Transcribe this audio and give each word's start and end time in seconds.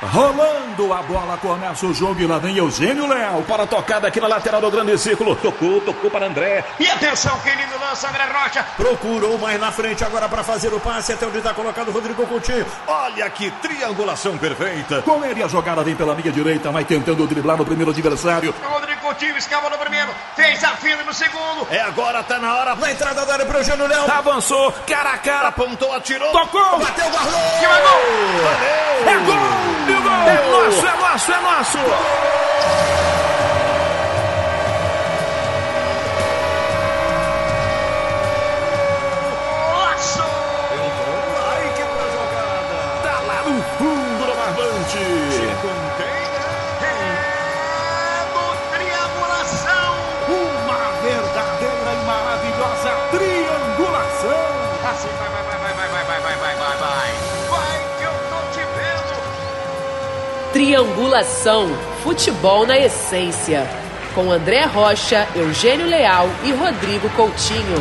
Rolando 0.00 0.92
a 0.92 1.02
bola, 1.02 1.36
começa 1.38 1.84
o 1.84 1.92
jogo 1.92 2.20
e 2.20 2.26
lá 2.26 2.38
vem 2.38 2.56
Eugênio 2.56 3.08
Leal 3.08 3.42
para 3.42 3.64
a 3.64 3.66
tocada 3.66 4.06
aqui 4.06 4.20
na 4.20 4.28
lateral 4.28 4.60
do 4.60 4.70
grande 4.70 4.96
círculo. 4.96 5.34
Tocou, 5.34 5.80
tocou 5.80 6.08
para 6.08 6.26
André. 6.26 6.64
E 6.78 6.86
atenção, 6.88 7.36
que 7.40 7.50
lindo 7.50 7.76
lança, 7.80 8.08
André 8.08 8.24
Rocha. 8.26 8.64
Procurou 8.76 9.36
mais 9.38 9.60
na 9.60 9.72
frente 9.72 10.04
agora 10.04 10.28
para 10.28 10.44
fazer 10.44 10.72
o 10.72 10.78
passe 10.78 11.12
até 11.12 11.26
onde 11.26 11.38
está 11.38 11.52
colocado 11.52 11.88
o 11.88 11.90
Rodrigo 11.90 12.24
Coutinho. 12.28 12.64
Olha 12.86 13.28
que 13.28 13.50
triangulação 13.50 14.38
perfeita. 14.38 15.02
Com 15.02 15.24
ele 15.24 15.42
a 15.42 15.48
jogada 15.48 15.82
vem 15.82 15.96
pela 15.96 16.14
linha 16.14 16.30
direita, 16.30 16.70
vai 16.70 16.84
tentando 16.84 17.26
driblar 17.26 17.56
no 17.56 17.66
primeiro 17.66 17.90
adversário. 17.90 18.54
Rodrigo 18.62 18.97
Coutinho 19.08 19.38
escapa 19.38 19.70
no 19.70 19.78
primeiro, 19.78 20.14
fez 20.36 20.62
a 20.62 20.76
fila 20.76 21.02
no 21.02 21.14
segundo. 21.14 21.66
É 21.70 21.80
agora, 21.80 22.22
tá 22.22 22.38
na 22.38 22.54
hora. 22.54 22.74
Na 22.74 22.92
entrada 22.92 23.24
da 23.24 23.32
área 23.32 23.46
para 23.46 23.56
o 23.56 23.60
Eugênio 23.60 23.86
Leal. 23.86 24.06
Avançou, 24.10 24.70
cara 24.86 25.14
a 25.14 25.18
cara, 25.18 25.48
apontou, 25.48 25.94
atirou. 25.94 26.30
Tocou, 26.30 26.78
bateu, 26.78 27.08
guardou. 27.08 27.40
Que 27.58 27.64
é 27.64 27.68
gol. 27.68 28.02
Valeu. 28.44 29.08
É 29.08 29.18
gol. 29.24 29.78
É 30.28 30.50
nosso, 30.50 30.86
é 30.86 30.96
nosso, 30.96 31.32
é 31.32 31.40
nosso! 31.40 31.78
Nossa! 31.78 32.47
Triangulação, 60.58 61.68
futebol 62.02 62.66
na 62.66 62.76
essência. 62.76 63.64
Com 64.12 64.32
André 64.32 64.64
Rocha, 64.64 65.28
Eugênio 65.36 65.86
Leal 65.86 66.26
e 66.44 66.50
Rodrigo 66.50 67.08
Coutinho. 67.10 67.76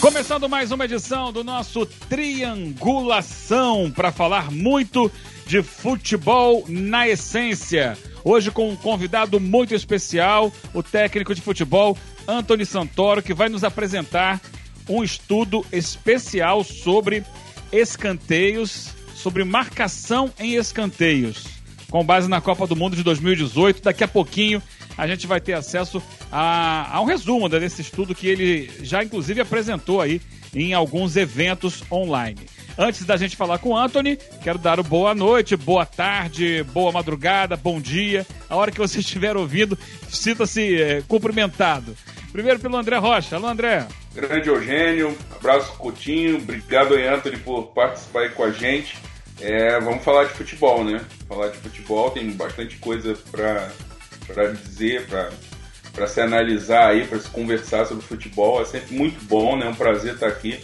Começando 0.00 0.48
mais 0.48 0.72
uma 0.72 0.86
edição 0.86 1.30
do 1.30 1.44
nosso 1.44 1.84
Triangulação 2.08 3.92
para 3.94 4.10
falar 4.10 4.50
muito 4.50 5.12
de 5.46 5.62
futebol 5.62 6.64
na 6.66 7.06
essência. 7.06 7.94
Hoje 8.24 8.50
com 8.50 8.70
um 8.70 8.76
convidado 8.76 9.38
muito 9.38 9.74
especial, 9.74 10.50
o 10.72 10.82
técnico 10.82 11.34
de 11.34 11.42
futebol 11.42 11.98
Anthony 12.26 12.64
Santoro, 12.64 13.22
que 13.22 13.34
vai 13.34 13.50
nos 13.50 13.62
apresentar 13.62 14.40
um 14.88 15.04
estudo 15.04 15.66
especial 15.70 16.64
sobre 16.64 17.22
escanteios, 17.70 19.01
sobre 19.22 19.44
marcação 19.44 20.32
em 20.38 20.56
escanteios, 20.56 21.46
com 21.88 22.04
base 22.04 22.28
na 22.28 22.40
Copa 22.40 22.66
do 22.66 22.74
Mundo 22.74 22.96
de 22.96 23.02
2018. 23.02 23.82
Daqui 23.82 24.02
a 24.02 24.08
pouquinho 24.08 24.60
a 24.98 25.06
gente 25.06 25.26
vai 25.26 25.40
ter 25.40 25.54
acesso 25.54 26.02
a, 26.30 26.96
a 26.96 27.00
um 27.00 27.04
resumo 27.04 27.48
desse 27.48 27.80
estudo 27.80 28.14
que 28.14 28.26
ele 28.26 28.70
já 28.82 29.02
inclusive 29.02 29.40
apresentou 29.40 30.00
aí 30.00 30.20
em 30.54 30.74
alguns 30.74 31.16
eventos 31.16 31.82
online. 31.90 32.40
Antes 32.76 33.04
da 33.04 33.16
gente 33.16 33.36
falar 33.36 33.58
com 33.58 33.70
o 33.70 33.76
Anthony, 33.76 34.18
quero 34.42 34.58
dar 34.58 34.80
o 34.80 34.82
boa 34.82 35.14
noite, 35.14 35.56
boa 35.56 35.84
tarde, 35.84 36.62
boa 36.72 36.90
madrugada, 36.90 37.56
bom 37.56 37.80
dia. 37.80 38.26
A 38.48 38.56
hora 38.56 38.70
que 38.70 38.78
você 38.78 39.00
estiver 39.00 39.36
ouvindo, 39.36 39.78
sinta-se 40.08 40.80
é, 40.80 41.02
cumprimentado. 41.06 41.94
Primeiro 42.32 42.58
pelo 42.58 42.76
André 42.76 42.96
Rocha. 42.96 43.36
Alô, 43.36 43.46
André. 43.46 43.86
Grande 44.14 44.48
Eugênio, 44.48 45.16
abraço 45.34 45.72
Coutinho, 45.72 46.36
obrigado 46.36 46.94
aí, 46.94 47.06
Anthony, 47.06 47.36
por 47.38 47.68
participar 47.68 48.20
aí 48.20 48.30
com 48.30 48.44
a 48.44 48.50
gente. 48.50 48.96
É, 49.40 49.80
vamos 49.80 50.04
falar 50.04 50.24
de 50.24 50.34
futebol, 50.34 50.84
né? 50.84 51.04
Falar 51.28 51.48
de 51.48 51.58
futebol, 51.58 52.10
tem 52.10 52.30
bastante 52.32 52.76
coisa 52.76 53.16
para 53.30 54.52
dizer, 54.52 55.06
para 55.06 56.06
se 56.06 56.20
analisar 56.20 56.90
aí, 56.90 57.06
para 57.06 57.18
se 57.18 57.28
conversar 57.28 57.86
sobre 57.86 58.04
futebol. 58.04 58.62
É 58.62 58.64
sempre 58.64 58.94
muito 58.94 59.24
bom, 59.24 59.56
né? 59.56 59.66
É 59.66 59.68
um 59.68 59.74
prazer 59.74 60.14
estar 60.14 60.28
aqui 60.28 60.62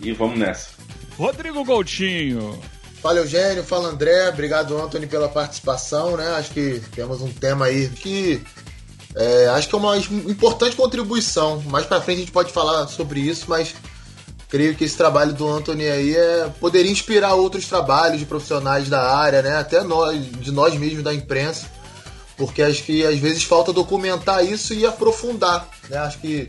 e 0.00 0.12
vamos 0.12 0.38
nessa. 0.38 0.70
Rodrigo 1.16 1.64
Coutinho. 1.64 2.58
Fala 3.02 3.18
Eugênio, 3.18 3.64
fala 3.64 3.88
André, 3.88 4.28
obrigado 4.28 4.76
Anthony 4.78 5.06
pela 5.06 5.28
participação, 5.28 6.18
né? 6.18 6.28
Acho 6.32 6.50
que 6.50 6.82
temos 6.94 7.22
um 7.22 7.32
tema 7.32 7.64
aí 7.64 7.88
que 7.88 8.42
é, 9.16 9.48
acho 9.48 9.68
que 9.68 9.74
é 9.74 9.78
uma 9.78 9.96
importante 9.96 10.76
contribuição. 10.76 11.60
Mais 11.62 11.86
para 11.86 12.00
frente 12.00 12.18
a 12.18 12.20
gente 12.20 12.32
pode 12.32 12.52
falar 12.52 12.86
sobre 12.88 13.20
isso, 13.20 13.46
mas 13.48 13.74
creio 14.50 14.74
que 14.74 14.84
esse 14.84 14.96
trabalho 14.96 15.32
do 15.32 15.48
Anthony 15.48 15.88
aí 15.88 16.16
é, 16.16 16.50
poderia 16.60 16.90
inspirar 16.90 17.34
outros 17.34 17.66
trabalhos 17.66 18.18
de 18.18 18.26
profissionais 18.26 18.88
da 18.88 19.14
área, 19.14 19.40
né? 19.40 19.56
Até 19.56 19.82
nós, 19.82 20.20
de 20.20 20.50
nós 20.50 20.74
mesmos 20.74 21.04
da 21.04 21.14
imprensa, 21.14 21.66
porque 22.36 22.60
acho 22.60 22.82
que 22.82 23.06
às 23.06 23.18
vezes 23.18 23.44
falta 23.44 23.72
documentar 23.72 24.44
isso 24.44 24.74
e 24.74 24.84
aprofundar, 24.84 25.68
né? 25.88 25.98
Acho 25.98 26.18
que 26.18 26.48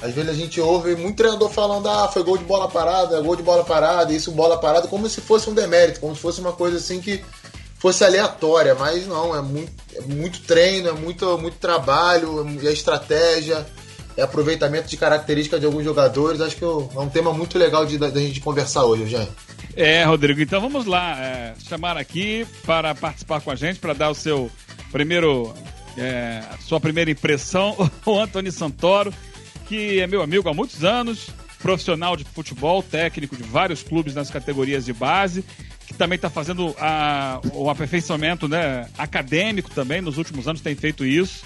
às 0.00 0.12
vezes 0.14 0.30
a 0.30 0.34
gente 0.34 0.60
ouve 0.60 0.94
muito 0.94 1.16
treinador 1.16 1.48
falando, 1.48 1.88
ah, 1.88 2.08
foi 2.08 2.22
gol 2.22 2.36
de 2.36 2.44
bola 2.44 2.68
parada, 2.68 3.20
gol 3.20 3.34
de 3.34 3.42
bola 3.42 3.64
parada, 3.64 4.12
isso 4.12 4.30
bola 4.30 4.58
parada, 4.58 4.86
como 4.86 5.08
se 5.08 5.20
fosse 5.20 5.48
um 5.48 5.54
demérito, 5.54 6.00
como 6.00 6.14
se 6.14 6.20
fosse 6.20 6.40
uma 6.40 6.52
coisa 6.52 6.76
assim 6.76 7.00
que 7.00 7.24
fosse 7.78 8.04
aleatória, 8.04 8.74
mas 8.74 9.06
não, 9.06 9.34
é 9.34 9.40
muito, 9.40 9.72
é 9.94 10.00
muito 10.02 10.42
treino, 10.42 10.88
é 10.88 10.92
muito, 10.92 11.38
muito 11.38 11.56
trabalho, 11.56 12.46
é 12.62 12.72
estratégia, 12.72 13.66
é 14.18 14.22
aproveitamento 14.22 14.88
de 14.88 14.96
características 14.96 15.60
de 15.60 15.66
alguns 15.66 15.84
jogadores. 15.84 16.40
Acho 16.40 16.56
que 16.56 16.64
é 16.64 16.66
um 16.66 17.08
tema 17.08 17.32
muito 17.32 17.56
legal 17.56 17.86
de, 17.86 17.96
da 17.96 18.10
gente 18.10 18.40
conversar 18.40 18.84
hoje, 18.84 19.06
já. 19.06 19.24
É, 19.76 20.02
Rodrigo, 20.02 20.40
então 20.40 20.60
vamos 20.60 20.86
lá, 20.86 21.16
é, 21.20 21.54
chamar 21.68 21.96
aqui 21.96 22.44
para 22.66 22.96
participar 22.96 23.40
com 23.40 23.52
a 23.52 23.54
gente, 23.54 23.78
para 23.78 23.92
dar 23.92 24.10
o 24.10 24.14
seu 24.14 24.50
primeiro, 24.90 25.54
é, 25.96 26.42
sua 26.60 26.80
primeira 26.80 27.08
impressão, 27.08 27.76
o 28.04 28.18
Antônio 28.18 28.50
Santoro, 28.50 29.14
que 29.68 30.00
é 30.00 30.06
meu 30.08 30.20
amigo 30.20 30.48
há 30.48 30.54
muitos 30.54 30.82
anos, 30.82 31.30
profissional 31.62 32.16
de 32.16 32.24
futebol, 32.24 32.82
técnico 32.82 33.36
de 33.36 33.44
vários 33.44 33.84
clubes 33.84 34.16
nas 34.16 34.30
categorias 34.30 34.84
de 34.84 34.92
base, 34.92 35.44
que 35.86 35.94
também 35.94 36.16
está 36.16 36.28
fazendo 36.28 36.74
a, 36.80 37.40
o 37.52 37.70
aperfeiçoamento 37.70 38.48
né, 38.48 38.88
acadêmico 38.98 39.70
também, 39.70 40.00
nos 40.00 40.18
últimos 40.18 40.48
anos 40.48 40.60
tem 40.60 40.74
feito 40.74 41.04
isso. 41.04 41.44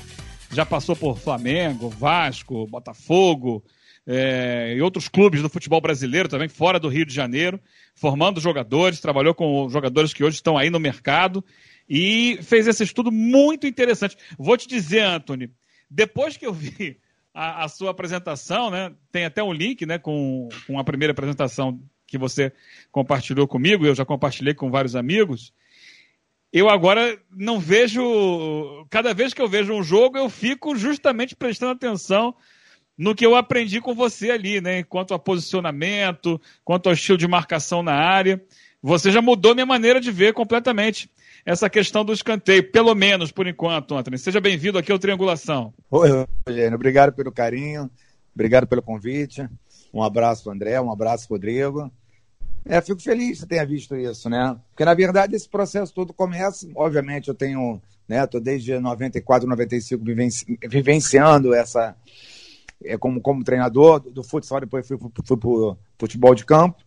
Já 0.52 0.66
passou 0.66 0.94
por 0.94 1.18
Flamengo, 1.18 1.88
Vasco, 1.88 2.66
Botafogo 2.66 3.64
é, 4.06 4.74
e 4.76 4.82
outros 4.82 5.08
clubes 5.08 5.40
do 5.40 5.48
futebol 5.48 5.80
brasileiro 5.80 6.28
também, 6.28 6.46
fora 6.46 6.78
do 6.78 6.88
Rio 6.88 7.06
de 7.06 7.14
Janeiro, 7.14 7.58
formando 7.94 8.38
jogadores, 8.38 9.00
trabalhou 9.00 9.34
com 9.34 9.68
jogadores 9.70 10.12
que 10.12 10.22
hoje 10.22 10.36
estão 10.36 10.58
aí 10.58 10.68
no 10.68 10.78
mercado 10.78 11.42
e 11.88 12.38
fez 12.42 12.66
esse 12.66 12.84
estudo 12.84 13.10
muito 13.10 13.66
interessante. 13.66 14.16
Vou 14.38 14.56
te 14.58 14.68
dizer, 14.68 15.00
Anthony, 15.00 15.50
depois 15.90 16.36
que 16.36 16.46
eu 16.46 16.52
vi 16.52 16.98
a, 17.32 17.64
a, 17.64 17.68
sua 17.68 17.90
apresentação, 17.90 18.70
né? 18.70 18.92
Tem 19.10 19.24
até 19.24 19.42
um 19.42 19.52
link, 19.54 19.86
né, 19.86 19.98
com, 19.98 20.50
com 20.66 20.78
a 20.78 20.84
primeira 20.84 21.12
apresentação 21.12 21.80
que 22.06 22.18
você 22.18 22.52
compartilhou 22.90 23.48
comigo, 23.48 23.86
eu 23.86 23.94
já 23.94 24.04
compartilhei 24.04 24.52
com 24.52 24.70
vários 24.70 24.94
amigos. 24.94 25.50
Eu 26.52 26.68
agora 26.68 27.18
não 27.30 27.58
vejo. 27.58 28.86
Cada 28.90 29.14
vez 29.14 29.32
que 29.32 29.40
eu 29.40 29.48
vejo 29.48 29.72
um 29.72 29.82
jogo, 29.82 30.18
eu 30.18 30.28
fico 30.28 30.76
justamente 30.76 31.34
prestando 31.34 31.72
atenção 31.72 32.34
no 32.96 33.14
que 33.14 33.24
eu 33.24 33.34
aprendi 33.34 33.80
com 33.80 33.94
você 33.94 34.30
ali, 34.30 34.60
né? 34.60 34.82
Quanto 34.82 35.14
a 35.14 35.18
posicionamento, 35.18 36.40
quanto 36.62 36.88
ao 36.88 36.92
estilo 36.92 37.16
de 37.16 37.26
marcação 37.26 37.82
na 37.82 37.94
área. 37.94 38.42
Você 38.82 39.10
já 39.10 39.22
mudou 39.22 39.54
minha 39.54 39.64
maneira 39.64 40.00
de 40.00 40.10
ver 40.10 40.34
completamente 40.34 41.08
essa 41.46 41.70
questão 41.70 42.04
do 42.04 42.12
escanteio, 42.12 42.70
pelo 42.70 42.94
menos 42.94 43.32
por 43.32 43.46
enquanto, 43.46 43.96
Antônio. 43.96 44.18
Seja 44.18 44.40
bem-vindo 44.40 44.76
aqui 44.76 44.92
ao 44.92 44.98
Triangulação. 44.98 45.72
Oi, 45.90 46.26
Eugênio. 46.46 46.74
Obrigado 46.74 47.12
pelo 47.12 47.32
carinho, 47.32 47.90
obrigado 48.34 48.66
pelo 48.66 48.82
convite. 48.82 49.48
Um 49.92 50.02
abraço, 50.02 50.50
André, 50.50 50.80
um 50.80 50.92
abraço, 50.92 51.28
Rodrigo. 51.30 51.90
É, 52.64 52.80
fico 52.80 53.02
feliz 53.02 53.40
que 53.40 53.46
tenha 53.46 53.66
visto 53.66 53.96
isso, 53.96 54.30
né? 54.30 54.56
Porque, 54.70 54.84
na 54.84 54.94
verdade, 54.94 55.34
esse 55.34 55.48
processo 55.48 55.92
todo 55.92 56.12
começa, 56.12 56.68
obviamente, 56.76 57.28
eu 57.28 57.34
tenho, 57.34 57.82
né, 58.08 58.24
tô 58.26 58.38
desde 58.38 58.78
94, 58.78 59.48
95 59.48 60.04
vivenci, 60.04 60.58
vivenciando 60.68 61.52
essa, 61.52 61.96
é, 62.84 62.96
como, 62.96 63.20
como 63.20 63.42
treinador 63.42 64.00
do 64.00 64.22
futsal, 64.22 64.60
depois 64.60 64.86
fui, 64.86 64.96
fui, 64.96 65.10
fui 65.24 65.36
pro 65.36 65.76
futebol 65.98 66.34
de 66.34 66.44
campo. 66.44 66.82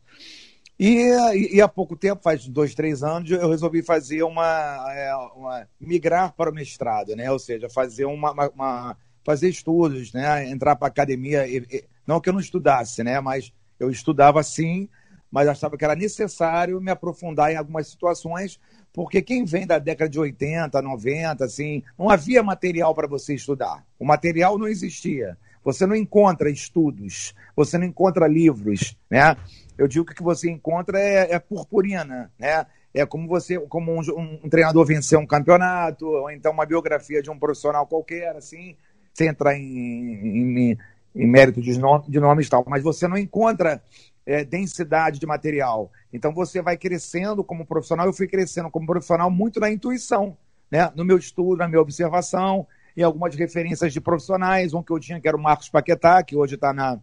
E, 0.79 1.09
e, 1.33 1.55
e, 1.55 1.61
há 1.61 1.67
pouco 1.67 1.95
tempo, 1.95 2.21
faz 2.21 2.47
dois, 2.47 2.75
três 2.75 3.01
anos, 3.01 3.31
eu 3.31 3.49
resolvi 3.49 3.81
fazer 3.81 4.23
uma, 4.23 4.85
é, 4.93 5.15
uma 5.35 5.67
migrar 5.79 6.33
para 6.33 6.51
o 6.51 6.53
mestrado, 6.53 7.15
né? 7.15 7.31
Ou 7.31 7.39
seja, 7.39 7.69
fazer 7.69 8.05
uma, 8.05 8.31
uma, 8.31 8.49
uma 8.49 8.97
fazer 9.23 9.49
estudos, 9.49 10.11
né? 10.13 10.49
Entrar 10.49 10.75
para 10.75 10.87
academia, 10.87 11.47
e, 11.47 11.85
não 12.05 12.19
que 12.19 12.27
eu 12.27 12.33
não 12.33 12.41
estudasse, 12.41 13.03
né? 13.03 13.21
Mas 13.21 13.53
eu 13.79 13.89
estudava 13.89 14.43
sim, 14.43 14.89
mas 15.31 15.47
achava 15.47 15.77
que 15.77 15.83
era 15.83 15.95
necessário 15.95 16.79
me 16.79 16.91
aprofundar 16.91 17.51
em 17.51 17.55
algumas 17.55 17.87
situações, 17.87 18.59
porque 18.93 19.21
quem 19.21 19.43
vem 19.43 19.67
da 19.67 19.77
década 19.77 20.09
de 20.09 20.19
80, 20.19 20.81
90, 20.81 21.43
assim, 21.43 21.83
não 21.97 22.09
havia 22.09 22.41
material 22.41 22.93
para 22.95 23.07
você 23.07 23.35
estudar. 23.35 23.85
O 23.99 24.05
material 24.05 24.57
não 24.57 24.67
existia. 24.67 25.37
Você 25.63 25.85
não 25.85 25.95
encontra 25.95 26.49
estudos, 26.49 27.33
você 27.55 27.77
não 27.77 27.85
encontra 27.85 28.27
livros, 28.27 28.95
né? 29.09 29.35
Eu 29.77 29.87
digo 29.87 30.05
que 30.05 30.13
o 30.13 30.15
que 30.15 30.23
você 30.23 30.49
encontra 30.49 30.99
é, 30.99 31.33
é 31.33 31.39
purpurina, 31.39 32.31
né? 32.37 32.67
é 32.95 33.05
como 33.05 33.27
você, 33.27 33.59
como 33.59 33.91
um, 33.91 34.39
um, 34.43 34.49
treinador 34.49 34.85
vencer 34.85 35.19
um 35.19 35.25
campeonato, 35.25 36.07
ou 36.07 36.31
então 36.31 36.53
uma 36.53 36.65
biografia 36.65 37.21
de 37.21 37.29
um 37.29 37.37
profissional 37.37 37.85
qualquer, 37.85 38.35
assim, 38.37 38.77
sem 39.13 39.27
entrar 39.27 39.55
em, 39.57 39.61
em, 39.61 40.77
em 41.13 41.27
mérito 41.27 41.61
de, 41.61 41.77
nome, 41.77 42.05
de 42.07 42.19
nomes 42.19 42.47
e 42.47 42.49
tal, 42.49 42.63
mas 42.65 42.81
você 42.81 43.07
não 43.07 43.17
encontra 43.17 43.83
é, 44.25 44.43
densidade 44.43 45.19
de 45.19 45.25
material. 45.25 45.91
Então 46.11 46.33
você 46.33 46.61
vai 46.61 46.77
crescendo 46.77 47.43
como 47.43 47.65
profissional, 47.65 48.05
eu 48.05 48.13
fui 48.13 48.27
crescendo 48.27 48.69
como 48.69 48.87
profissional 48.87 49.29
muito 49.29 49.59
na 49.59 49.69
intuição, 49.69 50.37
né? 50.71 50.91
no 50.95 51.05
meu 51.05 51.17
estudo, 51.17 51.57
na 51.57 51.67
minha 51.67 51.81
observação, 51.81 52.67
e 52.97 53.03
algumas 53.03 53.35
referências 53.35 53.91
de 53.91 53.99
profissionais, 53.99 54.73
um 54.73 54.81
que 54.81 54.91
eu 54.91 54.99
tinha 54.99 55.19
que 55.19 55.27
era 55.27 55.35
o 55.35 55.41
Marcos 55.41 55.69
Paquetá, 55.69 56.23
que 56.23 56.35
hoje 56.35 56.55
está 56.55 56.73
na 56.73 56.99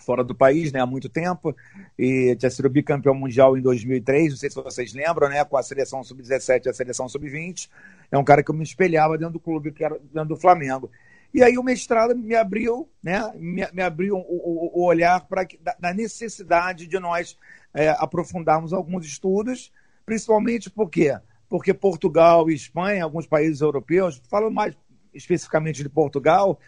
fora 0.00 0.24
do 0.24 0.34
país 0.34 0.72
né, 0.72 0.80
há 0.80 0.86
muito 0.86 1.08
tempo, 1.08 1.54
e 1.98 2.34
tinha 2.36 2.50
sido 2.50 2.68
bicampeão 2.68 3.14
mundial 3.14 3.56
em 3.56 3.60
2003, 3.60 4.30
não 4.30 4.36
sei 4.36 4.50
se 4.50 4.56
vocês 4.56 4.92
lembram, 4.92 5.28
né, 5.28 5.44
com 5.44 5.56
a 5.56 5.62
seleção 5.62 6.02
sub-17 6.02 6.66
e 6.66 6.68
a 6.70 6.72
seleção 6.72 7.08
sub-20. 7.08 7.68
É 8.10 8.18
um 8.18 8.24
cara 8.24 8.42
que 8.42 8.50
eu 8.50 8.54
me 8.54 8.64
espelhava 8.64 9.16
dentro 9.16 9.34
do 9.34 9.40
clube, 9.40 9.70
dentro 9.70 10.28
do 10.28 10.36
Flamengo. 10.36 10.90
E 11.34 11.42
aí 11.42 11.56
o 11.56 11.62
mestrado 11.62 12.14
me 12.14 12.34
abriu, 12.34 12.88
né, 13.02 13.32
me, 13.36 13.66
me 13.72 13.82
abriu 13.82 14.16
o, 14.16 14.80
o, 14.80 14.84
olhar 14.84 15.26
para 15.26 15.46
da 15.78 15.94
necessidade 15.94 16.86
de 16.86 16.98
nós 16.98 17.38
é, 17.72 17.88
aprofundarmos 17.90 18.72
alguns 18.72 19.06
estudos, 19.06 19.72
principalmente 20.04 20.68
por 20.68 20.90
quê? 20.90 21.18
Porque 21.48 21.72
Portugal 21.72 22.50
e 22.50 22.54
Espanha, 22.54 23.04
alguns 23.04 23.26
países 23.26 23.60
europeus, 23.60 24.20
falo 24.28 24.50
mais 24.50 24.76
especificamente 25.14 25.82
de 25.82 25.88
Portugal, 25.88 26.58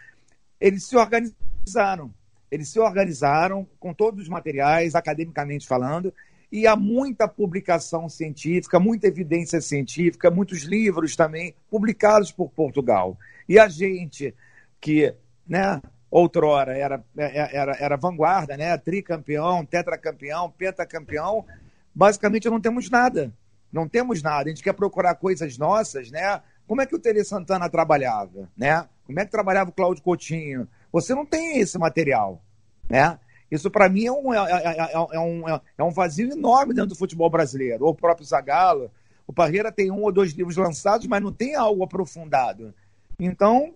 eles 0.59 0.87
se 0.87 0.95
organizaram 0.95 2.13
eles 2.55 2.69
se 2.69 2.79
organizaram 2.79 3.67
com 3.79 3.93
todos 3.93 4.21
os 4.21 4.29
materiais, 4.29 4.95
academicamente 4.95 5.67
falando, 5.67 6.13
e 6.51 6.67
há 6.67 6.75
muita 6.75 7.27
publicação 7.27 8.07
científica, 8.07 8.79
muita 8.79 9.07
evidência 9.07 9.59
científica, 9.59 10.31
muitos 10.31 10.63
livros 10.63 11.15
também 11.15 11.53
publicados 11.69 12.31
por 12.31 12.49
Portugal. 12.49 13.17
E 13.49 13.59
a 13.59 13.67
gente 13.67 14.33
que, 14.79 15.15
né, 15.47 15.81
outrora 16.09 16.77
era, 16.77 17.03
era, 17.17 17.77
era 17.79 17.97
vanguarda, 17.97 18.55
né, 18.55 18.77
tricampeão, 18.77 19.65
tetracampeão, 19.65 20.49
pentacampeão, 20.51 21.45
basicamente 21.93 22.49
não 22.49 22.61
temos 22.61 22.89
nada. 22.89 23.33
Não 23.71 23.89
temos 23.89 24.21
nada. 24.21 24.45
A 24.45 24.49
gente 24.49 24.63
quer 24.63 24.73
procurar 24.73 25.15
coisas 25.15 25.57
nossas, 25.57 26.09
né? 26.09 26.41
Como 26.65 26.81
é 26.81 26.85
que 26.85 26.95
o 26.95 26.99
Tere 26.99 27.25
Santana 27.25 27.69
trabalhava, 27.69 28.49
né? 28.55 28.87
Como 29.05 29.19
é 29.19 29.25
que 29.25 29.31
trabalhava 29.31 29.69
o 29.69 29.73
Cláudio 29.73 30.01
Coutinho? 30.01 30.67
Você 30.91 31.13
não 31.13 31.25
tem 31.25 31.59
esse 31.59 31.77
material. 31.77 32.41
Né? 32.89 33.19
Isso, 33.51 33.69
para 33.69 33.89
mim, 33.89 34.05
é 34.05 34.11
um, 34.11 34.33
é, 34.33 34.37
é, 34.37 34.93
é, 34.93 35.19
um, 35.19 35.43
é 35.77 35.83
um 35.83 35.91
vazio 35.91 36.31
enorme 36.31 36.73
dentro 36.73 36.91
do 36.91 36.95
futebol 36.95 37.29
brasileiro. 37.29 37.85
O 37.85 37.93
próprio 37.93 38.25
Zagallo. 38.25 38.89
O 39.27 39.33
Parreira 39.33 39.71
tem 39.71 39.91
um 39.91 40.03
ou 40.03 40.11
dois 40.11 40.31
livros 40.31 40.55
lançados, 40.55 41.07
mas 41.07 41.21
não 41.21 41.31
tem 41.31 41.55
algo 41.55 41.83
aprofundado. 41.83 42.73
Então, 43.19 43.75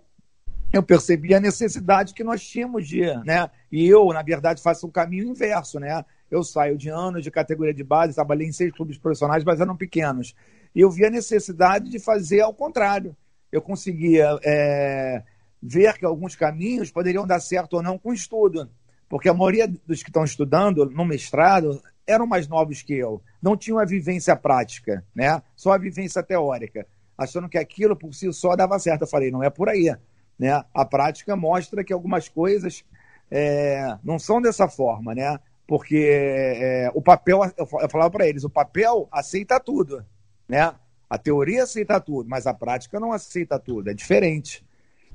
eu 0.72 0.84
percebi 0.84 1.34
a 1.34 1.40
necessidade 1.40 2.14
que 2.14 2.24
nós 2.24 2.44
tínhamos 2.44 2.88
de. 2.88 3.02
Né? 3.24 3.50
E 3.72 3.88
eu, 3.88 4.08
na 4.08 4.22
verdade, 4.22 4.62
faço 4.62 4.86
o 4.86 4.90
um 4.90 4.92
caminho 4.92 5.28
inverso. 5.28 5.80
Né? 5.80 6.04
Eu 6.30 6.44
saio 6.44 6.78
de 6.78 6.90
anos 6.90 7.24
de 7.24 7.32
categoria 7.32 7.74
de 7.74 7.84
base, 7.84 8.14
trabalhei 8.14 8.48
em 8.48 8.52
seis 8.52 8.72
clubes 8.72 8.98
profissionais, 8.98 9.44
mas 9.44 9.60
eram 9.60 9.76
pequenos. 9.76 10.36
E 10.76 10.82
eu 10.82 10.92
vi 10.92 11.06
a 11.06 11.10
necessidade 11.10 11.90
de 11.90 12.00
fazer 12.00 12.42
ao 12.42 12.54
contrário. 12.54 13.16
Eu 13.52 13.62
conseguia 13.62 14.38
é, 14.44 15.24
ver 15.62 15.98
que 15.98 16.06
alguns 16.06 16.36
caminhos 16.36 16.92
poderiam 16.92 17.26
dar 17.26 17.40
certo 17.40 17.74
ou 17.74 17.82
não 17.82 17.98
com 17.98 18.14
estudo. 18.14 18.70
Porque 19.10 19.28
a 19.28 19.34
maioria 19.34 19.68
dos 19.68 20.04
que 20.04 20.10
estão 20.10 20.24
estudando 20.24 20.86
no 20.86 21.04
mestrado 21.04 21.82
eram 22.06 22.28
mais 22.28 22.48
novos 22.48 22.84
que 22.84 22.94
eu, 22.94 23.22
não 23.42 23.58
tinham 23.58 23.80
a 23.80 23.86
vivência 23.86 24.36
prática, 24.36 25.04
né? 25.14 25.42
só 25.56 25.74
a 25.74 25.78
vivência 25.78 26.24
teórica, 26.24 26.88
achando 27.18 27.48
que 27.50 27.58
aquilo 27.58 27.96
por 27.96 28.14
si 28.14 28.32
só 28.34 28.56
dava 28.56 28.78
certo. 28.80 29.02
Eu 29.02 29.08
falei, 29.08 29.32
não 29.32 29.44
é 29.44 29.50
por 29.50 29.68
aí. 29.68 29.96
Né? 30.40 30.64
A 30.74 30.86
prática 30.86 31.36
mostra 31.36 31.84
que 31.84 31.94
algumas 31.94 32.30
coisas 32.30 32.86
é, 33.30 33.98
não 34.04 34.18
são 34.18 34.42
dessa 34.42 34.68
forma, 34.68 35.14
né? 35.14 35.38
porque 35.70 36.10
é, 36.12 36.92
o 36.96 37.02
papel, 37.02 37.42
eu 37.56 37.90
falava 37.90 38.10
para 38.10 38.28
eles, 38.28 38.44
o 38.44 38.50
papel 38.50 39.08
aceita 39.12 39.60
tudo, 39.60 40.04
né? 40.48 40.74
A 41.08 41.16
teoria 41.16 41.62
aceita 41.62 42.02
tudo, 42.02 42.28
mas 42.28 42.48
a 42.48 42.54
prática 42.56 43.00
não 43.00 43.14
aceita 43.14 43.60
tudo, 43.60 43.88
é 43.88 43.94
diferente. 43.94 44.66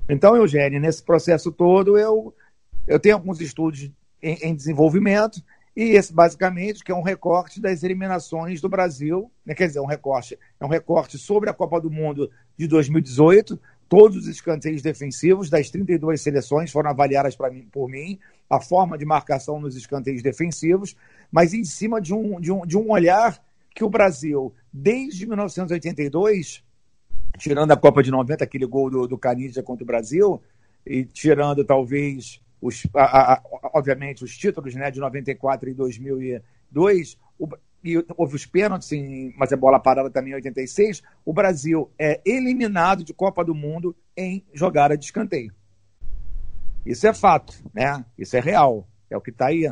Então, 0.08 0.36
Eugênio, 0.36 0.80
nesse 0.80 1.02
processo 1.02 1.50
todo, 1.50 1.98
eu, 1.98 2.32
eu 2.86 3.00
tenho 3.00 3.16
alguns 3.16 3.40
estudos 3.40 3.90
em, 4.22 4.34
em 4.42 4.54
desenvolvimento, 4.54 5.42
e 5.76 5.96
esse, 5.96 6.12
basicamente, 6.12 6.84
que 6.84 6.92
é 6.92 6.94
um 6.94 7.02
recorte 7.02 7.60
das 7.60 7.82
eliminações 7.82 8.60
do 8.60 8.68
Brasil, 8.68 9.28
né? 9.44 9.54
quer 9.54 9.66
dizer, 9.66 9.80
um 9.80 9.86
recorte, 9.86 10.38
é 10.60 10.64
um 10.64 10.68
recorte 10.68 11.18
sobre 11.18 11.50
a 11.50 11.52
Copa 11.52 11.80
do 11.80 11.90
Mundo 11.90 12.30
de 12.56 12.68
2018. 12.68 13.60
Todos 13.88 14.16
os 14.16 14.28
escanteios 14.28 14.82
defensivos 14.82 15.50
das 15.50 15.70
32 15.70 16.20
seleções 16.20 16.70
foram 16.70 16.90
avaliadas 16.90 17.36
mim, 17.52 17.68
por 17.70 17.88
mim, 17.88 18.18
a 18.48 18.60
forma 18.60 18.96
de 18.96 19.04
marcação 19.04 19.60
nos 19.60 19.76
escanteios 19.76 20.22
defensivos, 20.22 20.96
mas 21.30 21.52
em 21.52 21.64
cima 21.64 22.00
de 22.00 22.14
um, 22.14 22.40
de 22.40 22.50
um, 22.50 22.66
de 22.66 22.76
um 22.76 22.90
olhar 22.90 23.42
que 23.74 23.84
o 23.84 23.90
Brasil, 23.90 24.54
desde 24.72 25.26
1982, 25.26 26.62
tirando 27.38 27.72
a 27.72 27.76
Copa 27.76 28.02
de 28.02 28.10
90, 28.10 28.44
aquele 28.44 28.66
gol 28.66 28.88
do, 28.88 29.08
do 29.08 29.18
Canidia 29.18 29.62
contra 29.62 29.82
o 29.82 29.86
Brasil, 29.86 30.40
e 30.86 31.04
tirando 31.04 31.64
talvez, 31.64 32.40
os, 32.60 32.86
a, 32.94 33.34
a, 33.34 33.42
obviamente, 33.74 34.22
os 34.22 34.36
títulos 34.36 34.74
né, 34.74 34.90
de 34.90 35.00
94 35.00 35.68
e 35.68 35.74
2002, 35.74 37.18
o, 37.38 37.48
e 37.84 38.02
houve 38.16 38.34
os 38.34 38.46
pênaltis, 38.46 38.90
em, 38.92 39.34
mas 39.36 39.52
a 39.52 39.56
bola 39.56 39.78
parada 39.78 40.10
também 40.10 40.32
em 40.32 40.36
86, 40.36 41.02
o 41.24 41.32
Brasil 41.34 41.90
é 41.98 42.20
eliminado 42.24 43.04
de 43.04 43.12
Copa 43.12 43.44
do 43.44 43.54
Mundo 43.54 43.94
em 44.16 44.42
jogada 44.54 44.96
de 44.96 45.04
escanteio. 45.04 45.52
Isso 46.86 47.06
é 47.06 47.12
fato, 47.12 47.54
né? 47.74 48.04
Isso 48.16 48.36
é 48.36 48.40
real, 48.40 48.88
é 49.10 49.16
o 49.16 49.20
que 49.20 49.30
está 49.30 49.48
aí. 49.48 49.70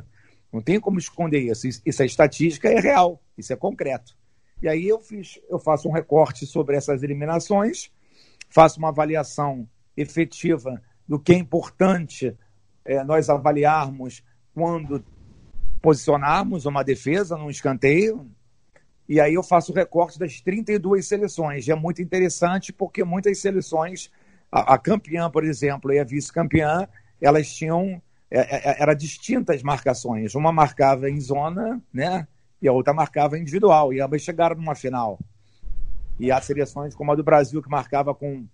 Não 0.52 0.60
tem 0.60 0.78
como 0.78 0.98
esconder 0.98 1.40
isso. 1.40 1.66
Isso 1.66 2.02
é 2.02 2.06
estatística, 2.06 2.68
é 2.68 2.78
real, 2.78 3.22
isso 3.36 3.52
é 3.52 3.56
concreto. 3.56 4.14
E 4.60 4.68
aí 4.68 4.86
eu 4.86 5.00
fiz, 5.00 5.40
eu 5.48 5.58
faço 5.58 5.88
um 5.88 5.92
recorte 5.92 6.46
sobre 6.46 6.76
essas 6.76 7.02
eliminações, 7.02 7.90
faço 8.48 8.78
uma 8.78 8.90
avaliação 8.90 9.66
efetiva 9.96 10.80
do 11.08 11.18
que 11.18 11.32
é 11.32 11.36
importante 11.36 12.36
é, 12.84 13.02
nós 13.04 13.28
avaliarmos 13.28 14.22
quando 14.54 15.04
posicionarmos 15.82 16.64
uma 16.64 16.82
defesa 16.82 17.36
num 17.36 17.50
escanteio. 17.50 18.26
E 19.08 19.20
aí 19.20 19.34
eu 19.34 19.42
faço 19.42 19.72
o 19.72 19.74
recorte 19.74 20.18
das 20.18 20.40
32 20.40 21.06
seleções. 21.06 21.66
E 21.66 21.72
é 21.72 21.74
muito 21.74 22.00
interessante 22.00 22.72
porque 22.72 23.04
muitas 23.04 23.38
seleções, 23.38 24.10
a, 24.50 24.74
a 24.74 24.78
campeã, 24.78 25.28
por 25.28 25.44
exemplo, 25.44 25.92
e 25.92 25.98
a 25.98 26.04
vice-campeã, 26.04 26.88
elas 27.20 27.52
tinham 27.52 28.00
é, 28.30 28.38
é, 28.40 28.70
é 28.70 28.82
era 28.82 28.94
distintas 28.94 29.62
marcações. 29.62 30.34
Uma 30.34 30.52
marcava 30.52 31.10
em 31.10 31.20
zona, 31.20 31.82
né? 31.92 32.26
e 32.62 32.68
a 32.68 32.72
outra 32.72 32.94
marcava 32.94 33.36
individual, 33.36 33.92
e 33.92 34.00
ambas 34.00 34.22
chegaram 34.22 34.54
numa 34.54 34.76
final. 34.76 35.18
E 36.18 36.30
há 36.30 36.40
seleções 36.40 36.94
como 36.94 37.10
a 37.10 37.16
do 37.16 37.24
Brasil, 37.24 37.60
que 37.60 37.68
marcava 37.68 38.14
com 38.14 38.46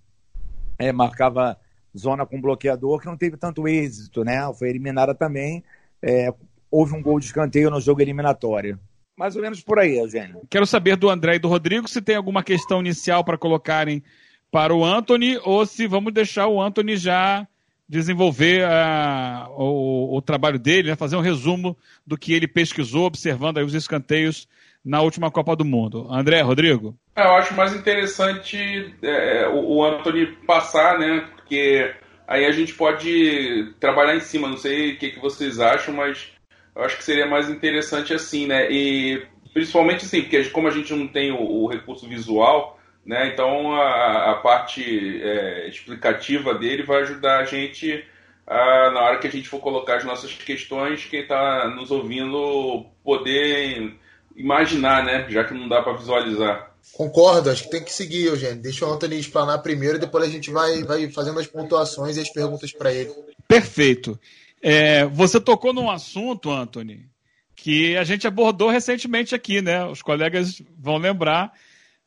é, 0.78 0.90
marcava 0.90 1.58
zona 1.96 2.24
com 2.24 2.40
bloqueador, 2.40 3.00
que 3.00 3.06
não 3.06 3.16
teve 3.16 3.36
tanto 3.36 3.68
êxito, 3.68 4.24
né? 4.24 4.40
Foi 4.54 4.70
eliminada 4.70 5.14
também. 5.14 5.62
É, 6.00 6.32
houve 6.70 6.94
um 6.94 7.02
gol 7.02 7.18
de 7.18 7.26
escanteio 7.26 7.70
no 7.70 7.80
jogo 7.80 8.00
eliminatório. 8.00 8.78
Mais 9.16 9.34
ou 9.34 9.42
menos 9.42 9.60
por 9.60 9.78
aí, 9.78 9.98
Eugênio. 9.98 10.42
Quero 10.48 10.66
saber 10.66 10.96
do 10.96 11.10
André 11.10 11.36
e 11.36 11.38
do 11.40 11.48
Rodrigo 11.48 11.88
se 11.88 12.00
tem 12.00 12.14
alguma 12.14 12.42
questão 12.42 12.80
inicial 12.80 13.24
para 13.24 13.36
colocarem 13.36 14.02
para 14.50 14.74
o 14.74 14.84
Anthony 14.84 15.38
ou 15.42 15.66
se 15.66 15.86
vamos 15.86 16.12
deixar 16.12 16.46
o 16.46 16.62
Anthony 16.62 16.96
já 16.96 17.46
desenvolver 17.88 18.64
uh, 18.64 19.50
o, 19.56 20.16
o, 20.16 20.22
trabalho 20.22 20.58
dele, 20.58 20.90
né, 20.90 20.96
fazer 20.96 21.16
um 21.16 21.22
resumo 21.22 21.76
do 22.06 22.18
que 22.18 22.34
ele 22.34 22.46
pesquisou, 22.46 23.06
observando 23.06 23.58
os 23.58 23.74
escanteios 23.74 24.46
na 24.84 25.00
última 25.00 25.30
Copa 25.30 25.56
do 25.56 25.64
Mundo. 25.64 26.06
André, 26.10 26.40
Rodrigo? 26.42 26.94
É, 27.16 27.22
eu 27.22 27.32
acho 27.32 27.54
mais 27.54 27.74
interessante 27.74 28.94
é, 29.02 29.48
o, 29.48 29.78
o 29.78 29.84
Anthony 29.84 30.26
passar, 30.46 30.98
né? 30.98 31.26
Porque 31.34 31.92
aí 32.26 32.44
a 32.44 32.52
gente 32.52 32.74
pode 32.74 33.74
trabalhar 33.80 34.14
em 34.14 34.20
cima. 34.20 34.48
Não 34.48 34.56
sei 34.56 34.92
o 34.92 34.98
que, 34.98 35.10
que 35.10 35.20
vocês 35.20 35.58
acham, 35.58 35.94
mas 35.94 36.30
eu 36.74 36.82
acho 36.82 36.96
que 36.96 37.04
seria 37.04 37.26
mais 37.26 37.48
interessante 37.48 38.14
assim, 38.14 38.46
né? 38.46 38.70
E 38.70 39.26
principalmente 39.52 40.04
assim, 40.04 40.22
porque 40.22 40.44
como 40.50 40.68
a 40.68 40.70
gente 40.70 40.94
não 40.94 41.08
tem 41.08 41.32
o, 41.32 41.40
o 41.40 41.66
recurso 41.66 42.08
visual, 42.08 42.78
né? 43.04 43.28
Então 43.32 43.72
a, 43.72 44.32
a 44.32 44.34
parte 44.36 44.82
é, 45.22 45.68
explicativa 45.68 46.54
dele 46.54 46.82
vai 46.82 47.02
ajudar 47.02 47.40
a 47.40 47.44
gente 47.44 48.04
a, 48.46 48.90
na 48.90 49.00
hora 49.00 49.18
que 49.18 49.26
a 49.26 49.30
gente 49.30 49.48
for 49.48 49.60
colocar 49.60 49.96
as 49.96 50.04
nossas 50.04 50.32
questões, 50.32 51.04
quem 51.04 51.20
está 51.20 51.68
nos 51.68 51.90
ouvindo 51.90 52.86
poder 53.04 53.94
imaginar, 54.34 55.04
né? 55.04 55.26
Já 55.28 55.44
que 55.44 55.52
não 55.52 55.68
dá 55.68 55.82
para 55.82 55.96
visualizar. 55.96 56.68
Concordo, 56.92 57.50
acho 57.50 57.64
que 57.64 57.70
tem 57.70 57.84
que 57.84 57.92
seguir, 57.92 58.26
Eugênio. 58.26 58.62
Deixa 58.62 58.86
o 58.86 58.92
Anthony 58.92 59.18
explanar 59.18 59.62
primeiro 59.62 59.96
e 59.96 60.00
depois 60.00 60.24
a 60.24 60.28
gente 60.28 60.50
vai, 60.50 60.82
vai 60.84 61.10
fazendo 61.10 61.38
as 61.38 61.46
pontuações 61.46 62.16
e 62.16 62.20
as 62.20 62.32
perguntas 62.32 62.72
para 62.72 62.92
ele. 62.92 63.12
Perfeito. 63.46 64.18
É, 64.60 65.04
você 65.06 65.40
tocou 65.40 65.72
num 65.72 65.90
assunto, 65.90 66.50
Anthony, 66.50 67.06
que 67.54 67.96
a 67.96 68.04
gente 68.04 68.26
abordou 68.26 68.70
recentemente 68.70 69.34
aqui, 69.34 69.62
né? 69.62 69.84
Os 69.84 70.02
colegas 70.02 70.60
vão 70.76 70.96
lembrar 70.96 71.52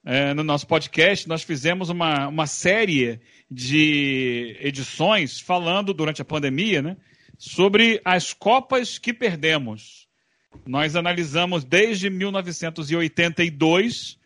é, 0.04 0.34
no 0.34 0.44
nosso 0.44 0.66
podcast, 0.66 1.28
nós 1.28 1.44
fizemos 1.44 1.90
uma, 1.90 2.28
uma 2.28 2.48
série 2.48 3.20
de 3.50 4.58
edições 4.60 5.40
falando 5.40 5.94
durante 5.94 6.22
a 6.22 6.26
pandemia, 6.26 6.82
né? 6.82 6.98
Sobre 7.38 8.02
as 8.04 8.34
Copas 8.34 8.98
que 8.98 9.14
perdemos. 9.14 10.08
Nós 10.66 10.96
analisamos 10.96 11.64
desde 11.64 12.10
1982 12.10 14.20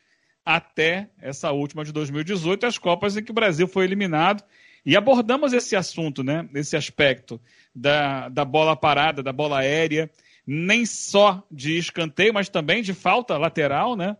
até 0.45 1.09
essa 1.21 1.51
última 1.51 1.83
de 1.83 1.91
2018, 1.91 2.65
as 2.65 2.77
Copas 2.77 3.17
em 3.17 3.23
que 3.23 3.31
o 3.31 3.35
Brasil 3.35 3.67
foi 3.67 3.83
eliminado. 3.85 4.43
E 4.85 4.95
abordamos 4.95 5.51
esse 5.51 5.75
assunto, 5.75 6.23
né? 6.23 6.47
Esse 6.53 6.77
aspecto 6.77 7.41
da, 7.73 8.29
da 8.29 8.45
bola 8.45 8.75
parada, 8.75 9.23
da 9.23 9.33
bola 9.33 9.59
aérea, 9.59 10.09
nem 10.45 10.85
só 10.85 11.43
de 11.51 11.77
escanteio, 11.77 12.33
mas 12.33 12.49
também 12.49 12.83
de 12.83 12.93
falta 12.93 13.37
lateral, 13.37 13.95
né? 13.95 14.15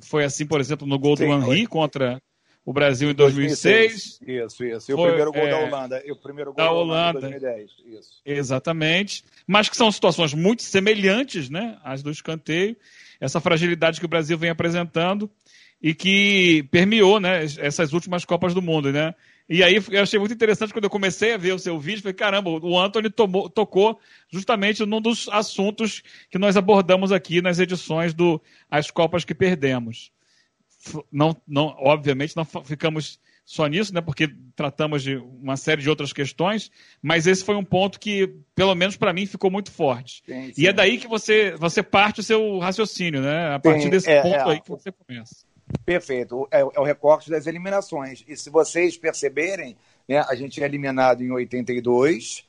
Foi 0.00 0.24
assim, 0.24 0.46
por 0.46 0.60
exemplo, 0.60 0.86
no 0.86 0.98
gol 0.98 1.16
Sim, 1.16 1.26
do 1.26 1.32
Henry 1.32 1.66
contra 1.66 2.20
o 2.64 2.72
Brasil 2.72 3.10
em 3.10 3.14
2006. 3.14 4.18
2006. 4.20 4.20
Isso, 4.22 4.64
isso. 4.64 4.90
E 4.90 4.94
o 4.94 5.02
primeiro 5.02 5.32
gol 5.32 5.42
é, 5.42 5.50
da 5.50 5.58
Holanda. 5.58 6.02
E 6.04 6.12
o 6.12 6.16
primeiro 6.16 6.52
gol 6.52 6.56
da, 6.56 6.72
Holanda, 6.72 7.18
em 7.18 7.38
2010. 7.38 7.70
Isso. 7.86 8.10
Exatamente. 8.24 9.24
Mas 9.46 9.68
que 9.68 9.76
são 9.76 9.90
situações 9.90 10.32
muito 10.32 10.62
semelhantes, 10.62 11.50
né? 11.50 11.78
As 11.84 12.02
do 12.02 12.10
escanteio. 12.10 12.76
Essa 13.20 13.40
fragilidade 13.40 14.00
que 14.00 14.06
o 14.06 14.08
Brasil 14.08 14.38
vem 14.38 14.50
apresentando 14.50 15.30
e 15.80 15.94
que 15.94 16.62
permeou, 16.70 17.20
né? 17.20 17.44
Essas 17.44 17.92
últimas 17.92 18.24
Copas 18.24 18.54
do 18.54 18.62
Mundo, 18.62 18.92
né? 18.92 19.14
E 19.48 19.62
aí 19.62 19.82
eu 19.90 20.02
achei 20.02 20.18
muito 20.18 20.34
interessante 20.34 20.72
quando 20.72 20.84
eu 20.84 20.90
comecei 20.90 21.34
a 21.34 21.36
ver 21.36 21.52
o 21.52 21.58
seu 21.58 21.78
vídeo, 21.78 22.02
falei, 22.02 22.14
caramba, 22.14 22.50
o 22.50 22.78
Anthony 22.78 23.10
tomou, 23.10 23.50
tocou 23.50 23.98
justamente 24.30 24.84
num 24.86 25.00
dos 25.00 25.28
assuntos 25.28 26.02
que 26.30 26.38
nós 26.38 26.56
abordamos 26.56 27.12
aqui 27.12 27.42
nas 27.42 27.58
edições 27.58 28.14
do 28.14 28.40
As 28.70 28.90
Copas 28.90 29.24
que 29.24 29.34
Perdemos. 29.34 30.10
Não, 31.10 31.36
não, 31.46 31.74
obviamente 31.78 32.36
não 32.36 32.44
ficamos 32.44 33.20
só 33.44 33.66
nisso, 33.66 33.92
né, 33.92 34.00
porque 34.00 34.34
tratamos 34.54 35.02
de 35.02 35.16
uma 35.16 35.56
série 35.56 35.82
de 35.82 35.90
outras 35.90 36.12
questões, 36.12 36.70
mas 37.00 37.26
esse 37.26 37.44
foi 37.44 37.56
um 37.56 37.64
ponto 37.64 37.98
que, 37.98 38.34
pelo 38.54 38.74
menos 38.74 38.96
para 38.96 39.12
mim, 39.12 39.26
ficou 39.26 39.50
muito 39.50 39.70
forte. 39.70 40.22
Sim, 40.24 40.52
sim. 40.52 40.62
E 40.62 40.66
é 40.66 40.72
daí 40.72 40.98
que 40.98 41.08
você, 41.08 41.54
você 41.56 41.82
parte 41.82 42.20
o 42.20 42.22
seu 42.22 42.58
raciocínio, 42.58 43.20
né? 43.20 43.54
A 43.54 43.58
partir 43.58 43.82
sim, 43.82 43.90
desse 43.90 44.10
é, 44.10 44.22
ponto 44.22 44.34
é, 44.34 44.52
aí 44.52 44.60
que 44.60 44.68
você 44.68 44.92
começa. 44.92 45.44
Perfeito. 45.84 46.46
É, 46.50 46.60
é, 46.60 46.64
o 46.64 46.84
recorte 46.84 47.30
das 47.30 47.46
eliminações. 47.46 48.24
E 48.28 48.36
se 48.36 48.50
vocês 48.50 48.96
perceberem, 48.96 49.76
né, 50.08 50.24
a 50.28 50.34
gente 50.34 50.62
é 50.62 50.66
eliminado 50.66 51.22
em 51.22 51.30
82. 51.30 52.46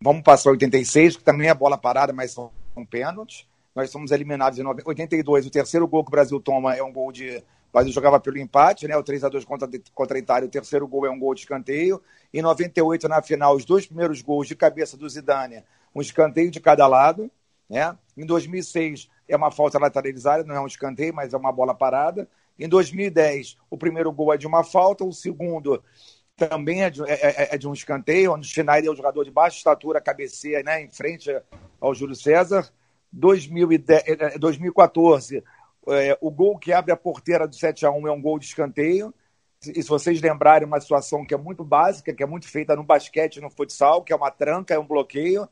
Vamos 0.00 0.22
passar 0.22 0.50
86, 0.50 1.16
que 1.16 1.24
também 1.24 1.48
é 1.48 1.54
bola 1.54 1.78
parada, 1.78 2.12
mas 2.12 2.32
são 2.32 2.50
pênaltis. 2.90 3.46
Nós 3.74 3.90
somos 3.90 4.10
eliminados 4.10 4.58
em 4.58 4.64
82. 4.66 5.46
O 5.46 5.50
terceiro 5.50 5.86
gol 5.86 6.04
que 6.04 6.10
o 6.10 6.10
Brasil 6.10 6.40
toma 6.40 6.74
é 6.74 6.82
um 6.82 6.92
gol 6.92 7.12
de. 7.12 7.38
O 7.38 7.72
Brasil 7.72 7.92
jogava 7.92 8.20
pelo 8.20 8.38
empate, 8.38 8.86
né? 8.86 8.96
O 8.96 9.02
3 9.02 9.24
a 9.24 9.28
2 9.30 9.44
contra, 9.46 9.68
contra 9.94 10.18
a 10.18 10.20
Itália. 10.20 10.46
O 10.46 10.50
terceiro 10.50 10.86
gol 10.86 11.06
é 11.06 11.10
um 11.10 11.18
gol 11.18 11.34
de 11.34 11.40
escanteio. 11.40 12.02
Em 12.32 12.42
98, 12.42 13.08
na 13.08 13.22
final, 13.22 13.56
os 13.56 13.64
dois 13.64 13.86
primeiros 13.86 14.20
gols 14.20 14.46
de 14.46 14.54
cabeça 14.54 14.96
do 14.96 15.08
Zidane, 15.08 15.64
um 15.94 16.02
escanteio 16.02 16.50
de 16.50 16.60
cada 16.60 16.86
lado. 16.86 17.30
Né? 17.70 17.96
Em 18.16 18.26
2006, 18.26 19.08
é 19.28 19.36
uma 19.36 19.50
falta 19.50 19.78
lateralizada, 19.78 20.44
não 20.44 20.54
é 20.54 20.60
um 20.60 20.66
escanteio, 20.66 21.14
mas 21.14 21.32
é 21.32 21.36
uma 21.36 21.52
bola 21.52 21.74
parada. 21.74 22.28
Em 22.58 22.68
2010, 22.68 23.56
o 23.70 23.78
primeiro 23.78 24.12
gol 24.12 24.32
é 24.34 24.36
de 24.36 24.46
uma 24.46 24.62
falta, 24.62 25.04
o 25.04 25.12
segundo 25.12 25.82
também 26.36 26.82
é 26.82 26.90
de, 26.90 27.02
é, 27.04 27.12
é, 27.12 27.54
é 27.54 27.58
de 27.58 27.68
um 27.68 27.72
escanteio, 27.72 28.32
onde 28.32 28.46
Schneider 28.46 28.90
é 28.90 28.92
um 28.92 28.96
jogador 28.96 29.24
de 29.24 29.30
baixa 29.30 29.56
estatura, 29.56 30.00
cabeceia 30.00 30.62
né, 30.62 30.82
em 30.82 30.90
frente 30.90 31.30
ao 31.80 31.94
Júlio 31.94 32.14
César. 32.14 32.70
2010, 33.12 34.38
2014, 34.38 35.44
é, 35.88 36.08
é, 36.08 36.18
o 36.20 36.30
gol 36.30 36.58
que 36.58 36.72
abre 36.72 36.92
a 36.92 36.96
porteira 36.96 37.46
do 37.46 37.54
7 37.54 37.84
a 37.84 37.90
1 37.90 38.08
é 38.08 38.12
um 38.12 38.20
gol 38.20 38.38
de 38.38 38.46
escanteio. 38.46 39.14
E 39.66 39.82
se 39.82 39.88
vocês 39.88 40.20
lembrarem, 40.20 40.66
uma 40.66 40.80
situação 40.80 41.24
que 41.24 41.34
é 41.34 41.36
muito 41.36 41.62
básica, 41.62 42.12
que 42.12 42.22
é 42.22 42.26
muito 42.26 42.48
feita 42.48 42.74
no 42.74 42.82
basquete 42.82 43.40
no 43.40 43.50
futsal, 43.50 44.02
que 44.02 44.12
é 44.12 44.16
uma 44.16 44.30
tranca, 44.30 44.74
é 44.74 44.78
um 44.78 44.86
bloqueio 44.86 45.48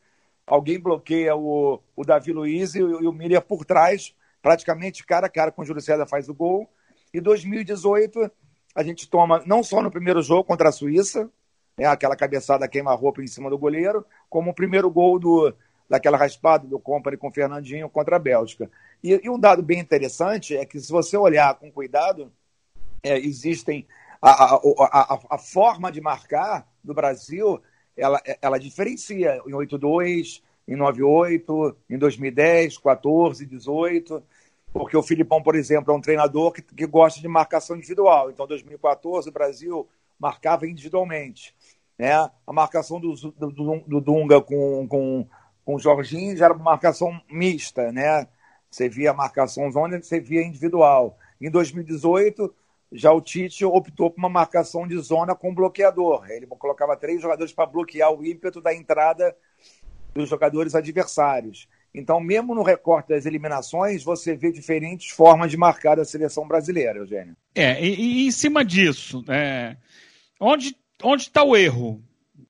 alguém 0.47 0.79
bloqueia 0.79 1.35
o, 1.37 1.81
o 1.97 2.05
Davi 2.05 2.33
Luiz 2.33 2.75
e, 2.75 2.83
o, 2.83 3.09
o 3.09 3.13
Miller 3.13 3.43
por 3.43 3.65
trás, 3.65 4.15
praticamente 4.43 5.05
cara 5.05 5.27
a 5.27 5.31
cara 5.31 5.53
com 5.53 5.63
o 5.63 5.65
Júlio 5.65 5.83
César 5.83 6.07
faz 6.07 6.29
o 6.29 6.35
gol. 6.35 6.69
E 7.13 7.21
2018 7.21 8.31
a 8.75 8.83
gente 8.83 9.09
toma, 9.09 9.43
não 9.47 9.63
só 9.63 9.83
no 9.83 9.91
primeiro 9.91 10.23
jogo 10.23 10.45
contra 10.45 10.69
a 10.69 10.73
Suíça, 10.73 11.31
né, 11.77 11.87
aquela 11.87 12.17
cabeçada 12.17 12.69
queima-roupa 12.69 13.23
em 13.23 13.27
cima 13.27 13.51
do 13.51 13.59
goleiro, 13.59 14.05
como 14.29 14.51
o 14.51 14.55
primeiro 14.55 14.91
gol 14.91 15.19
do, 15.19 15.55
daquela 15.89 16.17
raspada 16.17 16.69
do 16.69 16.79
Company 16.79 17.17
com 17.17 17.29
o 17.29 17.33
Fernandinho 17.33 17.89
contra 17.89 18.17
a 18.17 18.19
Bélgica. 18.19 18.71
E, 19.03 19.21
e, 19.25 19.29
um 19.29 19.39
dado 19.39 19.63
bem 19.63 19.81
interessante 19.81 20.57
é 20.57 20.65
que 20.65 20.79
se 20.79 20.93
você 20.93 21.17
olhar 21.17 21.55
com 21.57 21.73
cuidado, 21.73 22.33
é, 23.03 23.19
existem 23.19 23.87
a, 24.23 24.31
a, 24.31 24.61
a, 24.85 25.21
a, 25.31 25.39
forma 25.39 25.91
de 25.91 26.01
marcar 26.01 26.69
do 26.85 26.95
Brasil 26.95 27.61
ela, 28.01 28.21
ela 28.41 28.59
diferencia 28.59 29.41
em 29.47 29.55
82, 29.55 30.43
em 30.67 30.77
98, 30.77 31.77
em 31.89 31.99
2010, 31.99 32.79
14, 32.79 33.47
18, 33.47 34.23
porque 34.73 34.97
o 34.97 35.03
Filipão, 35.03 35.43
por 35.43 35.55
exemplo, 35.55 35.93
é 35.93 35.97
um 35.97 36.01
treinador 36.01 36.53
que, 36.53 36.63
que 36.63 36.87
gosta 36.87 37.21
de 37.21 37.29
marcação 37.29 37.77
individual. 37.77 38.31
Então, 38.31 38.47
em 38.47 38.49
2014, 38.49 39.29
o 39.29 39.33
Brasil 39.33 39.89
marcava 40.19 40.67
individualmente. 40.67 41.55
Né? 41.99 42.13
A 42.47 42.53
marcação 42.53 43.01
do, 43.01 43.15
do, 43.15 43.51
do 43.87 44.01
Dunga 44.01 44.41
com, 44.41 44.87
com, 44.89 45.27
com 45.65 45.75
o 45.75 45.79
Jorginho 45.79 46.37
já 46.37 46.47
era 46.47 46.55
uma 46.55 46.65
marcação 46.65 47.21
mista, 47.31 47.93
né? 47.93 48.27
Você 48.71 48.89
via 48.89 49.11
a 49.11 49.15
marcação 49.15 49.71
zona, 49.71 50.01
você 50.01 50.21
via 50.21 50.43
individual. 50.43 51.19
Em 51.41 51.51
2018, 51.51 52.55
já 52.93 53.13
o 53.13 53.21
Tite 53.21 53.65
optou 53.65 54.11
por 54.11 54.19
uma 54.19 54.29
marcação 54.29 54.87
de 54.87 54.99
zona 54.99 55.35
com 55.35 55.55
bloqueador. 55.55 56.29
Ele 56.31 56.47
colocava 56.47 56.97
três 56.97 57.23
jogadores 57.23 57.53
para 57.53 57.67
bloquear 57.67 58.13
o 58.13 58.25
ímpeto 58.25 58.61
da 58.61 58.75
entrada 58.75 59.37
dos 60.13 60.29
jogadores 60.29 60.75
adversários. 60.75 61.69
Então, 61.95 62.21
mesmo 62.21 62.55
no 62.55 62.63
recorte 62.63 63.09
das 63.09 63.27
eliminações, 63.27 64.03
você 64.03 64.37
vê 64.37 64.53
diferentes 64.53 65.11
formas 65.11 65.51
de 65.51 65.57
marcar 65.57 65.99
a 65.99 66.05
seleção 66.05 66.47
brasileira, 66.47 66.99
Eugênio. 66.99 67.37
É, 67.55 67.85
e, 67.85 68.23
e 68.23 68.27
em 68.27 68.31
cima 68.31 68.65
disso, 68.65 69.25
é, 69.29 69.77
onde 70.41 70.77
está 71.17 71.43
o 71.43 71.57
erro? 71.57 72.03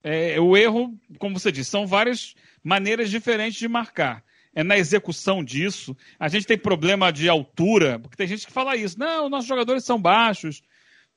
É, 0.03 0.39
o 0.41 0.57
erro, 0.57 0.95
como 1.19 1.39
você 1.39 1.51
disse, 1.53 1.71
são 1.71 1.87
várias 1.87 2.35
maneiras 2.63 3.11
diferentes 3.11 3.59
de 3.59 3.69
marcar 3.69 4.23
é 4.55 4.63
na 4.65 4.77
execução 4.77 5.43
disso. 5.45 5.97
A 6.19 6.29
gente 6.29 6.47
tem 6.47 6.59
problema 6.59 7.13
de 7.13 7.29
altura, 7.29 7.99
porque 7.99 8.17
tem 8.17 8.27
gente 8.27 8.47
que 8.47 8.53
fala 8.53 8.77
isso. 8.77 8.99
Não, 8.99 9.29
nossos 9.29 9.49
jogadores 9.49 9.85
são 9.85 10.01
baixos. 10.01 10.63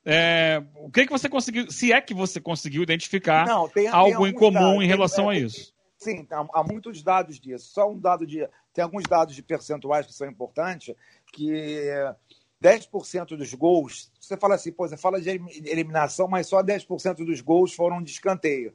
É, 0.04 0.62
o 0.76 0.90
que, 0.90 1.06
que 1.06 1.12
você 1.12 1.28
conseguiu, 1.28 1.70
se 1.70 1.92
é 1.92 2.00
que 2.00 2.12
você 2.12 2.38
conseguiu 2.38 2.82
identificar 2.82 3.46
Não, 3.46 3.68
tem, 3.68 3.88
algo 3.88 4.24
tem 4.24 4.32
em 4.32 4.34
comum 4.34 4.52
dados, 4.52 4.84
em 4.84 4.86
relação 4.86 5.28
tem, 5.28 5.38
a 5.38 5.40
isso? 5.40 5.74
Sim, 5.96 6.26
há 6.30 6.62
muitos 6.62 7.02
dados 7.02 7.40
disso. 7.40 7.72
Só 7.72 7.90
um 7.90 7.98
dado 7.98 8.26
de. 8.26 8.46
Tem 8.72 8.84
alguns 8.84 9.04
dados 9.04 9.34
de 9.34 9.42
percentuais 9.42 10.06
que 10.06 10.12
são 10.12 10.28
importantes, 10.28 10.94
que 11.32 11.90
10% 12.62 13.36
dos 13.36 13.54
gols. 13.54 14.12
Você 14.20 14.36
fala 14.36 14.56
assim, 14.56 14.72
pô, 14.72 14.86
você 14.86 14.96
fala 14.96 15.20
de 15.20 15.30
eliminação, 15.30 16.28
mas 16.28 16.46
só 16.46 16.62
10% 16.62 17.24
dos 17.24 17.40
gols 17.40 17.72
foram 17.72 18.02
de 18.02 18.10
escanteio. 18.10 18.74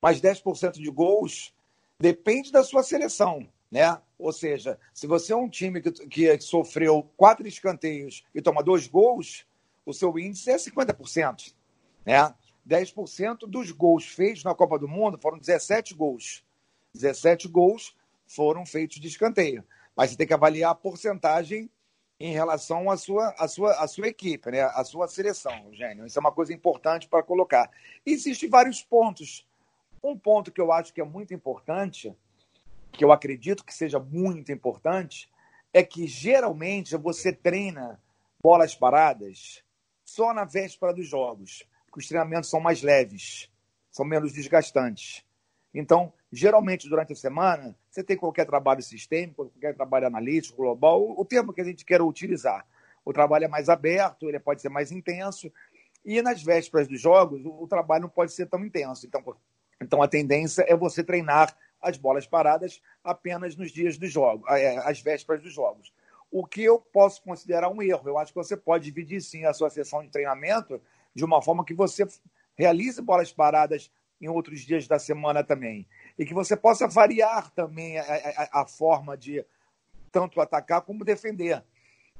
Mas 0.00 0.20
10% 0.20 0.72
de 0.72 0.90
gols 0.90 1.52
depende 1.98 2.50
da 2.50 2.62
sua 2.64 2.82
seleção 2.82 3.46
né? 3.70 4.00
Ou 4.18 4.32
seja, 4.32 4.78
se 4.92 5.06
você 5.06 5.32
é 5.32 5.36
um 5.36 5.48
time 5.48 5.80
que, 5.80 5.90
que 5.90 6.40
sofreu 6.40 7.08
quatro 7.16 7.46
escanteios 7.46 8.24
e 8.34 8.42
toma 8.42 8.62
dois 8.62 8.86
gols, 8.86 9.46
o 9.86 9.94
seu 9.94 10.18
índice 10.18 10.50
é 10.50 10.56
50%. 10.56 11.54
Né? 12.04 12.34
10% 12.68 13.46
dos 13.46 13.70
gols 13.70 14.06
feitos 14.06 14.44
na 14.44 14.54
Copa 14.54 14.78
do 14.78 14.88
Mundo 14.88 15.18
foram 15.18 15.38
17 15.38 15.94
gols. 15.94 16.44
17 16.94 17.48
gols 17.48 17.96
foram 18.26 18.66
feitos 18.66 19.00
de 19.00 19.08
escanteio. 19.08 19.64
Mas 19.96 20.10
você 20.10 20.16
tem 20.16 20.26
que 20.26 20.34
avaliar 20.34 20.72
a 20.72 20.74
porcentagem 20.74 21.70
em 22.18 22.32
relação 22.32 22.90
à 22.90 22.96
sua, 22.98 23.34
à 23.38 23.48
sua, 23.48 23.72
à 23.82 23.88
sua 23.88 24.08
equipe, 24.08 24.50
né? 24.50 24.62
à 24.62 24.84
sua 24.84 25.08
seleção, 25.08 25.52
Eugênio. 25.66 26.04
Isso 26.04 26.18
é 26.18 26.20
uma 26.20 26.32
coisa 26.32 26.52
importante 26.52 27.08
para 27.08 27.22
colocar. 27.22 27.70
Existem 28.04 28.48
vários 28.48 28.82
pontos. 28.82 29.46
Um 30.02 30.18
ponto 30.18 30.52
que 30.52 30.60
eu 30.60 30.70
acho 30.72 30.92
que 30.92 31.00
é 31.00 31.04
muito 31.04 31.32
importante 31.32 32.14
que 32.92 33.04
eu 33.04 33.12
acredito 33.12 33.64
que 33.64 33.74
seja 33.74 33.98
muito 33.98 34.52
importante, 34.52 35.30
é 35.72 35.82
que 35.82 36.06
geralmente 36.06 36.96
você 36.96 37.32
treina 37.32 38.00
bolas 38.42 38.74
paradas 38.74 39.62
só 40.04 40.34
na 40.34 40.44
véspera 40.44 40.92
dos 40.92 41.06
jogos, 41.06 41.64
porque 41.86 42.00
os 42.00 42.08
treinamentos 42.08 42.50
são 42.50 42.60
mais 42.60 42.82
leves, 42.82 43.50
são 43.90 44.04
menos 44.04 44.32
desgastantes. 44.32 45.24
Então, 45.72 46.12
geralmente 46.32 46.88
durante 46.88 47.12
a 47.12 47.16
semana, 47.16 47.76
você 47.88 48.02
tem 48.02 48.16
qualquer 48.16 48.46
trabalho 48.46 48.82
sistêmico, 48.82 49.46
qualquer 49.46 49.74
trabalho 49.74 50.06
analítico, 50.06 50.56
global, 50.56 51.14
o 51.16 51.24
termo 51.24 51.52
que 51.52 51.60
a 51.60 51.64
gente 51.64 51.84
quer 51.84 52.02
utilizar. 52.02 52.66
O 53.04 53.12
trabalho 53.12 53.44
é 53.44 53.48
mais 53.48 53.68
aberto, 53.68 54.28
ele 54.28 54.40
pode 54.40 54.60
ser 54.60 54.68
mais 54.68 54.90
intenso, 54.90 55.52
e 56.04 56.20
nas 56.22 56.42
vésperas 56.42 56.88
dos 56.88 57.00
jogos, 57.00 57.42
o 57.44 57.66
trabalho 57.66 58.02
não 58.02 58.08
pode 58.08 58.32
ser 58.32 58.46
tão 58.46 58.64
intenso. 58.64 59.06
Então, 59.06 59.22
então 59.80 60.02
a 60.02 60.08
tendência 60.08 60.64
é 60.66 60.76
você 60.76 61.04
treinar 61.04 61.56
as 61.80 61.96
bolas 61.96 62.26
paradas 62.26 62.82
apenas 63.02 63.56
nos 63.56 63.70
dias 63.70 63.96
dos 63.96 64.12
jogos, 64.12 64.48
é, 64.50 64.78
às 64.78 65.00
vésperas 65.00 65.42
dos 65.42 65.52
jogos. 65.52 65.92
O 66.30 66.46
que 66.46 66.62
eu 66.62 66.78
posso 66.78 67.22
considerar 67.22 67.68
um 67.68 67.82
erro. 67.82 68.08
Eu 68.08 68.18
acho 68.18 68.32
que 68.32 68.38
você 68.38 68.56
pode 68.56 68.84
dividir 68.84 69.20
sim 69.20 69.44
a 69.44 69.52
sua 69.52 69.68
sessão 69.68 70.02
de 70.02 70.08
treinamento 70.08 70.80
de 71.14 71.24
uma 71.24 71.42
forma 71.42 71.64
que 71.64 71.74
você 71.74 72.06
realize 72.56 73.00
bolas 73.02 73.32
paradas 73.32 73.90
em 74.20 74.28
outros 74.28 74.60
dias 74.60 74.86
da 74.86 74.98
semana 74.98 75.42
também. 75.42 75.88
E 76.18 76.24
que 76.24 76.34
você 76.34 76.56
possa 76.56 76.86
variar 76.86 77.50
também 77.50 77.98
a, 77.98 78.02
a, 78.02 78.62
a 78.62 78.66
forma 78.66 79.16
de 79.16 79.44
tanto 80.12 80.40
atacar 80.40 80.82
como 80.82 81.04
defender. 81.04 81.64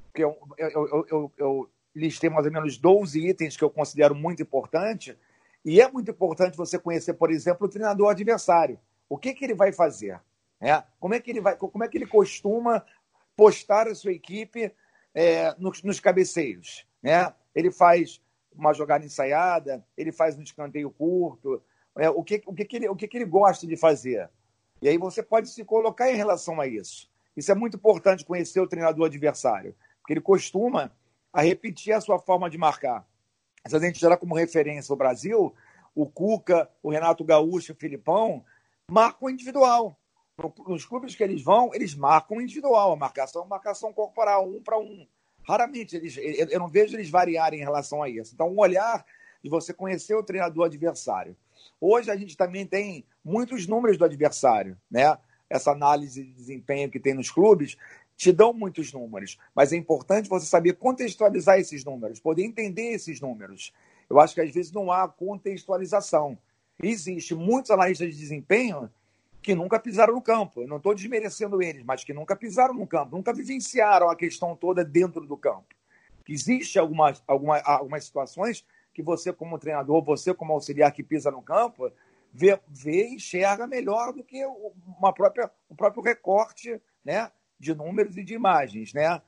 Porque 0.07 0.25
eu, 0.25 0.37
eu, 0.59 1.07
eu, 1.09 1.33
eu, 1.37 1.71
listei 1.95 2.31
mais 2.31 2.47
ou 2.47 2.53
menos 2.53 2.79
12 2.79 3.29
itens 3.29 3.57
que 3.57 3.65
eu 3.65 3.71
considero 3.71 4.15
muito 4.15 4.41
importantes 4.41 5.17
e 5.65 5.81
é 5.81 5.91
muito 5.91 6.11
importante 6.11 6.57
você 6.57 6.79
conhecer, 6.79 7.15
por 7.15 7.31
exemplo, 7.31 7.67
o 7.67 7.71
treinador 7.71 8.11
adversário. 8.11 8.79
O 9.11 9.19
que, 9.19 9.35
que 9.35 9.45
ele 9.45 9.55
vai 9.55 9.73
fazer? 9.73 10.19
É, 10.61 10.83
como, 10.99 11.13
é 11.15 11.21
que 11.21 11.31
ele 11.31 11.41
vai, 11.41 11.57
como 11.57 11.85
é 11.85 11.89
que 11.89 11.99
ele 11.99 12.07
costuma 12.07 12.83
postar 13.37 13.89
a 13.89 13.95
sua 13.95 14.13
equipe 14.13 14.73
é, 15.13 15.55
nos, 15.59 15.83
nos, 15.83 16.01
cabeceios? 16.01 16.87
Né? 17.03 17.31
Ele 17.55 17.71
faz 17.71 18.23
uma 18.55 18.73
jogada 18.73 19.05
ensaiada, 19.05 19.85
ele 19.97 20.13
faz 20.13 20.39
um 20.39 20.43
escanteio 20.43 20.91
curto. 20.91 21.63
É, 21.99 22.09
o 22.09 22.23
que, 22.23 22.43
o, 22.47 22.55
que, 22.55 22.65
que, 22.65 22.77
ele, 22.77 22.89
o 22.89 22.97
que, 22.97 23.09
que 23.09 23.19
ele 23.19 23.25
gosta 23.25 23.67
de 23.67 23.77
fazer? 23.77 24.31
E 24.81 24.89
aí 24.89 24.97
você 24.97 25.23
pode 25.23 25.49
se 25.51 25.65
colocar 25.65 26.11
em 26.11 26.17
relação 26.17 26.61
a 26.61 26.67
isso. 26.67 27.11
Isso 27.37 27.51
é 27.51 27.55
muito 27.55 27.77
importante 27.77 28.25
conhecer 28.25 28.61
o 28.61 28.69
treinador 28.69 29.07
adversário, 29.07 29.75
porque 29.99 30.13
ele 30.13 30.21
costuma 30.21 30.91
a 31.33 31.43
repetir 31.43 31.93
a 31.93 32.01
sua 32.01 32.19
forma 32.19 32.49
de 32.49 32.57
marcar 32.57 33.07
se 33.69 33.77
a 33.77 33.79
gente 33.79 34.01
gerar 34.01 34.17
como 34.17 34.35
referência 34.35 34.93
o 34.93 34.97
Brasil, 34.97 35.55
o 35.95 36.07
Cuca, 36.07 36.69
o 36.83 36.91
Renato 36.91 37.25
Gaúcho, 37.25 37.73
o 37.73 37.77
Filipão, 37.77 38.45
marcam 38.91 39.31
individual. 39.31 39.97
Nos 40.67 40.85
clubes 40.85 41.15
que 41.15 41.23
eles 41.23 41.43
vão, 41.43 41.71
eles 41.75 41.95
marcam 41.95 42.41
individual. 42.41 42.93
A 42.93 42.97
marcação 42.97 43.45
é 43.45 43.47
marcação 43.47 43.93
corporal, 43.93 44.49
um 44.49 44.63
para 44.63 44.79
um. 44.79 45.07
Raramente, 45.47 45.97
eles, 45.97 46.17
eu 46.17 46.59
não 46.59 46.69
vejo 46.69 46.97
eles 46.97 47.11
variarem 47.11 47.61
em 47.61 47.65
relação 47.65 48.03
a 48.03 48.09
isso. 48.09 48.35
Então, 48.35 48.49
um 48.49 48.59
olhar 48.59 49.05
de 49.43 49.49
você 49.49 49.73
conhecer 49.73 50.15
o 50.15 50.23
treinador 50.23 50.67
adversário. 50.67 51.37
Hoje 51.81 52.11
a 52.11 52.17
gente 52.17 52.37
também 52.37 52.67
tem 52.67 53.05
muitos 53.25 53.67
números 53.67 53.97
do 53.97 54.05
adversário, 54.05 54.77
né? 54.91 55.17
Essa 55.49 55.73
análise 55.73 56.23
de 56.23 56.33
desempenho 56.33 56.91
que 56.91 57.01
tem 57.01 57.13
nos 57.13 57.31
clubes, 57.31 57.77
te 58.17 58.33
dão 58.33 58.53
muitos 58.53 58.93
números, 58.93 59.39
mas 59.55 59.73
é 59.73 59.77
importante 59.77 60.29
você 60.29 60.45
saber 60.47 60.75
contextualizar 60.75 61.59
esses 61.59 61.85
números, 61.85 62.21
poder 62.21 62.45
entender 62.45 62.93
esses 62.93 63.21
números. 63.21 63.73
Eu 64.09 64.21
acho 64.21 64.35
que 64.35 64.43
às 64.43 64.53
vezes 64.53 64.71
não 64.73 64.93
há 64.93 65.09
contextualização. 65.09 66.39
Existe 66.83 67.35
muitos 67.35 67.71
analistas 67.71 68.09
de 68.11 68.19
desempenho 68.19 68.91
que 69.43 69.55
nunca 69.55 69.79
pisaram 69.79 70.15
no 70.15 70.23
campo. 70.23 70.63
Eu 70.63 70.69
não 70.69 70.77
estou 70.77 70.95
desmerecendo 70.95 71.63
eles, 71.63 71.83
mas 71.83 72.05
que 72.05 72.13
nunca 72.13 72.37
pisaram 72.37 72.75
no 72.75 72.87
campo, 72.87 73.17
nunca 73.17 73.33
vivenciaram 73.33 74.09
a 74.09 74.17
questão 74.17 74.55
toda 74.55 74.85
dentro 74.85 75.27
do 75.27 75.37
campo. 75.37 75.75
Existe 76.29 76.79
algumas, 76.79 77.23
algumas, 77.27 77.63
algumas 77.65 78.05
situações 78.05 78.65
que 78.95 79.03
você, 79.03 79.33
como 79.33 79.59
treinador, 79.59 80.03
você, 80.03 80.33
como 80.33 80.53
auxiliar 80.53 80.93
que 80.93 81.03
pisa 81.03 81.31
no 81.31 81.43
campo, 81.43 81.91
vê, 82.33 82.59
vê 82.69 83.09
e 83.09 83.15
enxerga 83.15 83.67
melhor 83.67 84.13
do 84.13 84.23
que 84.23 84.45
uma 84.99 85.13
própria, 85.13 85.51
o 85.69 85.75
próprio 85.75 86.03
recorte 86.03 86.81
né, 87.05 87.31
de 87.59 87.75
números 87.75 88.17
e 88.17 88.23
de 88.23 88.35
imagens, 88.35 88.93
né? 88.93 89.21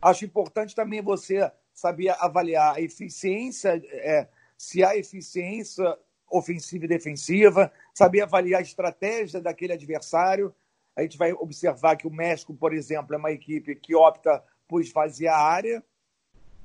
Acho 0.00 0.24
importante 0.24 0.74
também 0.74 1.02
você 1.02 1.50
saber 1.74 2.10
avaliar 2.18 2.76
a 2.76 2.80
eficiência, 2.80 3.82
é, 3.92 4.28
se 4.56 4.82
há 4.84 4.96
eficiência 4.96 5.98
ofensiva 6.30 6.84
e 6.84 6.88
defensiva, 6.88 7.72
saber 7.94 8.22
avaliar 8.22 8.60
a 8.60 8.62
estratégia 8.62 9.40
daquele 9.40 9.72
adversário. 9.72 10.54
A 10.96 11.02
gente 11.02 11.16
vai 11.16 11.32
observar 11.32 11.96
que 11.96 12.06
o 12.06 12.12
México, 12.12 12.54
por 12.54 12.72
exemplo, 12.72 13.14
é 13.14 13.18
uma 13.18 13.32
equipe 13.32 13.74
que 13.76 13.94
opta 13.94 14.42
por 14.66 14.80
esvaziar 14.80 15.38
a 15.38 15.42
área. 15.42 15.84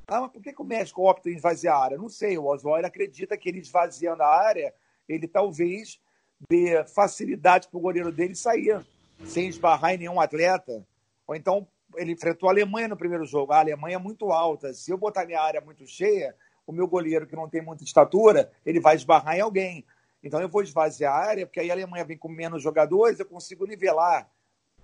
Ah, 0.08 0.22
mas 0.22 0.32
por 0.32 0.42
que, 0.42 0.54
que 0.54 0.62
o 0.62 0.66
México 0.66 1.08
opta 1.08 1.30
em 1.30 1.36
esvaziar 1.36 1.76
a 1.76 1.84
área? 1.84 1.98
Não 1.98 2.10
sei. 2.10 2.38
O 2.38 2.46
Oswald 2.46 2.86
acredita 2.86 3.38
que 3.38 3.48
ele 3.48 3.60
esvaziando 3.60 4.24
a 4.24 4.28
área, 4.28 4.74
ele 5.08 5.28
talvez 5.28 6.00
dê 6.50 6.84
facilidade 6.86 7.68
para 7.68 7.78
o 7.78 7.82
goleiro 7.82 8.12
dele 8.12 8.36
sair, 8.36 8.86
sem 9.26 9.48
esbarrar 9.48 9.94
em 9.94 10.00
nenhum 10.00 10.20
atleta. 10.20 10.86
Ou 11.26 11.36
então 11.36 11.68
ele 11.96 12.12
enfrentou 12.12 12.50
a 12.50 12.52
Alemanha 12.52 12.88
no 12.88 12.98
primeiro 12.98 13.26
jogo. 13.26 13.54
A 13.54 13.60
Alemanha 13.60 13.96
é 13.96 14.00
muito 14.00 14.32
alta. 14.32 14.74
Se 14.74 14.92
eu 14.92 14.98
botar 14.98 15.26
minha 15.26 15.42
área 15.42 15.62
muito 15.62 15.86
cheia, 15.88 16.36
o 16.66 16.72
meu 16.72 16.88
goleiro, 16.88 17.28
que 17.28 17.36
não 17.36 17.50
tem 17.50 17.62
muita 17.62 17.84
estatura, 17.84 18.52
ele 18.66 18.80
vai 18.80 18.96
esbarrar 18.96 19.36
em 19.36 19.42
alguém. 19.42 19.86
Então 20.24 20.40
eu 20.40 20.50
vou 20.50 20.62
esvaziar 20.62 21.14
a 21.14 21.18
área, 21.18 21.46
porque 21.46 21.60
aí 21.60 21.70
a 21.70 21.74
Alemanha 21.74 22.06
vem 22.06 22.18
com 22.18 22.30
menos 22.30 22.64
jogadores, 22.64 23.20
eu 23.20 23.26
consigo 23.26 23.66
nivelar. 23.66 24.30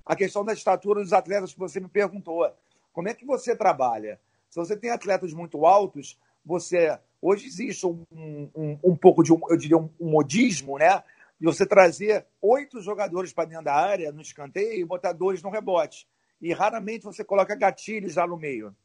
A 0.06 0.16
questão 0.16 0.44
da 0.44 0.54
estatura 0.54 1.02
dos 1.02 1.14
atletas 1.14 1.54
que 1.54 1.60
você 1.60 1.80
me 1.80 1.88
perguntou. 1.88 2.52
Como 2.92 3.08
é 3.08 3.14
que 3.14 3.26
você 3.26 3.56
trabalha? 3.56 4.20
Se 4.50 4.58
você 4.58 4.76
tem 4.76 4.90
atletas 4.90 5.34
muito 5.34 5.66
altos, 5.66 6.20
você. 6.44 6.98
Hoje 7.22 7.48
existe 7.48 7.86
um, 7.86 8.06
um, 8.12 8.80
um 8.84 8.96
pouco 8.96 9.24
de, 9.24 9.32
um, 9.32 9.40
eu 9.50 9.58
diria, 9.58 9.78
um, 9.78 9.90
um 10.00 10.10
modismo, 10.10 10.78
né? 10.78 11.04
De 11.40 11.46
você 11.46 11.66
trazer 11.66 12.26
oito 12.42 12.82
jogadores 12.82 13.32
para 13.32 13.46
dentro 13.46 13.66
da 13.66 13.76
área, 13.76 14.12
no 14.12 14.22
escanteio, 14.22 14.82
e 14.82 14.86
botar 14.86 15.14
dois 15.14 15.42
no 15.44 15.50
rebote 15.50 16.08
e 16.42 16.54
raramente 16.54 17.04
você 17.04 17.24
coloca 17.24 17.56
gatilhos 17.56 18.16
lá 18.16 18.26
no 18.26 18.38
meio. 18.38 18.76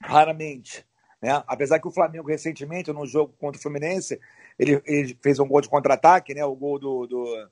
Raramente. 0.00 0.84
Né? 1.26 1.42
Apesar 1.48 1.80
que 1.80 1.88
o 1.88 1.90
Flamengo, 1.90 2.28
recentemente, 2.28 2.92
no 2.92 3.04
jogo 3.04 3.34
contra 3.36 3.58
o 3.58 3.62
Fluminense, 3.62 4.20
ele, 4.56 4.80
ele 4.86 5.18
fez 5.20 5.40
um 5.40 5.48
gol 5.48 5.60
de 5.60 5.68
contra-ataque, 5.68 6.32
né? 6.32 6.44
o 6.44 6.54
gol 6.54 6.78
do, 6.78 7.04
do 7.04 7.48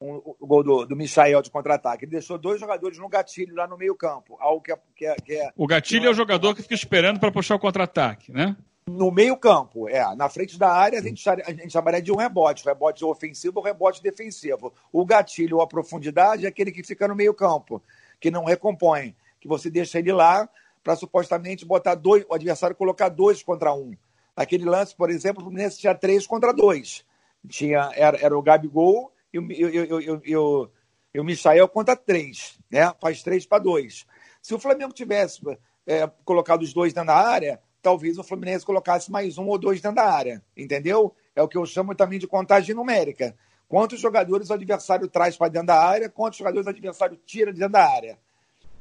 um, 0.00 0.22
o 0.40 0.46
gol 0.46 0.62
do, 0.62 0.86
do 0.86 0.96
Michael 0.96 1.42
de 1.42 1.50
contra-ataque. 1.50 2.06
Ele 2.06 2.12
deixou 2.12 2.38
dois 2.38 2.58
jogadores 2.58 2.96
no 2.96 3.06
gatilho 3.06 3.54
lá 3.54 3.66
no 3.66 3.76
meio-campo. 3.76 4.38
Algo 4.40 4.62
que 4.62 4.72
é, 4.72 4.78
que 4.96 5.04
é, 5.04 5.14
que 5.16 5.34
é 5.34 5.50
O 5.54 5.66
gatilho 5.66 6.06
é 6.06 6.10
o 6.10 6.14
jogador 6.14 6.54
que 6.54 6.62
fica 6.62 6.74
esperando 6.74 7.20
para 7.20 7.30
puxar 7.30 7.56
o 7.56 7.58
contra-ataque, 7.58 8.32
né? 8.32 8.56
No 8.88 9.10
meio-campo, 9.10 9.86
é. 9.86 10.16
Na 10.16 10.30
frente 10.30 10.58
da 10.58 10.72
área, 10.72 10.98
a 10.98 11.02
gente, 11.02 11.28
a 11.28 11.50
gente 11.50 11.70
chamaria 11.70 12.00
de 12.00 12.10
um 12.10 12.16
rebote. 12.16 12.64
Rebote 12.64 13.04
ofensivo 13.04 13.58
ou 13.58 13.62
rebote 13.62 14.02
defensivo. 14.02 14.72
O 14.90 15.04
gatilho 15.04 15.56
ou 15.56 15.62
a 15.62 15.66
profundidade 15.66 16.46
é 16.46 16.48
aquele 16.48 16.72
que 16.72 16.82
fica 16.82 17.06
no 17.06 17.14
meio-campo 17.14 17.82
que 18.18 18.30
não 18.30 18.46
recompõe, 18.46 19.14
que 19.38 19.46
você 19.46 19.68
deixa 19.68 19.98
ele 19.98 20.10
lá 20.10 20.48
para 20.88 20.96
supostamente 20.96 21.66
botar 21.66 21.94
dois, 21.94 22.24
o 22.30 22.34
adversário 22.34 22.74
colocar 22.74 23.10
dois 23.10 23.42
contra 23.42 23.74
um. 23.74 23.94
Aquele 24.34 24.64
lance, 24.64 24.96
por 24.96 25.10
exemplo, 25.10 25.42
o 25.42 25.44
Fluminense 25.44 25.78
tinha 25.78 25.94
três 25.94 26.26
contra 26.26 26.50
dois. 26.50 27.04
Tinha, 27.46 27.90
era, 27.94 28.16
era 28.16 28.38
o 28.38 28.40
Gabigol 28.40 29.12
e 29.30 29.38
o, 29.38 29.52
e, 29.52 29.64
e, 29.64 30.30
e, 30.30 30.36
o, 30.38 30.70
e 31.12 31.20
o 31.20 31.24
Michael 31.24 31.68
contra 31.68 31.94
três, 31.94 32.58
né? 32.70 32.90
Faz 33.02 33.22
três 33.22 33.44
para 33.44 33.58
dois. 33.58 34.06
Se 34.40 34.54
o 34.54 34.58
Flamengo 34.58 34.94
tivesse 34.94 35.42
é, 35.86 36.10
colocado 36.24 36.62
os 36.62 36.72
dois 36.72 36.94
dentro 36.94 37.08
da 37.08 37.16
área, 37.16 37.60
talvez 37.82 38.16
o 38.16 38.24
Fluminense 38.24 38.64
colocasse 38.64 39.12
mais 39.12 39.36
um 39.36 39.46
ou 39.46 39.58
dois 39.58 39.82
dentro 39.82 39.96
da 39.96 40.10
área, 40.10 40.42
entendeu? 40.56 41.14
É 41.36 41.42
o 41.42 41.48
que 41.48 41.58
eu 41.58 41.66
chamo 41.66 41.94
também 41.94 42.18
de 42.18 42.26
contagem 42.26 42.74
numérica. 42.74 43.36
Quantos 43.68 44.00
jogadores 44.00 44.48
o 44.48 44.54
adversário 44.54 45.06
traz 45.06 45.36
para 45.36 45.48
dentro 45.48 45.66
da 45.66 45.78
área, 45.78 46.08
quantos 46.08 46.38
jogadores 46.38 46.66
o 46.66 46.70
adversário 46.70 47.20
tira 47.26 47.52
de 47.52 47.58
dentro 47.58 47.74
da 47.74 47.86
área. 47.86 48.18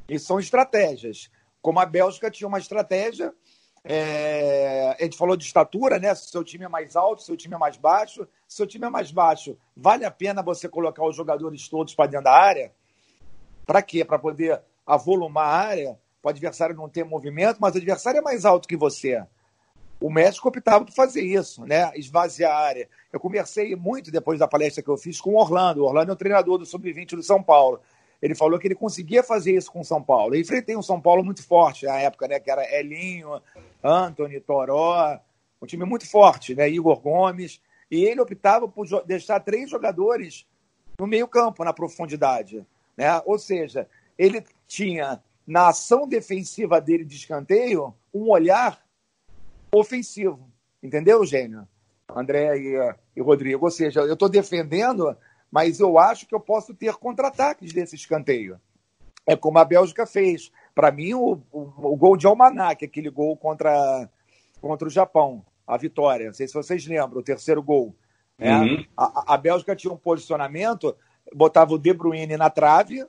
E 0.08 0.17
são 0.17 0.39
estratégias. 0.39 1.30
Como 1.67 1.82
a 1.82 1.86
Bélgica 1.86 2.32
tinha 2.32 2.47
uma 2.47 2.60
estratégia, 2.60 3.34
é... 3.84 4.95
a 4.97 5.03
gente 5.03 5.17
falou 5.17 5.36
de 5.36 5.43
estatura, 5.43 5.99
né? 5.99 6.15
Se 6.15 6.30
seu 6.30 6.41
time 6.41 6.63
é 6.63 6.69
mais 6.69 6.95
alto, 6.95 7.19
se 7.19 7.25
seu 7.25 7.36
time 7.36 7.56
é 7.56 7.58
mais 7.58 7.75
baixo. 7.75 8.25
Se 8.47 8.56
seu 8.56 8.65
time 8.65 8.86
é 8.86 8.89
mais 8.89 9.12
baixo, 9.12 9.58
vale 9.75 10.06
a 10.06 10.10
pena 10.10 10.41
você 10.41 10.69
colocar 10.69 11.06
os 11.06 11.13
jogadores 11.13 11.67
todos 11.67 11.93
para 11.93 12.10
dentro 12.10 12.23
da 12.23 12.32
área? 12.32 12.71
Para 13.65 13.82
quê? 13.82 14.06
Para 14.06 14.17
poder 14.17 14.62
avolumar 14.86 15.43
a 15.43 15.58
área, 15.58 15.99
para 16.21 16.30
o 16.30 16.32
adversário 16.32 16.73
não 16.73 16.88
ter 16.88 17.03
movimento, 17.03 17.58
mas 17.60 17.75
o 17.75 17.80
adversário 17.80 18.19
é 18.19 18.21
mais 18.21 18.45
alto 18.45 18.65
que 18.65 18.77
você. 18.77 19.21
O 19.99 20.10
México 20.10 20.47
optava 20.47 20.86
por 20.86 20.93
fazer 20.93 21.23
isso, 21.23 21.65
né? 21.65 21.91
Esvaziar 21.95 22.53
a 22.53 22.60
área. 22.60 22.88
Eu 23.12 23.19
conversei 23.19 23.75
muito 23.75 24.10
depois 24.10 24.39
da 24.39 24.47
palestra 24.47 24.82
que 24.82 24.89
eu 24.89 24.95
fiz 24.95 25.19
com 25.19 25.32
o 25.32 25.38
Orlando. 25.38 25.82
O 25.82 25.86
Orlando 25.86 26.12
é 26.12 26.13
o 26.13 26.17
treinador 26.17 26.58
do 26.58 26.65
Sub-20 26.65 27.17
do 27.17 27.23
São 27.23 27.43
Paulo. 27.43 27.82
Ele 28.21 28.34
falou 28.34 28.58
que 28.58 28.67
ele 28.67 28.75
conseguia 28.75 29.21
fazer 29.21 29.56
isso 29.56 29.71
com 29.71 29.82
o 29.82 29.86
São 29.86 30.01
Paulo. 30.01 30.36
Eu 30.36 30.41
enfrentei 30.41 30.75
um 30.75 30.82
São 30.82 30.99
Paulo 30.99 31.23
muito 31.23 31.45
forte 31.45 31.86
na 31.86 31.97
época, 31.99 32.27
né? 32.27 32.39
Que 32.39 32.49
era 32.49 32.75
Elinho, 32.75 33.41
Anthony, 33.84 34.39
Toró, 34.39 35.19
um 35.62 35.65
time 35.65 35.86
muito 35.86 36.10
forte, 36.10 36.56
né? 36.56 36.69
Igor 36.69 36.99
Gomes. 36.99 37.62
E 37.89 38.03
ele 38.03 38.19
optava 38.19 38.67
por 38.67 38.86
deixar 39.06 39.39
três 39.39 39.69
jogadores 39.69 40.45
no 40.99 41.08
meio-campo, 41.08 41.63
na 41.63 41.71
profundidade. 41.71 42.65
Né? 42.97 43.21
Ou 43.25 43.38
seja, 43.38 43.88
ele 44.17 44.43
tinha 44.67 45.21
na 45.45 45.69
ação 45.69 46.08
defensiva 46.08 46.82
dele 46.82 47.06
de 47.06 47.15
escanteio 47.15 47.93
um 48.13 48.30
olhar 48.30 48.84
ofensivo. 49.71 50.49
Entendeu, 50.82 51.23
Gênio? 51.23 51.67
André 52.13 52.58
e, 52.58 52.95
e 53.15 53.21
Rodrigo. 53.21 53.65
Ou 53.65 53.71
seja, 53.71 54.01
eu 54.01 54.13
estou 54.13 54.27
defendendo, 54.27 55.15
mas 55.51 55.79
eu 55.79 55.97
acho 55.97 56.27
que 56.27 56.36
eu 56.36 56.39
posso 56.39 56.73
ter 56.73 56.93
contra-ataques 56.95 57.73
desse 57.73 57.95
escanteio. 57.95 58.60
É 59.25 59.36
como 59.36 59.60
a 59.60 59.65
Bélgica 59.65 60.05
fez. 60.05 60.51
Para 60.73 60.91
mim, 60.91 61.13
o, 61.13 61.41
o, 61.51 61.62
o, 61.93 61.95
gol 61.95 62.15
de 62.15 62.27
Almanac, 62.27 62.83
aquele 62.83 63.10
gol 63.10 63.36
contra, 63.36 64.10
contra 64.62 64.88
o 64.88 64.91
Japão, 64.91 65.45
a 65.65 65.77
vitória. 65.77 66.27
Não 66.27 66.33
sei 66.33 66.47
se 66.47 66.53
vocês 66.53 66.86
lembram, 66.86 67.19
o 67.19 67.23
terceiro 67.23 67.62
gol. 67.62 67.95
Né? 68.38 68.57
Uhum. 68.57 68.86
A, 68.95 69.33
a 69.33 69.38
Bélgica 69.38 69.75
tinha 69.75 69.91
um 69.91 69.97
posicionamento 69.97 70.95
botava 71.33 71.73
o 71.73 71.79
De 71.79 71.93
Bruyne 71.93 72.38
na 72.38 72.49
trave, 72.49 73.05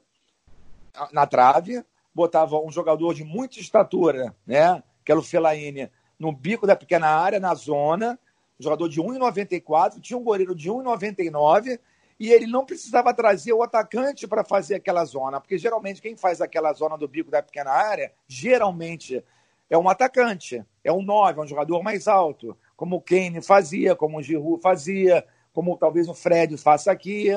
na 1.13 1.27
trave, 1.27 1.85
botava 2.15 2.59
um 2.59 2.71
jogador 2.71 3.15
de 3.15 3.25
muita 3.25 3.61
estatura, 3.61 4.35
né? 4.47 4.83
Que 5.05 5.13
era 5.13 5.21
o 5.21 5.25
Fellaini, 5.25 5.91
no 6.19 6.33
bico 6.33 6.67
da 6.67 6.75
pequena 6.75 7.09
área, 7.09 7.39
na 7.39 7.55
zona, 7.55 8.19
um 8.59 8.63
jogador 8.63 8.89
de 8.89 9.01
1,94, 9.01 10.01
tinha 10.01 10.19
um 10.19 10.25
goleiro 10.25 10.55
de 10.55 10.69
1,99 10.69 11.79
e 12.19 12.33
ele 12.33 12.47
não 12.47 12.65
precisava 12.65 13.15
trazer 13.15 13.53
o 13.53 13.63
atacante 13.63 14.27
para 14.27 14.43
fazer 14.43 14.77
aquela 14.77 15.05
zona, 15.05 15.41
porque 15.41 15.57
geralmente 15.57 16.03
quem 16.03 16.17
faz 16.17 16.41
aquela 16.41 16.73
zona 16.73 16.99
do 16.99 17.07
bico 17.07 17.31
da 17.31 17.43
pequena 17.43 17.71
área, 17.71 18.13
geralmente 18.27 19.25
é 19.71 19.79
um 19.79 19.89
atacante, 19.89 20.65
é 20.83 20.93
um 20.93 21.03
9, 21.03 21.41
é 21.41 21.43
um 21.45 21.47
jogador 21.47 21.83
mais 21.83 22.09
alto, 22.09 22.57
como 22.77 22.97
o 22.97 23.01
Kane 23.01 23.41
fazia, 23.43 23.95
como 23.95 24.19
o 24.19 24.23
Giroud 24.23 24.61
fazia, 24.61 25.25
como 25.53 25.77
talvez 25.77 26.09
o 26.09 26.15
Fred 26.15 26.57
faça 26.57 26.91
aqui, 26.91 27.29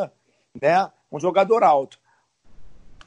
né? 0.59 0.89
Um 1.11 1.19
jogador 1.19 1.63
alto. 1.63 1.99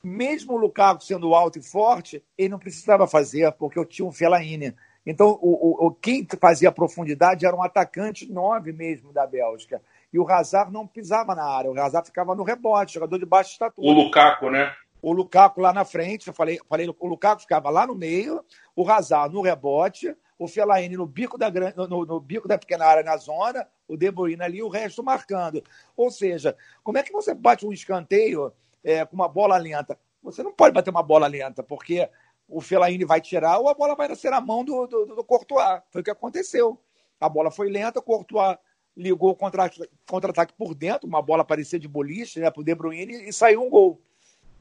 Mesmo 0.02 0.52
o 0.52 0.56
Lukaku 0.56 1.02
sendo 1.02 1.34
alto 1.34 1.58
e 1.58 1.62
forte, 1.62 2.22
ele 2.36 2.50
não 2.50 2.58
precisava 2.58 3.06
fazer, 3.06 3.50
porque 3.52 3.78
eu 3.78 3.84
tinha 3.86 4.06
um 4.06 4.12
Fellaini. 4.12 4.74
Então, 5.06 5.38
o, 5.40 5.86
o, 5.86 5.90
quem 5.92 6.26
fazia 6.40 6.72
profundidade 6.72 7.46
era 7.46 7.56
um 7.56 7.62
atacante 7.62 8.30
9 8.30 8.72
mesmo 8.72 9.12
da 9.12 9.26
Bélgica. 9.26 9.80
E 10.14 10.18
o 10.20 10.30
Hazard 10.30 10.72
não 10.72 10.86
pisava 10.86 11.34
na 11.34 11.42
área, 11.42 11.72
o 11.72 11.76
Hazard 11.76 12.06
ficava 12.06 12.36
no 12.36 12.44
rebote, 12.44 12.94
jogador 12.94 13.18
de 13.18 13.26
baixa 13.26 13.50
estatura. 13.50 13.84
O 13.84 13.90
Lukaku, 13.90 14.48
né? 14.48 14.72
O 15.02 15.12
Lukaku 15.12 15.60
lá 15.60 15.72
na 15.72 15.84
frente, 15.84 16.28
eu 16.28 16.32
falei, 16.32 16.60
falei 16.68 16.88
o 16.88 17.06
Lukaku 17.08 17.42
ficava 17.42 17.68
lá 17.68 17.84
no 17.84 17.96
meio, 17.96 18.40
o 18.76 18.88
Hazard 18.88 19.34
no 19.34 19.42
rebote, 19.42 20.16
o 20.38 20.46
Fellaini 20.46 20.96
no 20.96 21.04
bico 21.04 21.36
da, 21.36 21.50
no, 21.50 22.06
no 22.06 22.20
bico 22.20 22.46
da 22.46 22.56
pequena 22.56 22.86
área 22.86 23.02
na 23.02 23.16
zona, 23.16 23.66
o 23.88 23.96
De 23.96 24.08
Bruyne 24.08 24.40
ali, 24.40 24.62
o 24.62 24.68
resto 24.68 25.02
marcando. 25.02 25.60
Ou 25.96 26.12
seja, 26.12 26.56
como 26.84 26.96
é 26.96 27.02
que 27.02 27.10
você 27.10 27.34
bate 27.34 27.66
um 27.66 27.72
escanteio 27.72 28.52
é, 28.84 29.04
com 29.04 29.16
uma 29.16 29.28
bola 29.28 29.56
lenta? 29.56 29.98
Você 30.22 30.44
não 30.44 30.52
pode 30.52 30.72
bater 30.72 30.90
uma 30.90 31.02
bola 31.02 31.26
lenta, 31.26 31.60
porque 31.60 32.08
o 32.48 32.60
Fellaini 32.60 33.04
vai 33.04 33.20
tirar 33.20 33.58
ou 33.58 33.68
a 33.68 33.74
bola 33.74 33.96
vai 33.96 34.06
nascer 34.06 34.30
na 34.30 34.40
mão 34.40 34.64
do, 34.64 34.86
do, 34.86 35.06
do 35.06 35.24
Courtois. 35.24 35.82
Foi 35.90 36.02
o 36.02 36.04
que 36.04 36.10
aconteceu. 36.12 36.78
A 37.20 37.28
bola 37.28 37.50
foi 37.50 37.68
lenta, 37.68 37.98
o 37.98 38.02
Courtois 38.02 38.56
ligou 38.96 39.30
o 39.30 39.34
contra-ataque 39.34 39.88
contra 40.06 40.46
por 40.46 40.74
dentro, 40.74 41.08
uma 41.08 41.20
bola 41.20 41.44
parecia 41.44 41.78
de 41.78 41.88
boliche 41.88 42.40
né, 42.40 42.50
para 42.50 42.60
o 42.60 42.64
De 42.64 42.74
Bruyne 42.74 43.28
e 43.28 43.32
saiu 43.32 43.62
um 43.62 43.70
gol. 43.70 44.00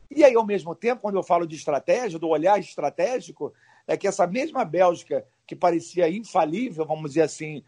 E 0.09 0.23
aí, 0.23 0.35
ao 0.35 0.45
mesmo 0.45 0.75
tempo, 0.75 1.01
quando 1.01 1.15
eu 1.15 1.23
falo 1.23 1.47
de 1.47 1.55
estratégia, 1.55 2.19
do 2.19 2.27
olhar 2.27 2.59
estratégico, 2.59 3.53
é 3.87 3.97
que 3.97 4.07
essa 4.07 4.27
mesma 4.27 4.63
Bélgica, 4.63 5.25
que 5.45 5.55
parecia 5.55 6.09
infalível, 6.09 6.85
vamos 6.85 7.11
dizer 7.11 7.23
assim, 7.23 7.63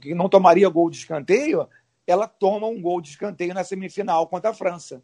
que 0.00 0.14
não 0.14 0.28
tomaria 0.28 0.68
gol 0.68 0.90
de 0.90 0.98
escanteio, 0.98 1.68
ela 2.06 2.26
toma 2.26 2.66
um 2.66 2.80
gol 2.80 3.00
de 3.00 3.10
escanteio 3.10 3.54
na 3.54 3.64
semifinal 3.64 4.26
contra 4.26 4.50
a 4.50 4.54
França. 4.54 5.02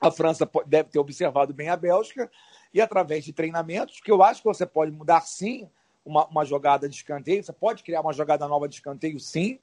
A 0.00 0.10
França 0.10 0.48
deve 0.66 0.90
ter 0.90 0.98
observado 0.98 1.54
bem 1.54 1.68
a 1.68 1.76
Bélgica 1.76 2.30
e, 2.74 2.80
através 2.80 3.24
de 3.24 3.32
treinamentos, 3.32 4.00
que 4.00 4.10
eu 4.10 4.22
acho 4.22 4.42
que 4.42 4.48
você 4.48 4.66
pode 4.66 4.92
mudar 4.92 5.22
sim 5.22 5.68
uma, 6.04 6.26
uma 6.26 6.44
jogada 6.44 6.88
de 6.88 6.96
escanteio, 6.96 7.42
você 7.42 7.52
pode 7.52 7.82
criar 7.82 8.02
uma 8.02 8.12
jogada 8.12 8.46
nova 8.46 8.68
de 8.68 8.74
escanteio 8.74 9.18
sim, 9.18 9.58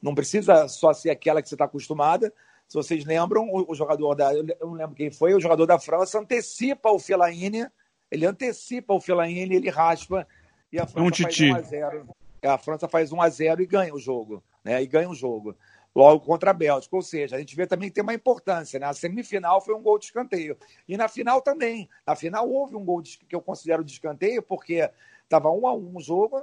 não 0.00 0.14
precisa 0.14 0.68
só 0.68 0.92
ser 0.92 1.10
aquela 1.10 1.42
que 1.42 1.48
você 1.48 1.54
está 1.54 1.64
acostumada. 1.64 2.32
Se 2.68 2.74
vocês 2.74 3.04
lembram, 3.04 3.48
o, 3.48 3.70
o, 3.70 3.74
jogador 3.74 4.14
da. 4.14 4.34
Eu 4.34 4.44
não 4.60 4.72
lembro 4.72 4.94
quem 4.94 5.10
foi, 5.10 5.34
o 5.34 5.40
jogador 5.40 5.66
da 5.66 5.78
França 5.78 6.18
antecipa 6.18 6.90
o 6.90 6.98
Fellaini, 6.98 7.66
ele 8.10 8.26
antecipa 8.26 8.92
o 8.92 9.00
Fellaini, 9.00 9.54
ele 9.54 9.70
raspa 9.70 10.26
e 10.72 10.78
a 10.78 10.86
França 10.86 11.22
um 11.22 11.24
faz 11.24 11.40
1 11.40 11.54
a 11.54 11.60
0 11.60 12.08
A 12.42 12.58
França 12.58 12.88
faz 12.88 13.12
1 13.12 13.22
a 13.22 13.28
0 13.28 13.62
e 13.62 13.66
ganha 13.66 13.94
o 13.94 13.98
jogo, 13.98 14.42
né? 14.64 14.82
E 14.82 14.86
ganha 14.86 15.08
o 15.08 15.14
jogo. 15.14 15.56
Logo 15.94 16.24
contra 16.24 16.50
a 16.50 16.54
Bélgica. 16.54 16.94
Ou 16.94 17.02
seja, 17.02 17.36
a 17.36 17.38
gente 17.38 17.56
vê 17.56 17.66
também 17.66 17.88
que 17.88 17.94
tem 17.94 18.02
uma 18.02 18.14
importância, 18.14 18.78
né? 18.78 18.86
A 18.86 18.92
semifinal 18.92 19.60
foi 19.60 19.74
um 19.74 19.82
gol 19.82 19.98
de 19.98 20.06
escanteio. 20.06 20.56
E 20.86 20.96
na 20.96 21.08
final 21.08 21.40
também. 21.40 21.88
Na 22.06 22.14
final 22.14 22.48
houve 22.50 22.76
um 22.76 22.84
gol 22.84 23.00
de, 23.00 23.18
que 23.18 23.34
eu 23.34 23.40
considero 23.40 23.82
de 23.82 23.92
escanteio, 23.92 24.42
porque 24.42 24.90
estava 25.22 25.50
1 25.50 25.66
a 25.66 25.74
1 25.74 25.96
o 25.96 26.00
jogo 26.00 26.42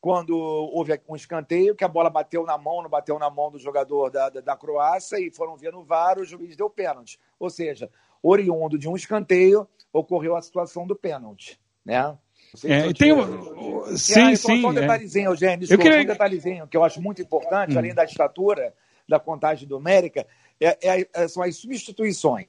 quando 0.00 0.36
houve 0.36 0.98
um 1.08 1.16
escanteio, 1.16 1.74
que 1.74 1.84
a 1.84 1.88
bola 1.88 2.08
bateu 2.08 2.44
na 2.44 2.56
mão, 2.56 2.82
não 2.82 2.90
bateu 2.90 3.18
na 3.18 3.28
mão 3.28 3.50
do 3.50 3.58
jogador 3.58 4.10
da, 4.10 4.28
da, 4.28 4.40
da 4.40 4.56
Croácia, 4.56 5.18
e 5.18 5.30
foram 5.30 5.56
ver 5.56 5.72
no 5.72 5.82
VAR, 5.82 6.18
o 6.18 6.24
juiz 6.24 6.56
deu 6.56 6.70
pênalti. 6.70 7.18
Ou 7.38 7.50
seja, 7.50 7.90
oriundo 8.22 8.78
de 8.78 8.88
um 8.88 8.94
escanteio, 8.94 9.66
ocorreu 9.92 10.36
a 10.36 10.42
situação 10.42 10.86
do 10.86 10.94
pênalti, 10.94 11.58
né? 11.84 12.16
É, 12.64 12.92
tem 12.94 13.12
um... 13.12 13.96
Sim, 13.96 14.32
ah, 14.32 14.36
sim. 14.36 14.62
Só 14.62 14.68
um 14.68 14.72
é. 14.72 14.80
detalhezinho, 14.80 15.26
é. 15.26 15.32
Eugênio, 15.32 15.58
desculpa, 15.58 15.82
eu 15.82 15.90
queria... 15.90 16.04
um 16.04 16.12
detalhezinho 16.12 16.66
que 16.66 16.76
eu 16.76 16.84
acho 16.84 17.02
muito 17.02 17.20
importante, 17.20 17.74
hum. 17.74 17.78
além 17.78 17.94
da 17.94 18.04
estatura, 18.04 18.72
da 19.08 19.18
contagem 19.18 19.68
numérica, 19.68 20.26
é, 20.60 21.06
é, 21.12 21.28
são 21.28 21.42
as 21.42 21.56
substituições. 21.56 22.46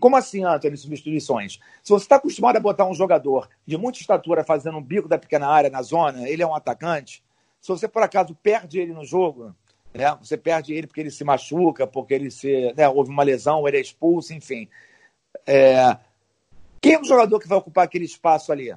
Como 0.00 0.16
assim, 0.16 0.44
Antônio, 0.44 0.76
substituições? 0.76 1.58
Se 1.82 1.90
você 1.90 2.04
está 2.04 2.16
acostumado 2.16 2.56
a 2.56 2.60
botar 2.60 2.86
um 2.86 2.94
jogador 2.94 3.48
de 3.66 3.76
muita 3.76 3.98
estatura 3.98 4.42
fazendo 4.42 4.78
um 4.78 4.82
bico 4.82 5.08
da 5.08 5.18
pequena 5.18 5.46
área 5.48 5.70
na 5.70 5.82
zona, 5.82 6.28
ele 6.28 6.42
é 6.42 6.46
um 6.46 6.54
atacante. 6.54 7.22
Se 7.60 7.68
você, 7.68 7.86
por 7.86 8.02
acaso, 8.02 8.34
perde 8.42 8.80
ele 8.80 8.92
no 8.92 9.04
jogo, 9.04 9.54
né? 9.94 10.16
você 10.20 10.36
perde 10.36 10.72
ele 10.74 10.86
porque 10.86 11.00
ele 11.00 11.10
se 11.10 11.22
machuca, 11.22 11.86
porque 11.86 12.14
ele 12.14 12.30
se, 12.30 12.72
né, 12.76 12.88
houve 12.88 13.10
uma 13.10 13.22
lesão, 13.22 13.68
ele 13.68 13.76
é 13.76 13.80
expulso, 13.80 14.32
enfim. 14.32 14.68
É... 15.46 15.96
Quem 16.80 16.94
é 16.94 17.00
o 17.00 17.04
jogador 17.04 17.38
que 17.38 17.46
vai 17.46 17.58
ocupar 17.58 17.84
aquele 17.84 18.04
espaço 18.04 18.50
ali? 18.50 18.74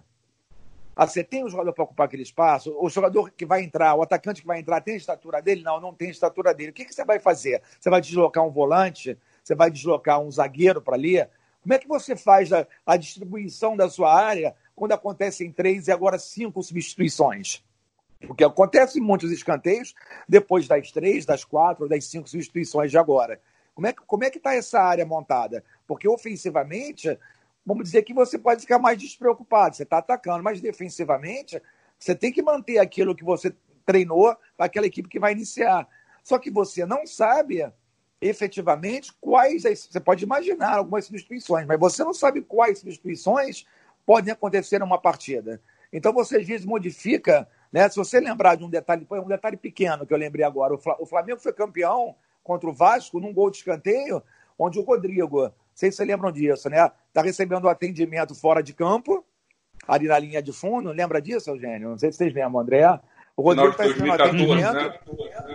Ah, 0.95 1.05
você 1.05 1.23
tem 1.23 1.43
um 1.43 1.49
jogador 1.49 1.73
para 1.73 1.83
ocupar 1.83 2.05
aquele 2.05 2.23
espaço? 2.23 2.73
O 2.79 2.89
jogador 2.89 3.29
que 3.31 3.45
vai 3.45 3.63
entrar, 3.63 3.95
o 3.95 4.01
atacante 4.01 4.41
que 4.41 4.47
vai 4.47 4.59
entrar, 4.59 4.79
tem 4.79 4.93
a 4.93 4.97
estatura 4.97 5.41
dele? 5.41 5.61
Não, 5.61 5.81
não 5.81 5.93
tem 5.93 6.07
a 6.07 6.11
estatura 6.11 6.53
dele. 6.53 6.69
O 6.69 6.73
que, 6.73 6.85
que 6.85 6.93
você 6.93 7.03
vai 7.03 7.19
fazer? 7.19 7.61
Você 7.79 7.89
vai 7.89 7.99
deslocar 7.99 8.45
um 8.45 8.51
volante? 8.51 9.17
Você 9.45 9.53
vai 9.53 9.69
deslocar 9.69 10.19
um 10.19 10.31
zagueiro 10.31 10.81
para 10.81 10.95
ali. 10.95 11.23
Como 11.61 11.73
é 11.73 11.77
que 11.77 11.87
você 11.87 12.15
faz 12.15 12.51
a, 12.51 12.67
a 12.83 12.97
distribuição 12.97 13.77
da 13.77 13.87
sua 13.87 14.11
área 14.11 14.55
quando 14.75 14.93
acontecem 14.93 15.51
três 15.51 15.87
e 15.87 15.91
agora 15.91 16.17
cinco 16.17 16.63
substituições? 16.63 17.63
Porque 18.25 18.43
acontece 18.43 18.99
muitos 18.99 19.31
escanteios 19.31 19.93
depois 20.27 20.67
das 20.67 20.91
três, 20.91 21.25
das 21.25 21.43
quatro, 21.43 21.87
das 21.87 22.05
cinco 22.05 22.27
substituições 22.27 22.89
de 22.89 22.97
agora. 22.97 23.39
Como 23.75 23.85
é 23.85 23.93
que 23.93 24.01
como 24.07 24.23
é 24.23 24.31
que 24.31 24.37
está 24.37 24.55
essa 24.55 24.79
área 24.79 25.05
montada? 25.05 25.63
Porque 25.85 26.07
ofensivamente, 26.07 27.19
vamos 27.63 27.83
dizer 27.83 28.01
que 28.01 28.15
você 28.15 28.39
pode 28.39 28.61
ficar 28.61 28.79
mais 28.79 28.97
despreocupado. 28.97 29.75
Você 29.75 29.83
está 29.83 29.99
atacando, 29.99 30.43
mas 30.43 30.59
defensivamente 30.59 31.61
você 31.99 32.15
tem 32.15 32.31
que 32.31 32.41
manter 32.41 32.79
aquilo 32.79 33.15
que 33.15 33.23
você 33.23 33.53
treinou 33.85 34.35
para 34.57 34.65
aquela 34.65 34.87
equipe 34.87 35.07
que 35.07 35.19
vai 35.19 35.33
iniciar. 35.33 35.87
Só 36.23 36.39
que 36.39 36.49
você 36.49 36.83
não 36.85 37.05
sabe 37.05 37.71
efetivamente 38.21 39.13
quais. 39.19 39.63
Você 39.63 39.99
pode 39.99 40.23
imaginar 40.23 40.77
algumas 40.77 41.05
substituições, 41.05 41.65
mas 41.65 41.79
você 41.79 42.03
não 42.03 42.13
sabe 42.13 42.41
quais 42.41 42.79
substituições 42.79 43.65
podem 44.05 44.31
acontecer 44.33 44.79
numa 44.79 44.99
partida. 44.99 45.61
Então 45.91 46.13
você 46.13 46.37
às 46.37 46.45
vezes 46.45 46.65
modifica, 46.65 47.47
né? 47.71 47.87
Se 47.89 47.95
você 47.95 48.19
lembrar 48.19 48.55
de 48.55 48.63
um 48.63 48.69
detalhe, 48.69 49.07
um 49.09 49.27
detalhe 49.27 49.57
pequeno 49.57 50.05
que 50.05 50.13
eu 50.13 50.17
lembrei 50.17 50.45
agora, 50.45 50.73
o 50.99 51.05
Flamengo 51.05 51.39
foi 51.39 51.53
campeão 51.53 52.15
contra 52.43 52.69
o 52.69 52.73
Vasco 52.73 53.19
num 53.19 53.33
gol 53.33 53.49
de 53.49 53.57
escanteio, 53.57 54.21
onde 54.57 54.77
o 54.77 54.83
Rodrigo, 54.83 55.43
não 55.43 55.53
sei 55.73 55.91
se 55.91 55.97
vocês 55.97 56.07
lembram 56.07 56.31
disso, 56.31 56.69
né? 56.69 56.91
Está 57.07 57.21
recebendo 57.21 57.67
atendimento 57.67 58.35
fora 58.35 58.61
de 58.61 58.73
campo, 58.73 59.25
ali 59.87 60.07
na 60.07 60.19
linha 60.19 60.41
de 60.41 60.51
fundo. 60.51 60.91
Lembra 60.91 61.21
disso, 61.21 61.49
Eugênio? 61.49 61.89
Não 61.89 61.97
sei 61.97 62.11
se 62.11 62.17
vocês 62.17 62.33
lembram, 62.33 62.59
André. 62.59 62.99
O 63.35 63.41
Rodrigo 63.41 63.69
está 63.69 63.83
recebendo 63.83 64.13
atendimento. 64.13 64.73
Né? 64.73 64.99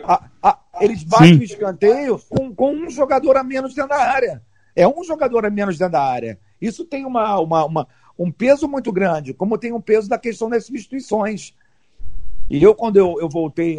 A, 0.04 0.28
a, 0.42 0.58
eles 0.80 1.04
batem 1.04 1.34
Sim. 1.34 1.40
o 1.40 1.44
escanteio 1.44 2.20
com, 2.28 2.54
com 2.54 2.72
um 2.72 2.90
jogador 2.90 3.36
a 3.36 3.44
menos 3.44 3.74
dentro 3.74 3.90
da 3.90 3.98
área. 3.98 4.42
É 4.74 4.86
um 4.86 5.04
jogador 5.04 5.44
a 5.44 5.50
menos 5.50 5.78
dentro 5.78 5.92
da 5.92 6.02
área. 6.02 6.38
Isso 6.60 6.84
tem 6.84 7.04
uma, 7.04 7.38
uma, 7.40 7.64
uma, 7.64 7.88
um 8.18 8.30
peso 8.30 8.68
muito 8.68 8.92
grande, 8.92 9.34
como 9.34 9.58
tem 9.58 9.72
um 9.72 9.80
peso 9.80 10.08
da 10.08 10.18
questão 10.18 10.48
das 10.48 10.64
substituições. 10.64 11.54
E 12.48 12.62
eu, 12.62 12.74
quando 12.74 12.96
eu, 12.96 13.16
eu 13.20 13.28
voltei, 13.28 13.78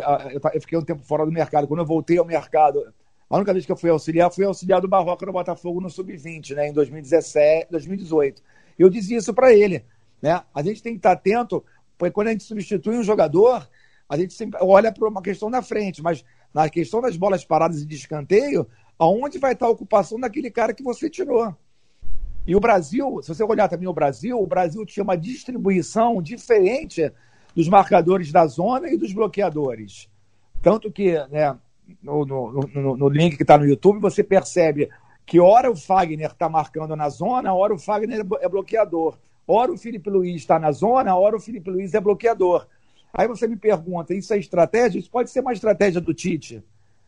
eu 0.54 0.62
fiquei 0.62 0.78
um 0.78 0.84
tempo 0.84 1.04
fora 1.04 1.26
do 1.26 1.32
mercado, 1.32 1.68
quando 1.68 1.82
eu 1.82 1.86
voltei 1.86 2.18
ao 2.18 2.26
mercado, 2.26 2.94
a 3.30 3.38
única 3.38 3.54
vez 3.54 3.66
que 3.66 3.72
eu 3.72 3.78
fui 3.78 3.90
auxiliar, 3.90 4.32
fui 4.32 4.46
auxiliar 4.46 4.82
do 4.82 4.88
Barroca 4.88 5.26
no 5.26 5.32
Botafogo 5.32 5.80
no 5.80 5.90
Sub-20, 5.90 6.56
né, 6.56 6.70
em 6.70 6.74
2017, 6.74 7.68
2018. 7.72 8.42
Eu 8.78 8.90
dizia 8.90 9.18
isso 9.18 9.34
para 9.34 9.54
ele. 9.54 9.86
Né? 10.22 10.42
A 10.54 10.62
gente 10.62 10.84
tem 10.84 10.94
que 10.94 11.00
estar 11.00 11.14
atento, 11.14 11.64
porque 11.98 12.12
quando 12.12 12.28
a 12.28 12.32
gente 12.32 12.44
substitui 12.44 12.98
um 12.98 13.04
jogador, 13.04 13.68
a 14.08 14.18
gente 14.18 14.34
sempre 14.34 14.60
olha 14.62 14.92
para 14.92 15.08
uma 15.08 15.22
questão 15.22 15.50
na 15.50 15.62
frente, 15.62 16.02
mas 16.02 16.26
na 16.54 16.70
questão 16.70 17.02
das 17.02 17.16
bolas 17.16 17.46
paradas 17.46 17.82
e 17.82 17.86
de 17.86 17.96
escanteio, 17.96 18.68
aonde 18.98 19.40
vai 19.40 19.54
estar 19.54 19.66
a 19.66 19.72
ocupação 19.72 20.20
daquele 20.20 20.52
cara 20.52 20.74
que 20.74 20.84
você 20.84 21.10
tirou. 21.10 21.56
E 22.46 22.56
o 22.56 22.60
Brasil, 22.60 23.20
se 23.22 23.30
você 23.30 23.44
olhar 23.44 23.68
também 23.68 23.88
o 23.88 23.94
Brasil, 23.94 24.40
o 24.40 24.48
Brasil 24.48 24.86
tinha 24.86 25.04
uma 25.04 25.16
distribuição 25.16 26.22
diferente 26.22 27.12
dos 27.56 27.68
marcadores 27.68 28.32
da 28.32 28.46
zona 28.48 28.90
e 28.90 28.98
dos 28.98 29.14
bloqueadores. 29.14 30.10
Tanto 30.62 30.92
que, 30.92 31.14
né, 31.30 31.58
no, 32.02 32.26
no, 32.26 32.52
no, 32.52 32.98
no 32.98 33.10
link 33.10 33.36
que 33.38 33.44
está 33.44 33.58
no 33.58 33.66
YouTube, 33.66 34.00
você 34.00 34.24
percebe 34.24 34.90
que 35.26 35.40
hora 35.40 35.70
o 35.70 35.76
Fagner 35.76 36.32
está 36.32 36.50
marcando 36.50 36.96
na 36.96 37.10
zona, 37.10 37.54
hora 37.54 37.74
o 37.74 37.80
Fagner 37.80 38.26
é 38.42 38.50
bloqueador. 38.50 39.18
Hora 39.48 39.72
o 39.72 39.78
Felipe 39.78 40.10
Luiz 40.10 40.36
está 40.36 40.60
na 40.60 40.72
zona, 40.72 41.16
hora 41.16 41.36
o 41.36 41.40
Felipe 41.40 41.70
Luiz 41.70 41.94
é 41.94 42.00
bloqueador. 42.00 42.68
Aí 43.13 43.28
você 43.28 43.47
me 43.47 43.56
pergunta, 43.56 44.13
isso 44.13 44.34
é 44.34 44.38
estratégia? 44.38 45.00
Isso 45.00 45.12
pode 45.12 45.30
ser 45.30 45.41
uma 45.41 45.54
estratégia 45.54 46.00
do 46.00 46.13
Tite. 46.13 46.63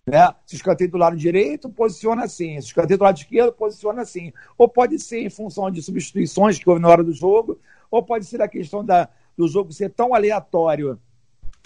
Né? 0.06 0.34
Se 0.46 0.56
escanteio 0.56 0.92
do 0.92 0.98
lado 0.98 1.16
direito, 1.16 1.70
posiciona 1.70 2.24
assim. 2.24 2.60
Se 2.60 2.68
escanteio 2.68 2.98
do 2.98 3.04
lado 3.04 3.18
esquerdo, 3.18 3.54
posiciona 3.54 4.02
assim. 4.02 4.34
Ou 4.58 4.68
pode 4.68 5.00
ser 5.00 5.22
em 5.22 5.30
função 5.30 5.72
de 5.72 5.82
substituições 5.82 6.60
que 6.60 6.70
houve 6.70 6.82
na 6.82 6.90
hora 6.90 7.04
do 7.04 7.14
jogo, 7.14 7.60
ou 7.90 8.04
pode 8.04 8.26
ser 8.26 8.42
a 8.42 8.48
questão 8.48 8.84
da, 8.84 9.08
do 9.38 9.48
jogo 9.48 9.72
ser 9.72 9.90
tão 9.90 10.14
aleatório 10.14 11.00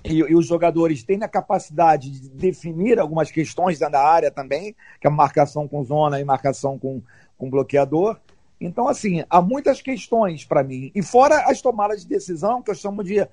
e, 0.04 0.19
e, 0.19 0.36
os 0.36 0.45
jogadores 0.45 1.04
têm 1.04 1.23
a 1.23 1.28
capacidade 1.28 2.10
de 2.10 2.30
definir 2.30 3.00
algumas 3.00 3.32
questões 3.32 3.80
da 3.80 4.02
área 4.02 4.32
também, 4.32 4.76
que 5.02 5.08
é 5.08 5.10
marcação 5.10 5.67
com 5.67 5.84
zona 5.84 6.19
e 6.19 6.23
marcação 6.23 6.78
com, 6.78 7.02
com 7.38 7.50
bloqueador. 7.50 8.17
Então, 8.60 8.88
assim, 8.88 9.23
há 9.30 9.41
muitas 9.41 9.82
questões 9.82 10.45
para 10.45 10.63
mim. 10.63 10.91
E 10.95 11.02
fora 11.02 11.50
as 11.50 11.62
tomadas 11.62 12.02
de 12.02 12.08
decisão, 12.08 12.62
que 12.62 12.71
eu 12.71 12.76
chamo 12.76 13.04
de 13.04 13.28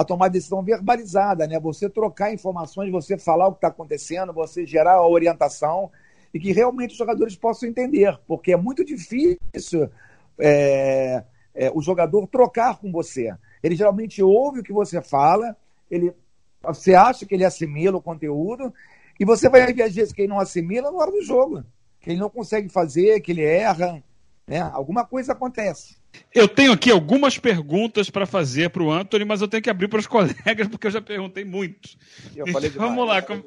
a 0.00 0.04
tomar 0.04 0.28
decisão 0.28 0.62
verbalizada, 0.62 1.46
né? 1.46 1.60
Você 1.60 1.88
trocar 1.88 2.32
informações, 2.32 2.90
você 2.90 3.18
falar 3.18 3.48
o 3.48 3.52
que 3.52 3.58
está 3.58 3.68
acontecendo, 3.68 4.32
você 4.32 4.64
gerar 4.64 4.94
a 4.94 5.06
orientação 5.06 5.90
e 6.32 6.40
que 6.40 6.52
realmente 6.52 6.92
os 6.92 6.96
jogadores 6.96 7.36
possam 7.36 7.68
entender, 7.68 8.18
porque 8.26 8.52
é 8.52 8.56
muito 8.56 8.82
difícil 8.82 9.90
é, 10.38 11.22
é, 11.54 11.70
o 11.74 11.82
jogador 11.82 12.26
trocar 12.28 12.78
com 12.78 12.90
você. 12.90 13.34
Ele 13.62 13.76
geralmente 13.76 14.22
ouve 14.22 14.60
o 14.60 14.62
que 14.62 14.72
você 14.72 15.02
fala, 15.02 15.54
ele, 15.90 16.14
você 16.62 16.94
acha 16.94 17.26
que 17.26 17.34
ele 17.34 17.44
assimila 17.44 17.98
o 17.98 18.02
conteúdo 18.02 18.72
e 19.18 19.24
você 19.26 19.50
vai 19.50 19.70
ver 19.70 19.82
às 19.82 19.94
vezes 19.94 20.14
que 20.14 20.22
ele 20.22 20.32
não 20.32 20.40
assimila 20.40 20.90
na 20.90 20.96
hora 20.96 21.10
do 21.10 21.22
jogo, 21.22 21.62
que 22.00 22.08
ele 22.08 22.20
não 22.20 22.30
consegue 22.30 22.70
fazer, 22.70 23.20
que 23.20 23.32
ele 23.32 23.44
erra, 23.44 24.02
né? 24.46 24.60
Alguma 24.60 25.04
coisa 25.04 25.32
acontece. 25.32 25.99
Eu 26.34 26.46
tenho 26.46 26.72
aqui 26.72 26.90
algumas 26.90 27.38
perguntas 27.38 28.08
para 28.08 28.26
fazer 28.26 28.70
para 28.70 28.82
o 28.82 28.90
Anthony, 28.90 29.24
mas 29.24 29.40
eu 29.40 29.48
tenho 29.48 29.62
que 29.62 29.70
abrir 29.70 29.88
para 29.88 29.98
os 29.98 30.06
colegas, 30.08 30.68
porque 30.68 30.86
eu 30.86 30.90
já 30.90 31.00
perguntei 31.00 31.44
muito. 31.44 31.90
Eu 32.34 32.46
então, 32.46 32.70
vamos 32.76 33.06
lá. 33.06 33.20
Com... 33.22 33.42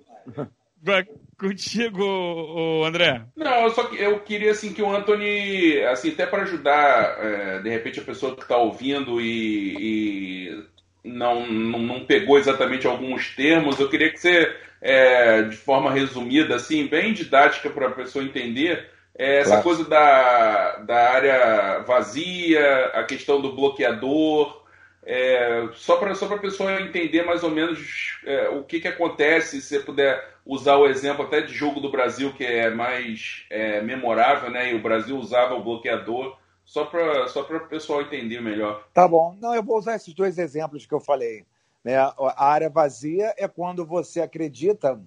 Contigo, 1.38 2.86
André. 2.86 3.22
Não, 3.36 3.64
eu 3.64 3.70
só 3.72 3.84
eu 3.94 4.20
queria 4.20 4.52
assim 4.52 4.74
que 4.74 4.82
o 4.82 4.94
Anthony, 4.94 5.82
assim, 5.84 6.12
até 6.12 6.26
para 6.26 6.44
ajudar, 6.44 7.18
é, 7.20 7.60
de 7.60 7.70
repente 7.70 8.00
a 8.00 8.04
pessoa 8.04 8.36
que 8.36 8.44
está 8.44 8.58
ouvindo 8.58 9.20
e, 9.20 9.76
e 9.78 10.64
não, 11.04 11.50
não, 11.50 11.80
não, 11.80 12.06
pegou 12.06 12.38
exatamente 12.38 12.88
alguns 12.88 13.36
termos, 13.36 13.80
eu 13.80 13.90
queria 13.90 14.12
que 14.12 14.20
você, 14.20 14.56
é, 14.82 15.42
de 15.44 15.56
forma 15.56 15.92
resumida, 15.92 16.56
assim, 16.56 16.88
bem 16.88 17.14
didática 17.14 17.70
para 17.70 17.88
a 17.88 17.92
pessoa 17.92 18.24
entender, 18.24 18.90
é, 19.16 19.40
essa 19.40 19.50
claro. 19.50 19.64
coisa 19.64 19.86
da, 19.86 20.78
da 20.78 21.12
área 21.12 21.80
vazia, 21.80 22.86
a 22.88 23.04
questão 23.04 23.40
do 23.40 23.56
bloqueador, 23.56 24.64
é, 25.06 25.68
só 25.74 25.98
para 25.98 26.16
só 26.16 26.34
a 26.34 26.40
pessoa 26.40 26.82
entender 26.82 27.24
mais 27.24 27.44
ou 27.44 27.52
menos 27.52 28.20
é, 28.26 28.50
o 28.50 28.64
que, 28.64 28.80
que 28.80 28.88
acontece, 28.88 29.62
se 29.62 29.68
você 29.68 29.80
puder 29.80 30.34
usar 30.46 30.78
o 30.78 30.88
exemplo 30.88 31.26
até 31.26 31.42
de 31.42 31.54
jogo 31.54 31.80
do 31.80 31.92
Brasil, 31.92 32.34
que 32.34 32.44
é 32.44 32.70
mais 32.70 33.46
é, 33.50 33.82
memorável, 33.82 34.50
né? 34.50 34.72
E 34.72 34.76
o 34.76 34.82
Brasil 34.82 35.18
usava 35.18 35.56
o 35.56 35.64
bloqueador, 35.64 36.38
só 36.66 36.86
para 36.86 37.28
só 37.28 37.42
o 37.42 37.68
pessoal 37.68 38.02
entender 38.02 38.42
melhor. 38.42 38.88
Tá 38.94 39.08
bom. 39.08 39.38
Não, 39.40 39.54
eu 39.54 39.62
vou 39.62 39.78
usar 39.78 39.96
esses 39.96 40.14
dois 40.14 40.38
exemplos 40.38 40.86
que 40.86 40.94
eu 40.94 41.00
falei. 41.00 41.46
Né? 41.84 41.98
A 41.98 42.46
área 42.46 42.70
vazia 42.70 43.34
é 43.38 43.48
quando 43.48 43.86
você 43.86 44.22
acredita 44.22 45.00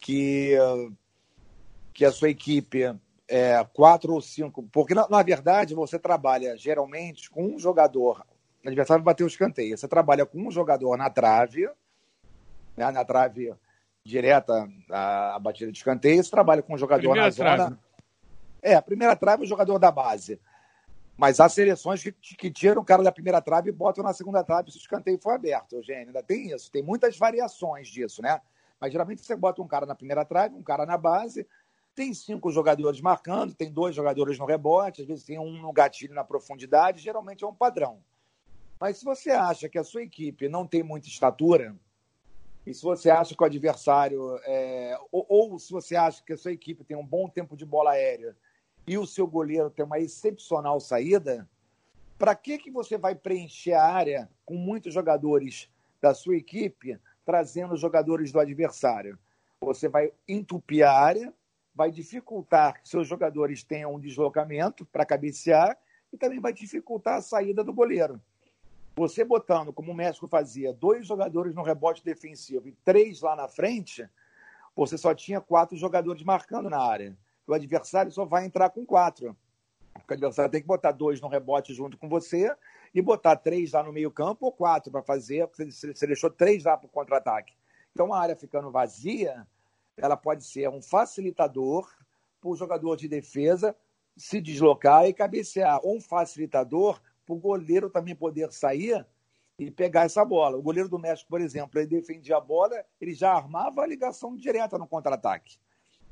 que, 0.00 0.56
que 1.92 2.04
a 2.04 2.10
sua 2.10 2.30
equipe 2.30 2.94
é, 3.28 3.62
quatro 3.72 4.14
ou 4.14 4.20
cinco. 4.20 4.62
Porque, 4.72 4.94
na, 4.94 5.06
na, 5.08 5.22
verdade, 5.22 5.74
você 5.74 5.98
trabalha 5.98 6.56
geralmente 6.56 7.30
com 7.30 7.44
um 7.44 7.58
jogador. 7.58 8.24
O 8.64 8.68
adversário 8.68 9.04
bateu 9.04 9.26
o 9.26 9.28
escanteio. 9.28 9.76
Você 9.76 9.86
trabalha 9.86 10.24
com 10.24 10.38
um 10.38 10.50
jogador 10.50 10.96
na 10.96 11.10
trave, 11.10 11.68
né, 12.76 12.90
na 12.90 13.04
trave 13.04 13.54
direta, 14.04 14.68
a, 14.90 15.36
a 15.36 15.38
batida 15.38 15.70
de 15.70 15.78
escanteio. 15.78 16.24
Você 16.24 16.30
trabalha 16.30 16.62
com 16.62 16.74
um 16.74 16.78
jogador 16.78 17.10
primeira 17.10 17.28
na 17.28 17.34
trave. 17.34 17.62
zona. 17.62 17.78
É, 18.62 18.74
a 18.74 18.82
primeira 18.82 19.14
trave 19.14 19.42
é 19.42 19.46
o 19.46 19.48
jogador 19.48 19.78
da 19.78 19.90
base. 19.90 20.40
Mas 21.16 21.40
há 21.40 21.48
seleções 21.48 22.02
que, 22.02 22.12
que 22.12 22.50
tiram 22.50 22.80
o 22.80 22.84
cara 22.84 23.02
da 23.02 23.10
primeira 23.10 23.40
trave 23.42 23.70
e 23.70 23.72
botam 23.72 24.04
na 24.04 24.12
segunda 24.12 24.42
trave 24.44 24.70
se 24.70 24.78
o 24.78 24.80
escanteio 24.80 25.18
for 25.20 25.32
aberto, 25.32 25.74
Eugênio. 25.74 26.06
Ainda 26.06 26.22
tem 26.22 26.52
isso. 26.52 26.70
Tem 26.70 26.82
muitas 26.82 27.18
variações 27.18 27.88
disso, 27.88 28.22
né? 28.22 28.40
Mas 28.80 28.92
geralmente 28.92 29.22
você 29.22 29.34
bota 29.34 29.60
um 29.60 29.66
cara 29.66 29.84
na 29.84 29.96
primeira 29.96 30.24
trave, 30.24 30.54
um 30.54 30.62
cara 30.62 30.86
na 30.86 30.96
base, 30.96 31.46
tem 31.98 32.14
cinco 32.14 32.52
jogadores 32.52 33.00
marcando, 33.00 33.52
tem 33.52 33.72
dois 33.72 33.92
jogadores 33.92 34.38
no 34.38 34.46
rebote, 34.46 35.02
às 35.02 35.08
vezes 35.08 35.24
tem 35.24 35.36
um 35.36 35.60
no 35.60 35.72
gatilho 35.72 36.14
na 36.14 36.22
profundidade, 36.22 37.00
geralmente 37.00 37.42
é 37.42 37.46
um 37.48 37.52
padrão. 37.52 37.98
Mas 38.78 38.98
se 38.98 39.04
você 39.04 39.32
acha 39.32 39.68
que 39.68 39.76
a 39.76 39.82
sua 39.82 40.04
equipe 40.04 40.48
não 40.48 40.64
tem 40.64 40.84
muita 40.84 41.08
estatura, 41.08 41.74
e 42.64 42.72
se 42.72 42.84
você 42.84 43.10
acha 43.10 43.34
que 43.34 43.42
o 43.42 43.46
adversário, 43.46 44.38
é, 44.44 44.96
ou, 45.10 45.26
ou, 45.28 45.58
se 45.58 45.72
você 45.72 45.96
acha 45.96 46.22
que 46.22 46.34
a 46.34 46.36
sua 46.36 46.52
equipe 46.52 46.84
tem 46.84 46.96
um 46.96 47.04
bom 47.04 47.28
tempo 47.28 47.56
de 47.56 47.66
bola 47.66 47.90
aérea 47.90 48.36
e 48.86 48.96
o 48.96 49.04
seu 49.04 49.26
goleiro 49.26 49.68
tem 49.68 49.84
uma 49.84 49.98
excepcional 49.98 50.78
saída, 50.78 51.48
para 52.16 52.32
que, 52.36 52.58
que 52.58 52.70
você 52.70 52.96
vai 52.96 53.16
preencher 53.16 53.72
a 53.72 53.84
área 53.84 54.30
com 54.46 54.54
muitos 54.54 54.94
jogadores 54.94 55.68
da 56.00 56.14
sua 56.14 56.36
equipe, 56.36 56.96
trazendo 57.26 57.76
jogadores 57.76 58.30
do 58.30 58.38
adversário? 58.38 59.18
Você 59.60 59.88
vai 59.88 60.12
entupir 60.28 60.86
a 60.86 60.92
área 60.92 61.34
vai 61.78 61.92
dificultar 61.92 62.82
que 62.82 62.88
seus 62.88 63.06
jogadores 63.06 63.62
tenham 63.62 63.94
um 63.94 64.00
deslocamento 64.00 64.84
para 64.84 65.06
cabecear 65.06 65.78
e 66.12 66.18
também 66.18 66.40
vai 66.40 66.52
dificultar 66.52 67.18
a 67.18 67.22
saída 67.22 67.62
do 67.62 67.72
goleiro. 67.72 68.20
Você 68.96 69.24
botando, 69.24 69.72
como 69.72 69.92
o 69.92 69.94
México 69.94 70.26
fazia, 70.26 70.72
dois 70.72 71.06
jogadores 71.06 71.54
no 71.54 71.62
rebote 71.62 72.04
defensivo 72.04 72.66
e 72.66 72.72
três 72.84 73.20
lá 73.20 73.36
na 73.36 73.46
frente, 73.46 74.10
você 74.74 74.98
só 74.98 75.14
tinha 75.14 75.40
quatro 75.40 75.76
jogadores 75.76 76.24
marcando 76.24 76.68
na 76.68 76.80
área. 76.80 77.16
O 77.46 77.54
adversário 77.54 78.10
só 78.10 78.24
vai 78.24 78.44
entrar 78.44 78.70
com 78.70 78.84
quatro. 78.84 79.36
O 79.94 80.12
adversário 80.12 80.50
tem 80.50 80.60
que 80.60 80.66
botar 80.66 80.90
dois 80.90 81.20
no 81.20 81.28
rebote 81.28 81.72
junto 81.72 81.96
com 81.96 82.08
você 82.08 82.52
e 82.92 83.00
botar 83.00 83.36
três 83.36 83.70
lá 83.70 83.84
no 83.84 83.92
meio-campo 83.92 84.46
ou 84.46 84.50
quatro 84.50 84.90
para 84.90 85.02
fazer, 85.02 85.46
porque 85.46 85.70
você 85.70 86.06
deixou 86.08 86.28
três 86.28 86.64
lá 86.64 86.76
para 86.76 86.86
o 86.86 86.90
contra-ataque. 86.90 87.54
Então 87.92 88.12
a 88.12 88.18
área 88.18 88.34
ficando 88.34 88.68
vazia, 88.68 89.46
ela 89.98 90.16
pode 90.16 90.44
ser 90.44 90.68
um 90.68 90.80
facilitador 90.80 91.88
para 92.40 92.50
o 92.50 92.56
jogador 92.56 92.96
de 92.96 93.08
defesa 93.08 93.76
se 94.16 94.40
deslocar 94.40 95.06
e 95.06 95.12
cabecear, 95.12 95.80
ou 95.84 95.96
um 95.96 96.00
facilitador 96.00 97.00
para 97.24 97.34
o 97.34 97.38
goleiro 97.38 97.88
também 97.88 98.16
poder 98.16 98.52
sair 98.52 99.06
e 99.56 99.70
pegar 99.70 100.04
essa 100.04 100.24
bola. 100.24 100.56
O 100.56 100.62
goleiro 100.62 100.88
do 100.88 100.98
México, 100.98 101.30
por 101.30 101.40
exemplo, 101.40 101.78
ele 101.78 101.86
defendia 101.86 102.36
a 102.36 102.40
bola, 102.40 102.84
ele 103.00 103.14
já 103.14 103.32
armava 103.32 103.82
a 103.82 103.86
ligação 103.86 104.36
direta 104.36 104.76
no 104.76 104.88
contra-ataque. 104.88 105.58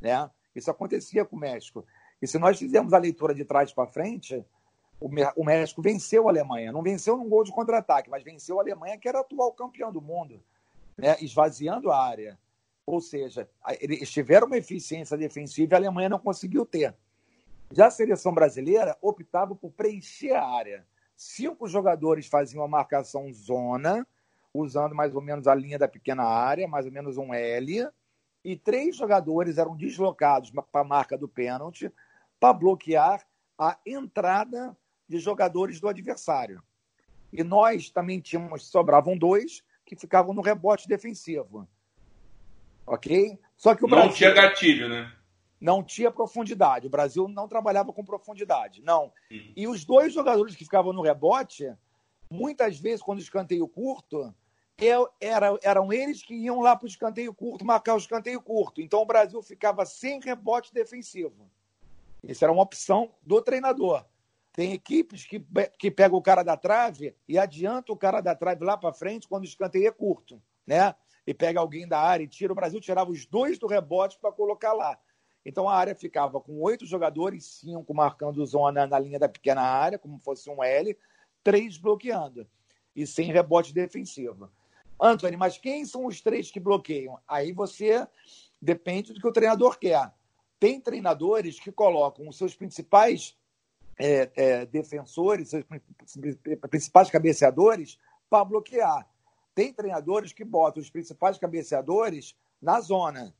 Né? 0.00 0.30
Isso 0.54 0.70
acontecia 0.70 1.24
com 1.24 1.36
o 1.36 1.38
México. 1.38 1.84
E 2.22 2.26
se 2.26 2.38
nós 2.38 2.58
fizermos 2.58 2.92
a 2.92 2.98
leitura 2.98 3.34
de 3.34 3.44
trás 3.44 3.72
para 3.72 3.88
frente, 3.88 4.44
o 5.00 5.44
México 5.44 5.82
venceu 5.82 6.28
a 6.28 6.30
Alemanha. 6.30 6.72
Não 6.72 6.82
venceu 6.82 7.16
num 7.16 7.28
gol 7.28 7.44
de 7.44 7.52
contra-ataque, 7.52 8.08
mas 8.08 8.22
venceu 8.24 8.58
a 8.58 8.62
Alemanha, 8.62 8.98
que 8.98 9.08
era 9.08 9.20
atual 9.20 9.52
campeão 9.52 9.92
do 9.92 10.00
mundo, 10.00 10.42
né? 10.96 11.16
esvaziando 11.20 11.90
a 11.90 12.02
área. 12.02 12.38
Ou 12.86 13.00
seja, 13.00 13.50
eles 13.80 14.08
tiveram 14.12 14.46
uma 14.46 14.56
eficiência 14.56 15.16
defensiva 15.16 15.74
e 15.74 15.74
a 15.74 15.78
Alemanha 15.78 16.08
não 16.08 16.20
conseguiu 16.20 16.64
ter. 16.64 16.94
Já 17.72 17.88
a 17.88 17.90
seleção 17.90 18.32
brasileira 18.32 18.96
optava 19.02 19.56
por 19.56 19.72
preencher 19.72 20.32
a 20.32 20.46
área. 20.46 20.86
Cinco 21.16 21.66
jogadores 21.66 22.28
faziam 22.28 22.62
a 22.62 22.68
marcação 22.68 23.32
zona, 23.32 24.06
usando 24.54 24.94
mais 24.94 25.16
ou 25.16 25.20
menos 25.20 25.48
a 25.48 25.54
linha 25.54 25.78
da 25.78 25.88
pequena 25.88 26.22
área, 26.22 26.68
mais 26.68 26.86
ou 26.86 26.92
menos 26.92 27.18
um 27.18 27.34
L, 27.34 27.88
e 28.44 28.56
três 28.56 28.94
jogadores 28.94 29.58
eram 29.58 29.76
deslocados 29.76 30.52
para 30.70 30.80
a 30.80 30.84
marca 30.84 31.18
do 31.18 31.26
pênalti 31.26 31.92
para 32.38 32.52
bloquear 32.52 33.26
a 33.58 33.76
entrada 33.84 34.76
de 35.08 35.18
jogadores 35.18 35.80
do 35.80 35.88
adversário. 35.88 36.62
E 37.32 37.42
nós 37.42 37.90
também 37.90 38.20
tínhamos, 38.20 38.66
sobravam 38.66 39.18
dois 39.18 39.64
que 39.84 39.96
ficavam 39.96 40.32
no 40.32 40.42
rebote 40.42 40.86
defensivo 40.86 41.68
ok? 42.86 43.38
Só 43.56 43.74
que 43.74 43.84
o 43.84 43.88
Brasil... 43.88 44.08
Não 44.08 44.14
tinha 44.14 44.32
gatilho, 44.32 44.88
né? 44.88 45.12
Não 45.60 45.82
tinha 45.82 46.10
profundidade. 46.10 46.86
O 46.86 46.90
Brasil 46.90 47.26
não 47.28 47.48
trabalhava 47.48 47.92
com 47.92 48.04
profundidade, 48.04 48.82
não. 48.82 49.12
Uhum. 49.30 49.52
E 49.56 49.66
os 49.66 49.84
dois 49.84 50.12
jogadores 50.12 50.54
que 50.54 50.64
ficavam 50.64 50.92
no 50.92 51.02
rebote, 51.02 51.72
muitas 52.30 52.78
vezes, 52.78 53.02
quando 53.02 53.18
o 53.18 53.22
escanteio 53.22 53.66
curto, 53.66 54.34
era, 55.20 55.58
eram 55.62 55.92
eles 55.92 56.22
que 56.22 56.34
iam 56.34 56.60
lá 56.60 56.76
para 56.76 56.84
o 56.84 56.88
escanteio 56.88 57.32
curto, 57.32 57.64
marcar 57.64 57.94
o 57.94 57.98
escanteio 57.98 58.40
curto. 58.40 58.80
Então 58.80 59.00
o 59.00 59.06
Brasil 59.06 59.42
ficava 59.42 59.86
sem 59.86 60.20
rebote 60.20 60.72
defensivo. 60.72 61.50
Isso 62.22 62.44
era 62.44 62.52
uma 62.52 62.62
opção 62.62 63.10
do 63.22 63.40
treinador. 63.40 64.04
Tem 64.52 64.72
equipes 64.72 65.24
que, 65.24 65.44
que 65.78 65.90
pegam 65.90 66.18
o 66.18 66.22
cara 66.22 66.42
da 66.42 66.56
trave 66.56 67.14
e 67.28 67.38
adianta 67.38 67.92
o 67.92 67.96
cara 67.96 68.20
da 68.20 68.34
trave 68.34 68.64
lá 68.64 68.76
para 68.76 68.92
frente 68.92 69.28
quando 69.28 69.42
o 69.42 69.46
escanteio 69.46 69.86
é 69.86 69.90
curto, 69.90 70.42
né? 70.66 70.94
E 71.26 71.34
pega 71.34 71.60
alguém 71.60 71.86
da 71.86 72.00
área 72.00 72.24
e 72.24 72.28
tira. 72.28 72.52
O 72.52 72.56
Brasil 72.56 72.80
tirava 72.80 73.10
os 73.10 73.26
dois 73.26 73.58
do 73.58 73.66
rebote 73.66 74.18
para 74.18 74.32
colocar 74.32 74.72
lá. 74.72 74.98
Então 75.44 75.68
a 75.68 75.74
área 75.74 75.94
ficava 75.94 76.40
com 76.40 76.60
oito 76.62 76.84
jogadores, 76.86 77.44
cinco 77.44 77.94
marcando 77.94 78.44
zona 78.44 78.86
na 78.86 78.98
linha 78.98 79.18
da 79.18 79.28
pequena 79.28 79.62
área, 79.62 79.98
como 79.98 80.18
fosse 80.18 80.50
um 80.50 80.62
L, 80.62 80.96
três 81.42 81.78
bloqueando 81.78 82.46
e 82.94 83.06
sem 83.06 83.32
rebote 83.32 83.72
defensivo. 83.72 84.50
Anthony, 85.00 85.36
mas 85.36 85.58
quem 85.58 85.84
são 85.84 86.06
os 86.06 86.20
três 86.20 86.50
que 86.50 86.58
bloqueiam? 86.58 87.18
Aí 87.28 87.52
você 87.52 88.08
Depende 88.60 89.12
do 89.12 89.20
que 89.20 89.26
o 89.26 89.32
treinador 89.32 89.78
quer. 89.78 90.12
Tem 90.58 90.80
treinadores 90.80 91.60
que 91.60 91.70
colocam 91.70 92.28
os 92.28 92.38
seus 92.38 92.54
principais 92.54 93.36
é, 93.98 94.30
é, 94.34 94.66
defensores, 94.66 95.50
seus 95.50 95.64
principais 96.70 97.10
cabeceadores 97.10 97.98
para 98.28 98.44
bloquear. 98.44 99.08
Tem 99.56 99.72
treinadores 99.72 100.34
que 100.34 100.44
botam 100.44 100.82
os 100.82 100.90
principais 100.90 101.38
cabeceadores 101.38 102.36
na 102.60 102.78
zona. 102.78 103.34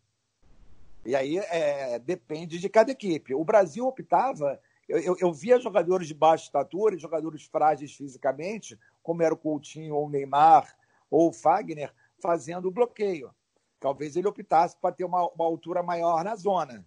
E 1.05 1.15
aí 1.15 1.37
é, 1.37 1.99
depende 1.99 2.59
de 2.59 2.71
cada 2.71 2.91
equipe. 2.91 3.35
O 3.35 3.45
Brasil 3.45 3.87
optava. 3.87 4.59
Eu, 4.89 4.99
eu, 4.99 5.17
eu, 5.21 5.31
via 5.31 5.61
jogadores 5.61 6.09
de 6.09 6.15
baixa 6.15 6.45
estatura, 6.45 6.97
jogadores 6.97 7.45
frágeis 7.45 7.93
fisicamente, 7.93 8.79
como 9.03 9.23
era 9.23 9.35
o 9.35 9.37
Coutinho 9.37 9.95
ou 9.95 10.07
o 10.07 10.09
Neymar 10.09 10.75
ou 11.11 11.29
o 11.29 11.33
Fagner, 11.35 11.93
fazendo 12.19 12.69
o 12.69 12.71
bloqueio. 12.71 13.31
Talvez 13.79 14.17
ele 14.17 14.27
optasse 14.27 14.75
para 14.75 14.95
ter 14.95 15.05
uma, 15.05 15.29
uma, 15.29 15.45
altura 15.45 15.83
maior 15.83 16.25
na 16.25 16.35
zona. 16.35 16.83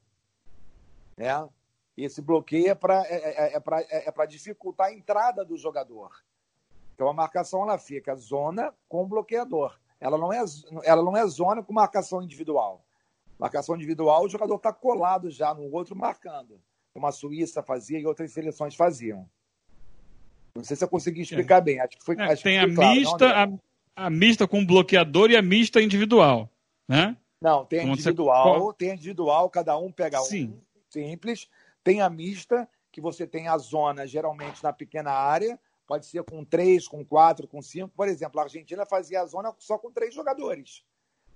Né? 1.15 1.47
Esse 1.95 2.19
bloqueio 2.19 2.71
é 2.71 2.75
para 2.75 3.05
é, 3.05 3.13
é, 3.13 3.57
é, 3.57 4.07
é, 4.07 4.13
é 4.17 4.25
dificultar 4.25 4.87
a 4.87 4.93
entrada 4.93 5.45
do 5.45 5.55
jogador. 5.55 6.09
Então 6.99 7.07
a 7.07 7.13
marcação 7.13 7.63
ela 7.63 7.77
fica 7.77 8.13
zona 8.13 8.73
com 8.89 9.07
bloqueador. 9.07 9.79
Ela 10.01 10.17
não 10.17 10.33
é, 10.33 10.43
ela 10.83 11.01
não 11.01 11.15
é 11.15 11.25
zona 11.27 11.63
com 11.63 11.71
marcação 11.71 12.21
individual. 12.21 12.85
Marcação 13.39 13.73
individual, 13.77 14.25
o 14.25 14.29
jogador 14.29 14.55
está 14.55 14.73
colado 14.73 15.31
já 15.31 15.53
no 15.53 15.71
outro 15.71 15.95
marcando. 15.95 16.59
Como 16.93 17.07
a 17.07 17.12
Suíça 17.13 17.63
fazia 17.63 17.97
e 17.97 18.05
outras 18.05 18.33
seleções 18.33 18.75
faziam. 18.75 19.25
Não 20.53 20.62
sei 20.62 20.75
se 20.75 20.83
eu 20.83 20.89
consegui 20.89 21.21
explicar 21.21 21.59
é. 21.59 21.62
bem. 21.62 21.79
Acho 21.79 21.97
que 21.97 22.03
foi. 22.03 22.17
É, 22.17 22.33
acho 22.33 22.43
tem 22.43 22.59
que 22.59 22.65
foi 22.65 22.73
a 22.73 22.75
claro, 22.75 22.99
mista, 22.99 23.47
não, 23.47 23.59
a, 23.95 24.05
a, 24.05 24.09
mista 24.09 24.45
com 24.45 24.65
bloqueador 24.65 25.31
e 25.31 25.38
a 25.38 25.41
mista 25.41 25.81
individual, 25.81 26.49
né? 26.85 27.15
Não, 27.39 27.63
tem 27.63 27.79
Como 27.79 27.93
individual, 27.93 28.59
você... 28.59 28.77
tem 28.77 28.91
individual, 28.91 29.49
cada 29.49 29.77
um 29.77 29.89
pega 29.89 30.19
Sim. 30.19 30.47
um 30.47 30.91
simples. 30.91 31.47
Tem 31.81 32.01
a 32.01 32.09
mista, 32.09 32.67
que 32.91 32.99
você 32.99 33.25
tem 33.25 33.47
a 33.47 33.57
zona 33.57 34.05
geralmente 34.05 34.62
na 34.62 34.73
pequena 34.73 35.12
área, 35.12 35.57
pode 35.89 36.06
ser 36.06 36.23
com 36.23 36.45
três, 36.45 36.88
com 36.88 37.04
quatro, 37.04 37.47
com 37.47 37.63
cinco. 37.63 37.89
Por 37.95 38.08
exemplo, 38.08 38.39
a 38.39 38.43
Argentina 38.43 38.86
fazia 38.86 39.21
a 39.21 39.25
zona 39.25 39.52
só 39.58 39.75
com 39.75 39.89
três 39.89 40.13
jogadores. 40.13 40.86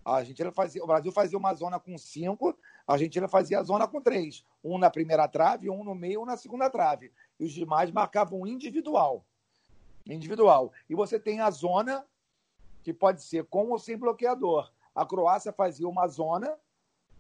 A 0.06 0.18
Argentina 0.18 0.52
fazia, 0.52 0.84
o 0.84 0.86
Brasil 0.86 1.12
fazia 1.12 1.40
uma 1.40 1.56
zona 1.56 1.80
com 1.80 1.98
cinco, 1.98 2.56
a 2.86 2.94
Argentina 2.94 3.28
fazia 3.28 3.60
a 3.60 3.64
zona 3.64 3.88
com 3.88 4.00
três. 4.00 4.46
Um 4.64 4.78
na 4.78 4.92
primeira 4.92 5.28
trave, 5.28 5.72
um 5.72 5.84
no 5.84 5.96
meio, 5.96 6.22
um 6.22 6.26
na 6.26 6.38
segunda 6.38 6.70
trave. 6.70 7.12
E 7.40 7.46
os 7.46 7.52
demais 7.52 7.90
marcavam 7.90 8.46
individual. 8.46 9.26
Individual. 10.06 10.72
E 10.88 10.94
você 10.94 11.20
tem 11.20 11.40
a 11.40 11.50
zona, 11.50 12.06
que 12.84 12.94
pode 12.94 13.24
ser 13.24 13.46
com 13.46 13.72
ou 13.72 13.80
sem 13.80 13.98
bloqueador. 13.98 14.72
A 14.94 15.04
Croácia 15.04 15.52
fazia 15.52 15.90
uma 15.90 16.08
zona, 16.08 16.56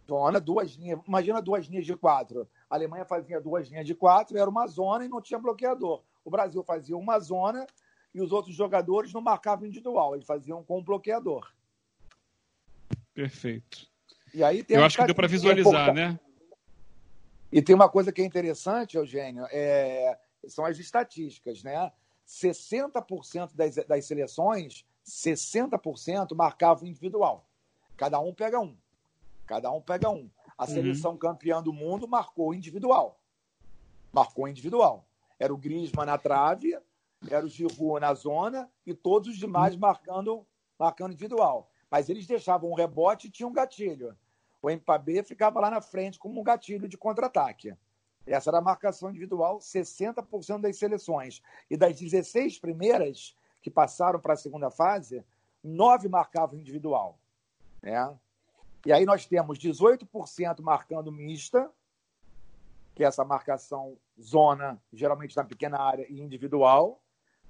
zona, 0.07 0.39
duas 0.39 0.73
linhas. 0.73 0.99
Imagina 1.07 1.41
duas 1.41 1.65
linhas 1.65 1.87
de 1.87 1.95
quatro. 1.95 2.47
A 2.69 2.75
Alemanha 2.75 3.05
fazia 3.05 3.41
duas 3.41 3.69
linhas 3.69 3.87
de 3.87 3.95
quatro, 3.95 4.37
era 4.37 4.47
uma 4.47 4.67
zona 4.67 5.03
e 5.03 5.09
não 5.09 5.19
tinha 5.19 5.39
bloqueador. 5.39 6.03
O 6.23 6.29
Brasil 6.29 6.63
fazia 6.63 6.97
uma 6.97 7.19
zona 7.19 7.65
e 8.13 8.21
os 8.21 8.31
outros 8.31 8.55
jogadores 8.55 9.11
não 9.11 9.21
marcavam 9.21 9.65
individual, 9.65 10.15
eles 10.15 10.25
faziam 10.25 10.63
com 10.63 10.79
o 10.79 10.83
bloqueador. 10.83 11.51
Perfeito. 13.13 13.87
E 14.33 14.43
aí 14.43 14.65
Eu 14.67 14.83
acho 14.83 14.97
que 14.97 15.05
deu 15.05 15.15
para 15.15 15.27
visualizar, 15.27 15.89
é 15.89 15.93
né? 15.93 16.19
E 17.51 17.61
tem 17.61 17.75
uma 17.75 17.87
coisa 17.87 18.11
que 18.11 18.21
é 18.21 18.25
interessante, 18.25 18.97
Eugênio, 18.97 19.45
é... 19.51 20.17
são 20.47 20.65
as 20.65 20.79
estatísticas, 20.79 21.63
né? 21.63 21.91
60% 22.27 23.53
das, 23.53 23.75
das 23.75 24.05
seleções, 24.05 24.85
60% 25.05 26.35
marcavam 26.35 26.87
individual. 26.87 27.47
Cada 27.95 28.19
um 28.19 28.33
pega 28.33 28.59
um. 28.59 28.75
Cada 29.45 29.71
um 29.71 29.81
pega 29.81 30.09
um. 30.09 30.29
A 30.57 30.63
uhum. 30.63 30.69
seleção 30.69 31.11
uhum. 31.11 31.17
campeã 31.17 31.61
do 31.61 31.73
mundo 31.73 32.07
marcou 32.07 32.53
individual. 32.53 33.19
Marcou 34.11 34.47
individual. 34.47 35.05
Era 35.43 35.53
o 35.53 35.57
Griezmann 35.57 36.05
na 36.05 36.17
trave, 36.17 36.79
era 37.29 37.45
o 37.45 37.49
Giroud 37.49 37.99
na 37.99 38.13
zona 38.13 38.71
e 38.85 38.93
todos 38.93 39.27
os 39.27 39.37
demais 39.37 39.75
marcando, 39.75 40.47
marcando 40.79 41.11
individual. 41.11 41.69
Mas 41.91 42.07
eles 42.07 42.25
deixavam 42.25 42.71
um 42.71 42.73
rebote 42.73 43.27
e 43.27 43.29
tinham 43.29 43.49
um 43.49 43.53
gatilho. 43.53 44.17
O 44.61 44.71
Mbappé 44.71 45.21
ficava 45.21 45.59
lá 45.59 45.69
na 45.69 45.81
frente 45.81 46.17
como 46.17 46.39
um 46.39 46.43
gatilho 46.45 46.87
de 46.87 46.97
contra-ataque. 46.97 47.75
Essa 48.25 48.51
era 48.51 48.59
a 48.59 48.61
marcação 48.61 49.09
individual, 49.09 49.57
60% 49.57 50.61
das 50.61 50.77
seleções. 50.77 51.41
E 51.69 51.75
das 51.75 51.99
16 51.99 52.57
primeiras 52.59 53.35
que 53.61 53.69
passaram 53.69 54.21
para 54.21 54.35
a 54.35 54.37
segunda 54.37 54.71
fase, 54.71 55.25
nove 55.61 56.07
marcavam 56.07 56.57
individual. 56.57 57.19
Né? 57.81 58.17
E 58.85 58.93
aí 58.93 59.03
nós 59.03 59.25
temos 59.25 59.59
18% 59.59 60.61
marcando 60.61 61.11
mista, 61.11 61.69
que 62.95 63.03
é 63.03 63.07
essa 63.07 63.25
marcação 63.25 63.97
zona, 64.21 64.81
geralmente 64.91 65.35
na 65.35 65.43
pequena 65.43 65.79
área 65.79 66.05
e 66.09 66.21
individual. 66.21 67.01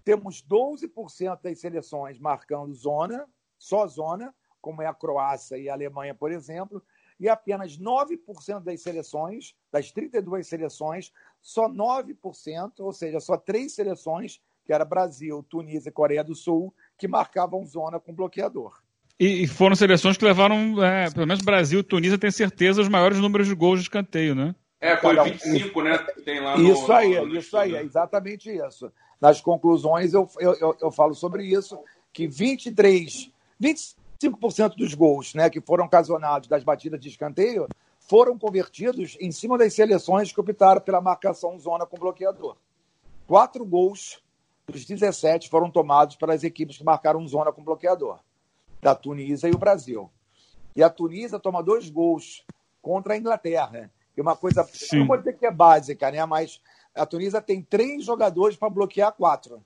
Temos 0.03 0.43
12% 0.43 1.41
das 1.41 1.59
seleções 1.59 2.19
marcando 2.19 2.73
zona, 2.73 3.27
só 3.57 3.87
zona, 3.87 4.33
como 4.61 4.81
é 4.81 4.87
a 4.87 4.93
Croácia 4.93 5.57
e 5.57 5.69
a 5.69 5.73
Alemanha, 5.73 6.13
por 6.13 6.31
exemplo, 6.31 6.83
e 7.19 7.29
apenas 7.29 7.77
9% 7.77 8.63
das 8.63 8.81
seleções, 8.81 9.55
das 9.71 9.91
32 9.91 10.47
seleções, 10.47 11.11
só 11.41 11.69
9%, 11.69 12.71
ou 12.79 12.91
seja, 12.91 13.19
só 13.19 13.37
três 13.37 13.75
seleções, 13.75 14.41
que 14.65 14.73
era 14.73 14.85
Brasil, 14.85 15.43
Tunísia 15.43 15.89
e 15.89 15.93
Coreia 15.93 16.23
do 16.23 16.35
Sul, 16.35 16.73
que 16.97 17.07
marcavam 17.07 17.65
zona 17.65 17.99
com 17.99 18.13
bloqueador. 18.13 18.81
E, 19.19 19.47
foram 19.47 19.75
seleções 19.75 20.17
que 20.17 20.25
levaram, 20.25 20.83
é, 20.83 21.09
pelo 21.11 21.27
menos 21.27 21.43
Brasil 21.43 21.79
e 21.79 21.83
Tunísia, 21.83 22.17
tem 22.17 22.31
certeza, 22.31 22.81
os 22.81 22.89
maiores 22.89 23.19
números 23.19 23.47
de 23.47 23.53
gols 23.53 23.79
de 23.79 23.83
escanteio, 23.83 24.33
né? 24.33 24.55
É, 24.83 24.97
foi 24.97 25.15
25, 25.15 25.81
né? 25.81 25.97
Tem 26.25 26.41
lá 26.41 26.57
no, 26.57 26.73
isso 26.73 26.91
aí, 26.91 27.17
no 27.25 27.37
isso 27.37 27.55
aí, 27.55 27.73
é 27.73 27.81
exatamente 27.81 28.51
isso. 28.51 28.91
Nas 29.21 29.39
conclusões 29.39 30.13
eu, 30.13 30.29
eu, 30.37 30.75
eu 30.81 30.91
falo 30.91 31.15
sobre 31.15 31.45
isso, 31.45 31.79
que 32.11 32.27
23, 32.27 33.31
25% 33.61 34.75
dos 34.75 34.93
gols 34.93 35.33
né, 35.35 35.49
que 35.49 35.61
foram 35.61 35.85
ocasionados 35.85 36.49
das 36.49 36.65
batidas 36.65 36.99
de 36.99 37.07
escanteio 37.07 37.65
foram 37.97 38.37
convertidos 38.37 39.15
em 39.21 39.31
cima 39.31 39.57
das 39.57 39.73
seleções 39.73 40.33
que 40.33 40.41
optaram 40.41 40.81
pela 40.81 40.99
marcação 40.99 41.57
zona 41.57 41.85
com 41.85 41.97
bloqueador. 41.97 42.57
Quatro 43.25 43.63
gols 43.63 44.21
dos 44.67 44.83
17 44.83 45.49
foram 45.49 45.71
tomados 45.71 46.17
pelas 46.17 46.43
equipes 46.43 46.77
que 46.77 46.83
marcaram 46.83 47.25
zona 47.25 47.53
com 47.53 47.63
bloqueador, 47.63 48.19
da 48.81 48.93
Tunísia 48.93 49.47
e 49.47 49.51
o 49.51 49.57
Brasil. 49.57 50.11
E 50.75 50.83
a 50.83 50.89
Tunísia 50.89 51.39
toma 51.39 51.63
dois 51.63 51.89
gols 51.89 52.45
contra 52.81 53.13
a 53.13 53.17
Inglaterra 53.17 53.89
e 54.15 54.21
uma 54.21 54.35
coisa, 54.35 54.63
Sim. 54.63 54.99
não 54.99 55.07
vou 55.07 55.17
dizer 55.17 55.33
que 55.33 55.45
é 55.45 55.51
básica, 55.51 56.11
né? 56.11 56.23
Mas 56.25 56.61
a 56.95 57.05
Tunísia 57.05 57.41
tem 57.41 57.61
três 57.61 58.05
jogadores 58.05 58.55
para 58.55 58.69
bloquear 58.69 59.11
quatro. 59.11 59.63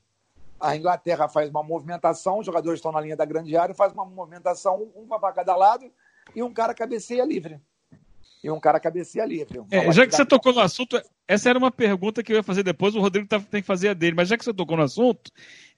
A 0.60 0.75
Inglaterra 0.75 1.27
faz 1.27 1.49
uma 1.49 1.62
movimentação, 1.62 2.39
os 2.39 2.45
jogadores 2.45 2.79
estão 2.79 2.91
na 2.91 3.01
linha 3.01 3.15
da 3.15 3.25
grande 3.25 3.55
área, 3.55 3.75
faz 3.75 3.93
uma 3.93 4.05
movimentação, 4.05 4.89
um 4.95 5.07
para 5.07 5.33
cada 5.33 5.55
lado, 5.55 5.91
e 6.36 6.41
um 6.41 6.51
cara 6.51 6.73
cabeceia 6.73 7.23
livre. 7.23 7.60
E 8.43 8.49
um 8.49 8.60
cara 8.60 8.79
cabeceia 8.79 9.25
livre. 9.25 9.62
É, 9.69 9.91
já 9.91 10.05
que 10.07 10.15
você 10.15 10.25
tocou 10.25 10.53
no 10.53 10.62
assunto, 10.62 10.99
essa 11.27 11.49
era 11.49 11.59
uma 11.59 11.71
pergunta 11.71 12.23
que 12.23 12.31
eu 12.31 12.37
ia 12.37 12.43
fazer 12.43 12.63
depois, 12.63 12.95
o 12.95 13.01
Rodrigo 13.01 13.27
tá, 13.27 13.39
tem 13.39 13.61
que 13.61 13.67
fazer 13.67 13.89
a 13.89 13.93
dele, 13.93 14.15
mas 14.15 14.29
já 14.29 14.37
que 14.37 14.45
você 14.45 14.53
tocou 14.53 14.77
no 14.77 14.83
assunto, 14.83 15.29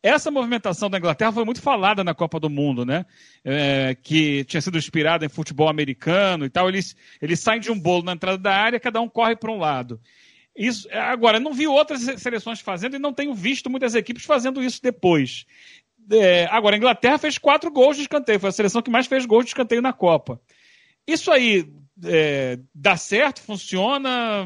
essa 0.01 0.29
movimentação 0.29 0.89
da 0.89 0.97
Inglaterra 0.97 1.31
foi 1.31 1.43
muito 1.43 1.61
falada 1.61 2.03
na 2.03 2.13
Copa 2.13 2.39
do 2.39 2.49
Mundo, 2.49 2.85
né? 2.85 3.05
É, 3.43 3.97
que 4.01 4.45
tinha 4.45 4.61
sido 4.61 4.77
inspirada 4.77 5.25
em 5.25 5.29
futebol 5.29 5.67
americano 5.67 6.45
e 6.45 6.49
tal. 6.49 6.69
Eles, 6.69 6.95
eles 7.21 7.39
saem 7.39 7.59
de 7.59 7.71
um 7.71 7.79
bolo 7.79 8.03
na 8.03 8.13
entrada 8.13 8.37
da 8.37 8.55
área, 8.55 8.79
cada 8.79 9.01
um 9.01 9.09
corre 9.09 9.35
para 9.35 9.51
um 9.51 9.57
lado. 9.57 9.99
Isso, 10.55 10.87
agora, 10.91 11.39
não 11.39 11.53
vi 11.53 11.67
outras 11.67 12.01
seleções 12.21 12.59
fazendo 12.59 12.95
e 12.95 12.99
não 12.99 13.13
tenho 13.13 13.33
visto 13.33 13.69
muitas 13.69 13.95
equipes 13.95 14.25
fazendo 14.25 14.63
isso 14.63 14.81
depois. 14.81 15.45
É, 16.11 16.45
agora, 16.51 16.75
a 16.75 16.77
Inglaterra 16.77 17.17
fez 17.17 17.37
quatro 17.37 17.71
gols 17.71 17.97
de 17.97 18.03
escanteio, 18.03 18.39
foi 18.39 18.49
a 18.49 18.53
seleção 18.53 18.81
que 18.81 18.91
mais 18.91 19.07
fez 19.07 19.25
gols 19.25 19.45
de 19.45 19.49
escanteio 19.49 19.81
na 19.81 19.93
Copa. 19.93 20.39
Isso 21.07 21.31
aí 21.31 21.67
é, 22.05 22.59
dá 22.73 22.95
certo, 22.97 23.41
funciona? 23.41 24.45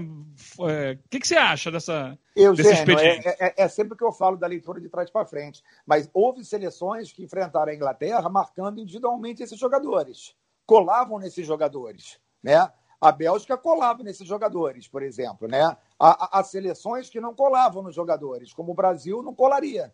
O 0.57 0.69
é, 0.69 0.97
que, 1.09 1.19
que, 1.19 1.27
você 1.27 1.35
acha 1.35 1.71
dessa, 1.71 2.17
Eugênio, 2.35 2.55
desse 2.55 2.73
expediente? 2.73 3.27
É, 3.27 3.37
é, 3.39 3.53
é, 3.57 3.67
sempre 3.67 3.97
que 3.97 4.03
eu 4.03 4.11
falo 4.11 4.37
da 4.37 4.47
leitura 4.47 4.79
de 4.79 4.89
trás 4.89 5.09
para 5.09 5.25
frente. 5.25 5.63
Mas 5.85 6.09
houve 6.13 6.43
seleções 6.43 7.11
que 7.11 7.23
enfrentaram 7.23 7.71
a 7.71 7.75
Inglaterra 7.75 8.27
marcando 8.29 8.79
individualmente 8.79 9.43
esses 9.43 9.59
jogadores. 9.59 10.35
Colavam 10.65 11.19
nesses 11.19 11.45
jogadores. 11.45 12.19
Né? 12.41 12.71
A 12.99 13.11
Bélgica 13.11 13.57
colava 13.57 14.03
nesses 14.03 14.27
jogadores, 14.27 14.87
por 14.87 15.03
exemplo. 15.03 15.47
Né? 15.47 15.63
Há, 15.99 16.39
há 16.39 16.43
seleções 16.43 17.09
que 17.09 17.19
não 17.19 17.33
colavam 17.33 17.83
nos 17.83 17.95
jogadores, 17.95 18.53
como 18.53 18.71
o 18.71 18.75
Brasil 18.75 19.21
não 19.21 19.35
colaria. 19.35 19.93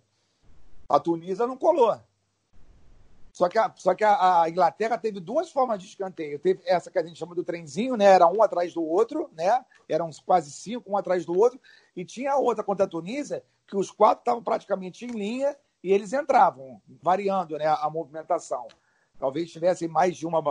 A 0.88 0.99
Tunísia 0.99 1.45
não 1.45 1.57
colou. 1.57 1.99
Só 3.39 3.47
que, 3.47 3.57
a, 3.57 3.73
só 3.77 3.95
que 3.95 4.03
a, 4.03 4.41
a, 4.41 4.49
Inglaterra 4.49 4.97
teve 4.97 5.21
duas 5.21 5.49
formas 5.49 5.81
de 5.81 5.87
escanteio. 5.87 6.37
Teve 6.39 6.59
essa 6.65 6.91
que 6.91 6.99
a 6.99 7.03
gente 7.05 7.17
chama 7.17 7.33
do 7.33 7.41
trenzinho, 7.41 7.95
né? 7.95 8.03
Era 8.03 8.27
um 8.27 8.43
atrás 8.43 8.73
do 8.73 8.83
outro, 8.83 9.29
né? 9.31 9.63
Eram 9.87 10.09
quase 10.25 10.51
cinco, 10.51 10.91
um 10.91 10.97
atrás 10.97 11.25
do 11.25 11.39
outro. 11.39 11.57
E 11.95 12.03
tinha 12.03 12.33
a 12.33 12.37
outra 12.37 12.65
contra 12.65 12.83
a 12.83 12.87
Tunísia, 12.89 13.41
que 13.65 13.77
os 13.77 13.89
quatro 13.91 14.23
estavam 14.23 14.43
praticamente 14.43 15.05
em 15.05 15.11
linha 15.11 15.55
e 15.81 15.89
eles 15.89 16.11
entravam, 16.11 16.81
variando 17.01 17.57
né, 17.57 17.65
a 17.65 17.89
movimentação. 17.89 18.67
talvez 19.17 19.49
tivessem 19.49 19.87
mais 19.87 20.17
de 20.17 20.27
uma, 20.27 20.41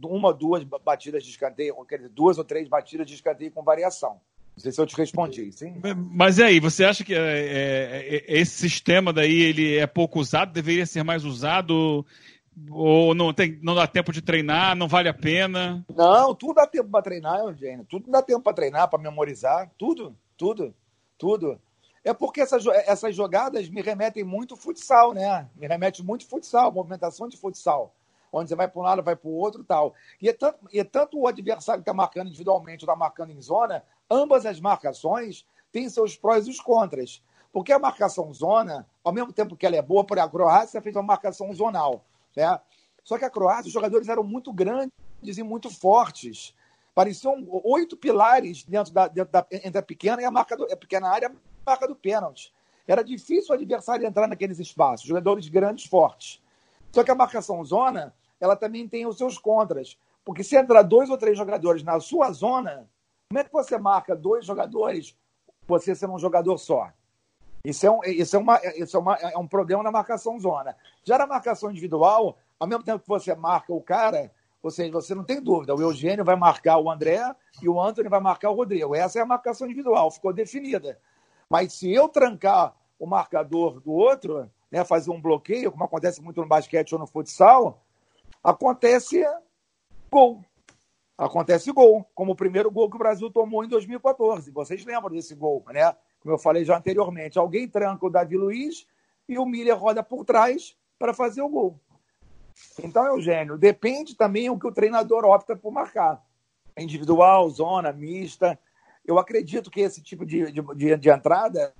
uma 0.00 0.32
duas 0.32 0.62
batidas 0.62 1.24
de 1.24 1.30
escanteio, 1.30 1.74
duas 2.12 2.38
ou 2.38 2.44
três 2.44 2.68
batidas 2.68 3.08
de 3.08 3.14
escanteio 3.14 3.50
com 3.50 3.64
variação. 3.64 4.20
Não 4.56 4.62
sei 4.62 4.72
se 4.72 4.80
eu 4.80 4.86
te 4.86 4.96
respondi, 4.96 5.50
sim. 5.52 5.80
Mas 6.12 6.38
e 6.38 6.42
aí, 6.44 6.60
você 6.60 6.84
acha 6.84 7.02
que 7.02 7.12
é, 7.12 7.18
é, 7.18 8.16
é, 8.16 8.38
esse 8.40 8.52
sistema 8.52 9.12
daí 9.12 9.42
ele 9.42 9.76
é 9.76 9.86
pouco 9.86 10.20
usado, 10.20 10.52
deveria 10.52 10.86
ser 10.86 11.02
mais 11.02 11.24
usado? 11.24 12.06
Ou 12.70 13.14
não, 13.14 13.34
tem, 13.34 13.58
não 13.62 13.74
dá 13.74 13.86
tempo 13.86 14.12
de 14.12 14.22
treinar, 14.22 14.76
não 14.76 14.86
vale 14.86 15.08
a 15.08 15.14
pena? 15.14 15.84
Não, 15.94 16.34
tudo 16.36 16.54
dá 16.54 16.66
tempo 16.68 16.88
para 16.88 17.02
treinar, 17.02 17.40
Eugênio. 17.40 17.84
Tudo 17.84 18.08
dá 18.08 18.22
tempo 18.22 18.42
para 18.42 18.54
treinar, 18.54 18.88
para 18.88 19.02
memorizar. 19.02 19.70
Tudo, 19.76 20.16
tudo, 20.36 20.72
tudo. 21.18 21.60
É 22.04 22.14
porque 22.14 22.40
essas, 22.40 22.64
essas 22.86 23.16
jogadas 23.16 23.68
me 23.68 23.82
remetem 23.82 24.22
muito 24.22 24.54
futsal, 24.56 25.12
né? 25.12 25.48
Me 25.56 25.66
remete 25.66 26.04
muito 26.04 26.28
futsal, 26.28 26.70
movimentação 26.70 27.26
de 27.28 27.36
futsal. 27.36 27.92
Onde 28.30 28.48
você 28.48 28.54
vai 28.54 28.68
para 28.68 28.80
um 28.80 28.84
lado, 28.84 29.02
vai 29.02 29.16
para 29.16 29.28
o 29.28 29.34
outro 29.34 29.64
tal. 29.64 29.94
E 30.20 30.28
é 30.28 30.32
tanto, 30.32 30.58
e 30.72 30.78
é 30.78 30.84
tanto 30.84 31.18
o 31.18 31.26
adversário 31.26 31.82
que 31.82 31.88
está 31.88 31.94
marcando 31.94 32.28
individualmente 32.28 32.84
ou 32.84 32.92
está 32.92 32.96
marcando 32.96 33.30
em 33.30 33.40
zona, 33.40 33.82
ambas 34.10 34.46
as 34.46 34.60
marcações 34.60 35.46
têm 35.72 35.88
seus 35.88 36.16
prós 36.16 36.46
e 36.46 36.50
os 36.50 36.60
contras. 36.60 37.22
Porque 37.52 37.72
a 37.72 37.78
marcação 37.78 38.32
zona, 38.32 38.86
ao 39.02 39.12
mesmo 39.12 39.32
tempo 39.32 39.56
que 39.56 39.64
ela 39.64 39.76
é 39.76 39.82
boa, 39.82 40.04
por 40.04 40.18
a 40.18 40.28
Croácia 40.28 40.82
fez 40.82 40.94
uma 40.96 41.02
marcação 41.02 41.52
zonal. 41.54 42.04
Né? 42.36 42.60
Só 43.04 43.18
que 43.18 43.24
a 43.24 43.30
Croácia, 43.30 43.68
os 43.68 43.72
jogadores 43.72 44.08
eram 44.08 44.24
muito 44.24 44.52
grandes 44.52 44.90
e 45.38 45.42
muito 45.42 45.70
fortes. 45.70 46.54
Pareciam 46.94 47.46
oito 47.64 47.96
pilares 47.96 48.64
dentro 48.64 48.92
da, 48.92 49.08
dentro 49.08 49.32
da, 49.32 49.46
entre 49.50 49.78
a 49.78 49.82
pequena 49.82 50.22
e 50.22 50.24
a 50.24 50.30
marca 50.30 50.56
do, 50.56 50.64
a 50.64 50.76
pequena 50.76 51.08
área 51.08 51.28
a 51.28 51.70
marca 51.70 51.88
do 51.88 51.96
pênalti. 51.96 52.52
Era 52.86 53.02
difícil 53.02 53.50
o 53.50 53.54
adversário 53.54 54.06
entrar 54.06 54.28
naqueles 54.28 54.58
espaços, 54.58 55.06
jogadores 55.06 55.48
grandes, 55.48 55.86
fortes. 55.86 56.42
Só 56.92 57.02
que 57.02 57.10
a 57.10 57.14
marcação 57.14 57.64
zona, 57.64 58.14
ela 58.40 58.54
também 58.54 58.86
tem 58.86 59.06
os 59.06 59.16
seus 59.16 59.38
contras. 59.38 59.98
Porque 60.24 60.44
se 60.44 60.56
entrar 60.56 60.82
dois 60.82 61.10
ou 61.10 61.18
três 61.18 61.36
jogadores 61.36 61.82
na 61.82 61.98
sua 62.00 62.30
zona, 62.32 62.88
como 63.28 63.40
é 63.40 63.44
que 63.44 63.52
você 63.52 63.78
marca 63.78 64.14
dois 64.14 64.44
jogadores, 64.44 65.16
você 65.66 65.94
sendo 65.94 66.14
um 66.14 66.18
jogador 66.18 66.58
só? 66.58 66.90
Isso 67.64 67.86
é 67.86 67.90
um, 67.90 68.00
isso 68.04 68.36
é 68.36 68.38
uma, 68.38 68.60
isso 68.76 68.96
é, 68.96 69.00
uma, 69.00 69.14
é 69.16 69.38
um 69.38 69.48
problema 69.48 69.82
na 69.82 69.90
marcação 69.90 70.38
zona. 70.38 70.76
Já 71.02 71.16
na 71.16 71.26
marcação 71.26 71.70
individual, 71.70 72.36
ao 72.60 72.68
mesmo 72.68 72.84
tempo 72.84 73.00
que 73.00 73.08
você 73.08 73.34
marca 73.34 73.72
o 73.72 73.80
cara, 73.80 74.30
ou 74.62 74.70
seja, 74.70 74.92
você 74.92 75.14
não 75.14 75.24
tem 75.24 75.40
dúvida, 75.40 75.74
o 75.74 75.80
Eugênio 75.80 76.24
vai 76.24 76.36
marcar 76.36 76.78
o 76.78 76.90
André 76.90 77.20
e 77.62 77.68
o 77.68 77.80
Anthony 77.80 78.08
vai 78.08 78.20
marcar 78.20 78.50
o 78.50 78.54
Rodrigo. 78.54 78.94
Essa 78.94 79.18
é 79.18 79.22
a 79.22 79.26
marcação 79.26 79.66
individual, 79.66 80.10
ficou 80.10 80.32
definida. 80.32 80.98
Mas 81.48 81.72
se 81.72 81.92
eu 81.92 82.08
trancar 82.08 82.74
o 82.98 83.06
marcador 83.06 83.80
do 83.80 83.92
outro, 83.92 84.50
né, 84.70 84.84
fazer 84.84 85.10
um 85.10 85.20
bloqueio, 85.20 85.72
como 85.72 85.84
acontece 85.84 86.20
muito 86.20 86.40
no 86.40 86.48
basquete 86.48 86.92
ou 86.92 86.98
no 86.98 87.06
futsal, 87.06 87.82
acontece 88.42 89.24
gol. 90.10 90.44
Acontece 91.16 91.70
gol, 91.70 92.04
como 92.14 92.32
o 92.32 92.36
primeiro 92.36 92.70
gol 92.70 92.90
que 92.90 92.96
o 92.96 92.98
Brasil 92.98 93.30
tomou 93.30 93.64
em 93.64 93.68
2014. 93.68 94.50
Vocês 94.50 94.84
lembram 94.84 95.10
desse 95.10 95.34
gol, 95.34 95.64
né? 95.68 95.94
como 96.24 96.34
eu 96.34 96.38
falei 96.38 96.64
já 96.64 96.76
anteriormente, 96.78 97.38
alguém 97.38 97.68
tranca 97.68 98.06
o 98.06 98.10
Davi 98.10 98.36
Luiz 98.36 98.86
e 99.28 99.38
o 99.38 99.44
Miller 99.44 99.78
roda 99.78 100.02
por 100.02 100.24
trás 100.24 100.74
para 100.98 101.12
fazer 101.12 101.42
o 101.42 101.48
gol. 101.48 101.78
Então, 102.82 103.04
Eugênio, 103.06 103.58
depende 103.58 104.16
também 104.16 104.48
o 104.48 104.58
que 104.58 104.66
o 104.66 104.72
treinador 104.72 105.24
opta 105.26 105.54
por 105.54 105.70
marcar. 105.70 106.24
Individual, 106.78 107.48
zona, 107.50 107.92
mista. 107.92 108.58
Eu 109.04 109.18
acredito 109.18 109.70
que 109.70 109.80
esse 109.80 110.02
tipo 110.02 110.24
de, 110.24 110.50
de, 110.50 110.96
de 110.96 111.10
entrada 111.10 111.74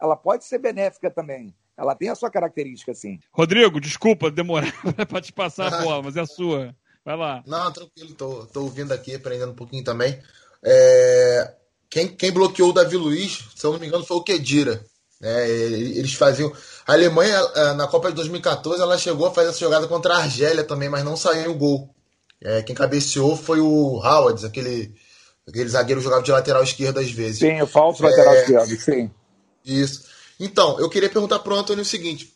ela 0.00 0.16
pode 0.16 0.44
ser 0.44 0.58
benéfica 0.58 1.10
também. 1.10 1.54
Ela 1.76 1.94
tem 1.94 2.08
a 2.08 2.14
sua 2.14 2.30
característica, 2.30 2.92
sim. 2.94 3.20
Rodrigo, 3.30 3.80
desculpa 3.80 4.30
demorar 4.30 4.72
para 5.08 5.20
te 5.20 5.32
passar 5.32 5.72
a 5.72 5.82
bola, 5.82 6.02
mas 6.02 6.16
é 6.16 6.20
a 6.20 6.26
sua. 6.26 6.74
Vai 7.08 7.16
lá. 7.16 7.42
Não, 7.46 7.72
tranquilo, 7.72 8.12
tô, 8.14 8.44
tô 8.52 8.64
ouvindo 8.64 8.92
aqui, 8.92 9.14
aprendendo 9.14 9.52
um 9.52 9.56
pouquinho 9.56 9.82
também. 9.82 10.18
É, 10.62 11.54
quem, 11.88 12.06
quem 12.06 12.30
bloqueou 12.30 12.68
o 12.68 12.72
Davi 12.74 12.98
Luiz, 12.98 13.46
se 13.56 13.64
eu 13.64 13.72
não 13.72 13.80
me 13.80 13.86
engano, 13.86 14.04
foi 14.04 14.18
o 14.18 14.22
Kedira. 14.22 14.84
É, 15.22 15.48
eles 15.48 16.12
faziam. 16.12 16.52
A 16.86 16.92
Alemanha, 16.92 17.34
é, 17.54 17.72
na 17.72 17.86
Copa 17.86 18.10
de 18.10 18.16
2014, 18.16 18.82
ela 18.82 18.98
chegou 18.98 19.26
a 19.26 19.30
fazer 19.30 19.48
essa 19.48 19.58
jogada 19.58 19.88
contra 19.88 20.16
a 20.16 20.18
Argélia 20.18 20.62
também, 20.62 20.90
mas 20.90 21.02
não 21.02 21.16
saiu 21.16 21.52
o 21.52 21.54
gol. 21.54 21.88
É, 22.42 22.60
quem 22.60 22.76
cabeceou 22.76 23.34
foi 23.34 23.58
o 23.58 24.02
Howard, 24.04 24.44
aquele, 24.44 24.94
aquele 25.48 25.68
zagueiro 25.70 26.02
que 26.02 26.04
jogava 26.04 26.22
de 26.22 26.30
lateral 26.30 26.62
esquerdo 26.62 27.00
às 27.00 27.10
vezes. 27.10 27.38
Sim, 27.38 27.62
o 27.62 27.66
falso 27.66 28.02
lateral 28.02 28.34
é, 28.34 28.40
esquerdo, 28.42 28.80
sim. 28.82 29.10
Isso. 29.64 30.04
Então, 30.38 30.78
eu 30.78 30.90
queria 30.90 31.08
perguntar 31.08 31.38
pro 31.38 31.56
Antônio 31.56 31.80
o 31.80 31.86
seguinte. 31.86 32.34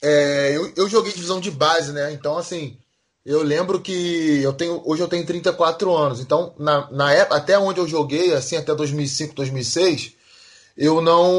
É, 0.00 0.56
eu, 0.56 0.72
eu 0.76 0.88
joguei 0.88 1.12
divisão 1.12 1.40
de 1.40 1.50
base, 1.50 1.90
né? 1.90 2.12
Então, 2.12 2.38
assim, 2.38 2.78
eu 3.24 3.42
lembro 3.42 3.80
que 3.80 4.40
eu 4.42 4.52
tenho 4.52 4.82
hoje 4.84 5.02
eu 5.02 5.08
tenho 5.08 5.26
34 5.26 5.94
anos, 5.94 6.20
então 6.20 6.54
na, 6.58 6.90
na 6.90 7.12
época, 7.12 7.36
até 7.36 7.58
onde 7.58 7.80
eu 7.80 7.88
joguei, 7.88 8.32
assim, 8.32 8.56
até 8.56 8.74
2005, 8.74 9.34
2006, 9.34 10.12
eu 10.76 11.00
não 11.00 11.30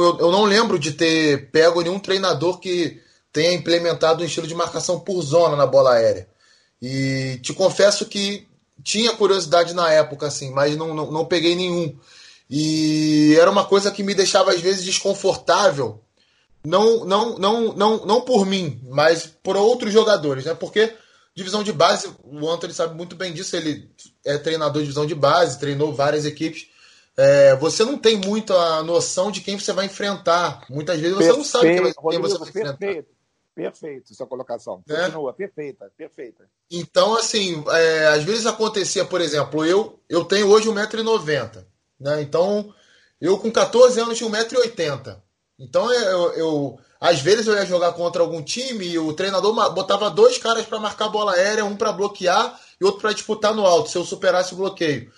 eu, 0.00 0.18
eu 0.20 0.32
não 0.32 0.44
lembro 0.44 0.78
de 0.78 0.92
ter 0.92 1.50
pego 1.50 1.82
nenhum 1.82 1.98
treinador 1.98 2.58
que 2.58 3.00
tenha 3.32 3.52
implementado 3.52 4.22
um 4.22 4.26
estilo 4.26 4.46
de 4.46 4.54
marcação 4.54 5.00
por 5.00 5.20
zona 5.22 5.56
na 5.56 5.66
bola 5.66 5.94
aérea. 5.94 6.28
E 6.80 7.38
te 7.42 7.52
confesso 7.52 8.06
que 8.06 8.46
tinha 8.82 9.14
curiosidade 9.14 9.74
na 9.74 9.90
época, 9.92 10.26
assim, 10.26 10.50
mas 10.52 10.76
não, 10.76 10.94
não, 10.94 11.10
não 11.10 11.24
peguei 11.24 11.54
nenhum. 11.54 11.96
E 12.48 13.36
era 13.38 13.50
uma 13.50 13.64
coisa 13.64 13.90
que 13.90 14.02
me 14.02 14.14
deixava 14.14 14.52
às 14.52 14.60
vezes 14.60 14.84
desconfortável, 14.84 16.00
não, 16.64 17.04
não, 17.04 17.38
não, 17.38 17.72
não, 17.74 18.06
não 18.06 18.20
por 18.22 18.46
mim, 18.46 18.80
mas 18.88 19.26
por 19.42 19.56
outros 19.56 19.92
jogadores, 19.92 20.44
né? 20.44 20.54
Porque 20.54 20.92
Divisão 21.38 21.62
de 21.62 21.72
base, 21.72 22.12
o 22.24 22.50
Anthony 22.50 22.74
sabe 22.74 22.96
muito 22.96 23.14
bem 23.14 23.32
disso, 23.32 23.54
ele 23.54 23.88
é 24.26 24.36
treinador 24.38 24.82
de 24.82 24.88
divisão 24.88 25.06
de 25.06 25.14
base, 25.14 25.60
treinou 25.60 25.94
várias 25.94 26.26
equipes. 26.26 26.68
É, 27.16 27.54
você 27.54 27.84
não 27.84 27.96
tem 27.96 28.16
muita 28.16 28.82
noção 28.82 29.30
de 29.30 29.40
quem 29.40 29.56
você 29.56 29.72
vai 29.72 29.86
enfrentar. 29.86 30.66
Muitas 30.68 30.98
vezes 30.98 31.16
você 31.16 31.26
perfeito, 31.26 31.38
não 31.38 31.44
sabe 31.44 31.74
quem, 31.74 32.10
quem 32.10 32.20
você 32.20 32.38
vai 32.38 32.48
enfrentar. 32.48 32.76
Perfeito, 32.76 33.08
perfeito 33.54 34.14
sua 34.16 34.26
colocação. 34.26 34.82
É? 34.88 35.04
Continua, 35.04 35.32
perfeita, 35.32 35.92
perfeita. 35.96 36.50
Então, 36.68 37.14
assim, 37.16 37.62
é, 37.68 38.08
às 38.08 38.24
vezes 38.24 38.44
acontecia, 38.44 39.04
por 39.04 39.20
exemplo, 39.20 39.64
eu, 39.64 40.00
eu 40.08 40.24
tenho 40.24 40.48
hoje 40.48 40.68
1,90m. 40.68 41.64
Né? 42.00 42.20
Então, 42.20 42.74
eu 43.20 43.38
com 43.38 43.48
14 43.48 44.00
anos 44.00 44.18
tinha 44.18 44.28
1,80m. 44.28 45.22
Então, 45.56 45.92
eu, 45.92 46.32
eu 46.32 46.78
às 47.00 47.20
vezes 47.20 47.46
eu 47.46 47.54
ia 47.54 47.64
jogar 47.64 47.92
contra 47.92 48.22
algum 48.22 48.42
time 48.42 48.86
e 48.86 48.98
o 48.98 49.12
treinador 49.12 49.52
botava 49.72 50.10
dois 50.10 50.36
caras 50.38 50.66
para 50.66 50.80
marcar 50.80 51.08
bola 51.08 51.32
aérea, 51.32 51.64
um 51.64 51.76
para 51.76 51.92
bloquear 51.92 52.58
e 52.80 52.84
outro 52.84 53.00
para 53.00 53.12
disputar 53.12 53.54
no 53.54 53.64
alto, 53.64 53.90
se 53.90 53.96
eu 53.96 54.04
superasse 54.04 54.54
o 54.54 54.56
bloqueio. 54.56 55.10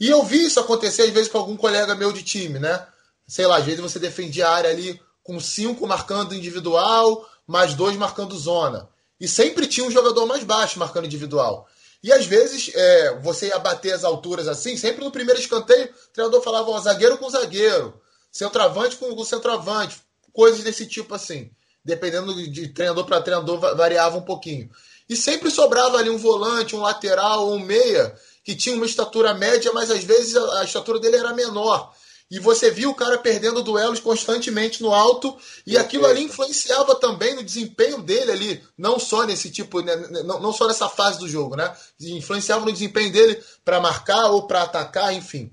E 0.00 0.08
eu 0.08 0.22
vi 0.22 0.46
isso 0.46 0.60
acontecer 0.60 1.02
às 1.02 1.10
vezes 1.10 1.28
com 1.28 1.38
algum 1.38 1.56
colega 1.56 1.94
meu 1.94 2.12
de 2.12 2.22
time, 2.22 2.58
né? 2.58 2.86
Sei 3.26 3.46
lá, 3.46 3.58
às 3.58 3.64
vezes 3.64 3.80
você 3.80 3.98
defendia 3.98 4.48
a 4.48 4.54
área 4.54 4.70
ali 4.70 5.00
com 5.22 5.38
cinco 5.40 5.86
marcando 5.86 6.34
individual, 6.34 7.28
mais 7.46 7.74
dois 7.74 7.96
marcando 7.96 8.38
zona. 8.38 8.88
E 9.20 9.26
sempre 9.26 9.66
tinha 9.66 9.86
um 9.86 9.90
jogador 9.90 10.26
mais 10.26 10.44
baixo 10.44 10.78
marcando 10.78 11.06
individual. 11.06 11.66
E 12.02 12.12
às 12.12 12.26
vezes 12.26 12.70
é, 12.74 13.18
você 13.20 13.48
ia 13.48 13.58
bater 13.58 13.92
as 13.92 14.04
alturas 14.04 14.46
assim, 14.46 14.76
sempre 14.76 15.04
no 15.04 15.10
primeiro 15.10 15.40
escanteio, 15.40 15.86
o 15.86 16.12
treinador 16.12 16.42
falava 16.42 16.70
ó, 16.70 16.78
zagueiro 16.78 17.18
com 17.18 17.28
zagueiro, 17.28 18.00
centroavante 18.30 18.96
com 18.96 19.12
o 19.12 19.24
centroavante, 19.24 19.98
coisas 20.36 20.62
desse 20.62 20.86
tipo 20.86 21.14
assim. 21.14 21.50
Dependendo 21.82 22.34
de 22.50 22.68
treinador 22.68 23.06
para 23.06 23.22
treinador, 23.22 23.58
variava 23.74 24.18
um 24.18 24.22
pouquinho. 24.22 24.70
E 25.08 25.16
sempre 25.16 25.50
sobrava 25.50 25.96
ali 25.98 26.10
um 26.10 26.18
volante, 26.18 26.76
um 26.76 26.80
lateral, 26.80 27.50
um 27.50 27.60
meia, 27.60 28.14
que 28.44 28.54
tinha 28.54 28.76
uma 28.76 28.84
estatura 28.84 29.32
média, 29.32 29.72
mas 29.72 29.90
às 29.90 30.04
vezes 30.04 30.36
a, 30.36 30.64
estatura 30.64 30.98
dele 30.98 31.16
era 31.16 31.32
menor. 31.32 31.94
E 32.28 32.40
você 32.40 32.72
via 32.72 32.90
o 32.90 32.94
cara 32.94 33.18
perdendo 33.18 33.62
duelos 33.62 34.00
constantemente 34.00 34.82
no 34.82 34.92
alto, 34.92 35.36
e 35.64 35.78
aquilo 35.78 36.06
ali 36.06 36.24
influenciava 36.24 36.96
também 36.96 37.36
no 37.36 37.44
desempenho 37.44 38.02
dele 38.02 38.32
ali, 38.32 38.64
não 38.76 38.98
só 38.98 39.24
nesse 39.24 39.48
tipo, 39.48 39.80
né, 39.80 39.94
não, 40.24 40.40
não 40.40 40.52
só 40.52 40.66
nessa 40.66 40.88
fase 40.88 41.20
do 41.20 41.28
jogo, 41.28 41.54
né? 41.54 41.72
Influenciava 42.00 42.64
no 42.64 42.72
desempenho 42.72 43.12
dele 43.12 43.40
para 43.64 43.80
marcar 43.80 44.26
ou 44.26 44.48
para 44.48 44.62
atacar, 44.62 45.14
enfim. 45.14 45.52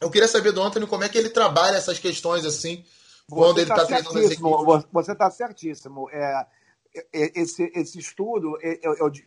Eu 0.00 0.10
queria 0.10 0.26
saber 0.26 0.50
do 0.50 0.60
Anthony 0.60 0.88
como 0.88 1.04
é 1.04 1.08
que 1.08 1.16
ele 1.16 1.30
trabalha 1.30 1.76
essas 1.76 2.00
questões 2.00 2.44
assim 2.44 2.84
quando 3.30 3.58
ele 3.58 3.70
está 3.70 3.76
tá 3.76 3.86
treinando 3.86 4.18
as 4.18 4.30
equipes. 4.30 4.88
Você 4.92 5.12
está 5.12 5.30
certíssimo. 5.30 6.08
É, 6.10 6.46
esse, 7.12 7.70
esse 7.74 7.98
estudo, 7.98 8.58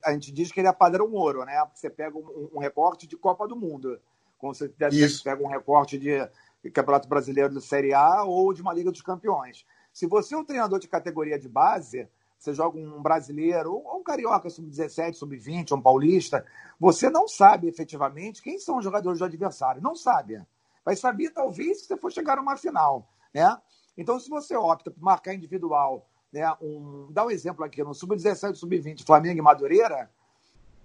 a 0.04 0.12
gente 0.14 0.32
diz 0.32 0.52
que 0.52 0.60
ele 0.60 0.68
é 0.68 0.74
padrão 0.74 1.12
ouro, 1.12 1.46
né? 1.46 1.64
Você 1.74 1.90
pega 1.90 2.18
um, 2.18 2.50
um 2.54 2.60
recorte 2.60 3.08
de 3.08 3.16
Copa 3.16 3.48
do 3.48 3.56
Mundo. 3.56 4.00
Como 4.38 4.54
você 4.54 4.74
Isso. 4.92 5.24
pega 5.24 5.44
um 5.44 5.48
recorte 5.48 6.00
de 6.00 6.28
Campeonato 6.74 7.08
Brasileiro 7.08 7.54
de 7.54 7.62
Série 7.62 7.94
A 7.94 8.24
ou 8.24 8.52
de 8.54 8.62
uma 8.62 8.74
Liga 8.74 8.92
dos 8.92 9.02
Campeões. 9.02 9.66
Se 9.94 10.08
você 10.08 10.34
é 10.34 10.38
um 10.38 10.46
treinador 10.46 10.80
de 10.80 10.88
categoria 10.88 11.38
de 11.38 11.48
base, 11.48 12.08
você 12.40 12.54
joga 12.54 12.80
um 12.80 13.02
brasileiro, 13.02 13.76
ou 13.76 14.00
um 14.00 14.04
carioca 14.04 14.50
sub-17, 14.50 15.14
sub-20, 15.14 15.78
um 15.78 15.82
paulista, 15.82 16.44
você 16.80 17.08
não 17.10 17.28
sabe 17.28 17.68
efetivamente 17.68 18.42
quem 18.42 18.58
são 18.58 18.78
os 18.78 18.84
jogadores 18.84 19.20
do 19.20 19.26
adversário. 19.26 19.82
Não 19.82 19.96
sabe. 19.96 20.42
Vai 20.84 20.96
saber, 20.96 21.30
talvez, 21.30 21.82
se 21.82 21.88
você 21.88 21.98
for 21.98 22.12
chegar 22.12 22.40
a 22.40 22.42
uma 22.42 22.58
final. 22.58 23.08
Né? 23.32 23.56
Então, 23.98 24.20
se 24.20 24.30
você 24.30 24.56
opta 24.56 24.90
por 24.90 25.02
marcar 25.02 25.34
individual 25.34 26.08
né, 26.32 26.50
um, 26.62 27.08
dá 27.12 27.26
um 27.26 27.32
exemplo 27.32 27.64
aqui, 27.66 27.84
no 27.84 27.94
Sub-17 27.94 28.56
Sub-20, 28.56 29.06
Flamengo 29.06 29.40
e 29.40 29.42
Madureira, 29.42 30.10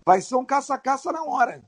vai 0.05 0.21
ser 0.21 0.35
um 0.35 0.45
caça-caça 0.45 1.13
na 1.13 1.23
hora. 1.23 1.63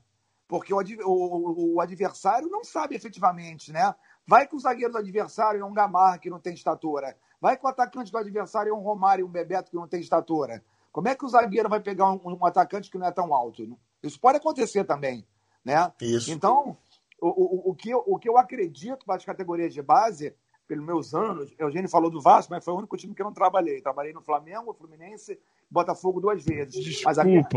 Porque 0.47 0.73
o, 0.73 0.79
o, 1.05 1.75
o, 1.75 1.81
adversário 1.81 2.49
não 2.49 2.63
sabe 2.63 2.95
efetivamente, 2.95 3.71
né? 3.71 3.93
Vai 4.25 4.47
que 4.47 4.55
o 4.55 4.59
zagueiro 4.59 4.93
do 4.93 4.97
adversário 4.97 5.61
é 5.61 5.65
um 5.65 5.73
Gamar 5.73 6.19
que 6.19 6.29
não 6.29 6.39
tem 6.39 6.53
estatura. 6.53 7.15
Vai 7.39 7.55
que 7.55 7.65
o 7.65 7.69
atacante 7.69 8.11
do 8.11 8.17
adversário 8.17 8.71
é 8.71 8.73
um 8.73 8.81
Romário, 8.81 9.25
um 9.25 9.29
Bebeto 9.29 9.69
que 9.69 9.77
não 9.77 9.87
tem 9.87 10.01
estatura. 10.01 10.63
Como 10.91 11.07
é 11.07 11.15
que 11.15 11.23
o 11.23 11.29
zagueiro 11.29 11.69
vai 11.69 11.79
pegar 11.79 12.11
um, 12.11 12.19
um 12.25 12.45
atacante 12.45 12.89
que 12.89 12.97
não 12.97 13.05
é 13.05 13.11
tão 13.11 13.33
alto? 13.33 13.77
Isso 14.01 14.19
pode 14.19 14.37
acontecer 14.37 14.83
também, 14.83 15.25
né? 15.63 15.93
Isso. 16.01 16.31
Então, 16.31 16.75
o, 17.21 17.27
o, 17.27 17.71
o, 17.71 17.75
que 17.75 17.91
eu, 17.91 18.03
o 18.07 18.17
que 18.17 18.27
eu 18.27 18.37
acredito 18.37 19.05
para 19.05 19.15
as 19.15 19.25
categorias 19.25 19.71
de 19.71 19.83
base, 19.83 20.35
pelos 20.69 20.85
meus 20.85 21.15
anos, 21.15 21.51
Eugênio 21.57 21.89
falou 21.89 22.11
do 22.11 22.21
Vasco, 22.21 22.53
mas 22.53 22.63
foi 22.63 22.75
o 22.75 22.77
único 22.77 22.95
time 22.95 23.15
que 23.15 23.21
eu 23.23 23.25
não 23.25 23.33
trabalhei. 23.33 23.81
Trabalhei 23.81 24.13
no 24.13 24.21
Flamengo, 24.21 24.71
Fluminense, 24.71 25.41
Botafogo 25.67 26.21
duas 26.21 26.45
vezes. 26.45 26.75
Desculpa. 26.85 27.23
Minha... 27.23 27.47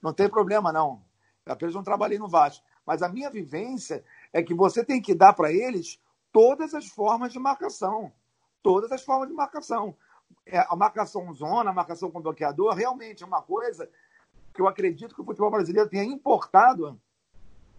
Não 0.00 0.12
tem 0.12 0.30
problema, 0.30 0.72
não. 0.72 1.02
Apenas 1.44 1.74
não 1.74 1.82
trabalhei 1.82 2.20
no 2.20 2.28
Vasco. 2.28 2.64
Mas 2.86 3.02
a 3.02 3.08
minha 3.08 3.28
vivência 3.28 4.04
é 4.32 4.44
que 4.44 4.54
você 4.54 4.84
tem 4.84 5.02
que 5.02 5.12
dar 5.12 5.32
para 5.32 5.52
eles 5.52 6.00
todas 6.32 6.72
as 6.72 6.86
formas 6.86 7.32
de 7.32 7.38
marcação. 7.40 8.12
Todas 8.62 8.92
as 8.92 9.02
formas 9.02 9.28
de 9.28 9.34
marcação. 9.34 9.96
É, 10.46 10.64
a 10.68 10.76
marcação 10.76 11.32
zona, 11.34 11.70
a 11.70 11.74
marcação 11.74 12.12
com 12.12 12.20
bloqueador, 12.20 12.74
realmente 12.74 13.24
é 13.24 13.26
uma 13.26 13.42
coisa 13.42 13.90
que 14.54 14.62
eu 14.62 14.68
acredito 14.68 15.16
que 15.16 15.20
o 15.20 15.24
futebol 15.24 15.50
brasileiro 15.50 15.90
tenha 15.90 16.04
importado 16.04 16.96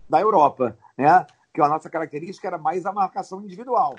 da 0.09 0.19
Europa, 0.19 0.77
né? 0.97 1.25
Que 1.53 1.61
a 1.61 1.69
nossa 1.69 1.89
característica 1.89 2.49
era 2.49 2.57
mais 2.57 2.85
a 2.85 2.91
marcação 2.91 3.41
individual. 3.41 3.95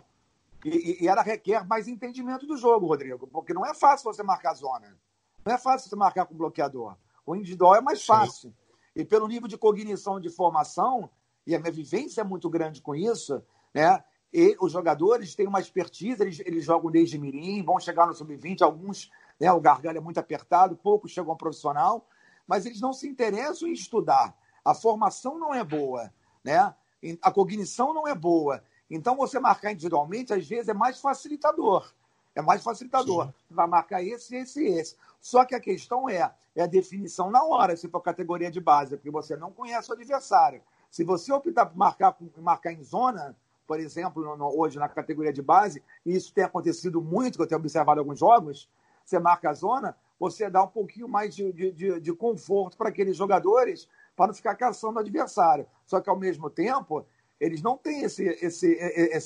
E, 0.65 1.05
e 1.05 1.09
ela 1.09 1.23
requer 1.23 1.67
mais 1.67 1.87
entendimento 1.87 2.47
do 2.47 2.57
jogo, 2.57 2.87
Rodrigo, 2.87 3.27
porque 3.27 3.55
não 3.55 3.65
é 3.65 3.75
fácil 3.75 4.13
você 4.13 4.23
marcar 4.23 4.55
zona. 4.55 4.97
Não 5.45 5.55
é 5.55 5.59
fácil 5.59 5.89
você 5.89 5.97
marcar 5.97 6.27
com 6.27 6.37
bloqueador. 6.37 6.97
O 7.25 7.37
individual 7.37 7.77
é 7.77 7.81
mais 7.81 8.05
fácil. 8.05 8.51
Sim. 8.51 8.55
E 8.97 9.05
pelo 9.05 9.29
nível 9.29 9.47
de 9.47 9.57
cognição 9.57 10.19
de 10.19 10.29
formação, 10.29 11.09
e 11.47 11.55
a 11.55 11.59
minha 11.59 11.73
vivência 11.73 12.21
é 12.21 12.25
muito 12.25 12.51
grande 12.51 12.83
com 12.83 12.95
isso, 12.95 13.43
né? 13.73 14.03
E 14.33 14.57
os 14.61 14.73
jogadores 14.73 15.35
têm 15.35 15.47
uma 15.47 15.61
expertise, 15.61 16.21
eles, 16.21 16.41
eles 16.41 16.65
jogam 16.65 16.91
desde 16.91 17.19
mirim, 17.19 17.63
vão 17.63 17.81
chegar 17.81 18.07
no 18.07 18.15
sub-20, 18.15 18.61
alguns, 18.61 19.11
né, 19.41 19.51
o 19.51 19.61
gargalho 19.61 19.97
é 19.97 20.01
muito 20.01 20.19
apertado, 20.19 20.77
poucos 20.77 21.13
chegam 21.13 21.31
ao 21.31 21.37
profissional, 21.37 22.07
mas 22.47 22.67
eles 22.67 22.81
não 22.81 22.93
se 22.93 23.09
interessam 23.09 23.69
em 23.69 23.73
estudar. 23.73 24.37
A 24.63 24.75
formação 24.75 25.39
não 25.39 25.55
é 25.55 25.65
boa, 25.65 26.13
né? 26.45 26.75
A 27.23 27.31
cognição 27.31 27.95
não 27.95 28.07
é 28.07 28.15
boa. 28.15 28.63
Então, 28.91 29.17
você 29.17 29.39
marcar 29.39 29.73
individualmente, 29.73 30.33
às 30.33 30.47
vezes, 30.47 30.69
é 30.69 30.75
mais 30.75 31.01
facilitador. 31.01 31.93
É 32.35 32.41
mais 32.41 32.63
facilitador. 32.63 33.27
Sim. 33.27 33.33
Vai 33.51 33.67
marcar 33.67 34.03
esse, 34.03 34.37
esse 34.37 34.63
e 34.63 34.69
esse. 34.69 34.97
Só 35.21 35.45
que 35.45 35.55
a 35.55 35.61
questão 35.61 36.09
é, 36.09 36.33
é 36.55 36.63
a 36.63 36.67
definição 36.67 37.31
na 37.31 37.43
hora, 37.43 37.77
se 37.77 37.89
for 37.89 38.01
categoria 38.01 38.51
de 38.51 38.61
base, 38.61 38.97
porque 38.97 39.11
você 39.11 39.37
não 39.37 39.51
conhece 39.51 39.91
o 39.91 39.95
adversário. 39.95 40.63
Se 40.91 41.05
você 41.05 41.33
optar 41.33 41.67
por 41.67 41.77
marcar, 41.77 42.17
marcar 42.39 42.73
em 42.73 42.83
zona, 42.83 43.37
por 43.67 43.79
exemplo, 43.79 44.25
no, 44.25 44.37
no, 44.37 44.59
hoje 44.59 44.79
na 44.79 44.89
categoria 44.89 45.33
de 45.33 45.43
base, 45.43 45.83
e 46.07 46.15
isso 46.15 46.33
tem 46.33 46.45
acontecido 46.45 47.03
muito, 47.03 47.37
que 47.37 47.43
eu 47.43 47.47
tenho 47.47 47.61
observado 47.61 48.01
alguns 48.01 48.19
jogos, 48.19 48.69
você 49.05 49.19
marca 49.19 49.51
a 49.51 49.55
zona, 49.55 49.97
você 50.19 50.49
dá 50.49 50.63
um 50.63 50.69
pouquinho 50.69 51.09
mais 51.09 51.35
de, 51.35 51.53
de, 51.53 52.01
de 52.01 52.13
conforto 52.13 52.77
para 52.77 52.89
aqueles 52.89 53.17
jogadores 53.17 53.89
para 54.17 54.29
não 54.29 54.35
ficar 54.35 54.55
caçando 54.57 54.97
o 54.97 54.99
adversário. 54.99 55.67
Só 55.87 56.01
que, 56.01 56.11
ao 56.11 56.17
mesmo 56.17 56.51
tempo, 56.51 57.07
eles 57.41 57.63
não 57.63 57.77
têm 57.77 58.03
esse, 58.03 58.25
esse, 58.43 58.77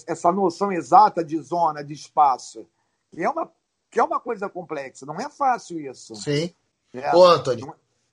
essa 0.07 0.31
noção 0.31 0.71
exata 0.73 1.25
de 1.25 1.39
zona, 1.41 1.83
de 1.83 1.95
espaço. 1.95 2.67
Que 3.11 3.23
é 3.23 3.29
uma, 3.29 3.51
que 3.91 4.01
é 4.01 4.05
uma 4.05 4.21
coisa 4.21 4.49
complexa, 4.49 5.07
não 5.07 5.21
é 5.21 5.29
fácil 5.29 5.81
isso. 5.81 6.15
Sim. 6.17 6.53
É. 6.95 7.15
Ô, 7.15 7.25
Anthony, 7.25 7.65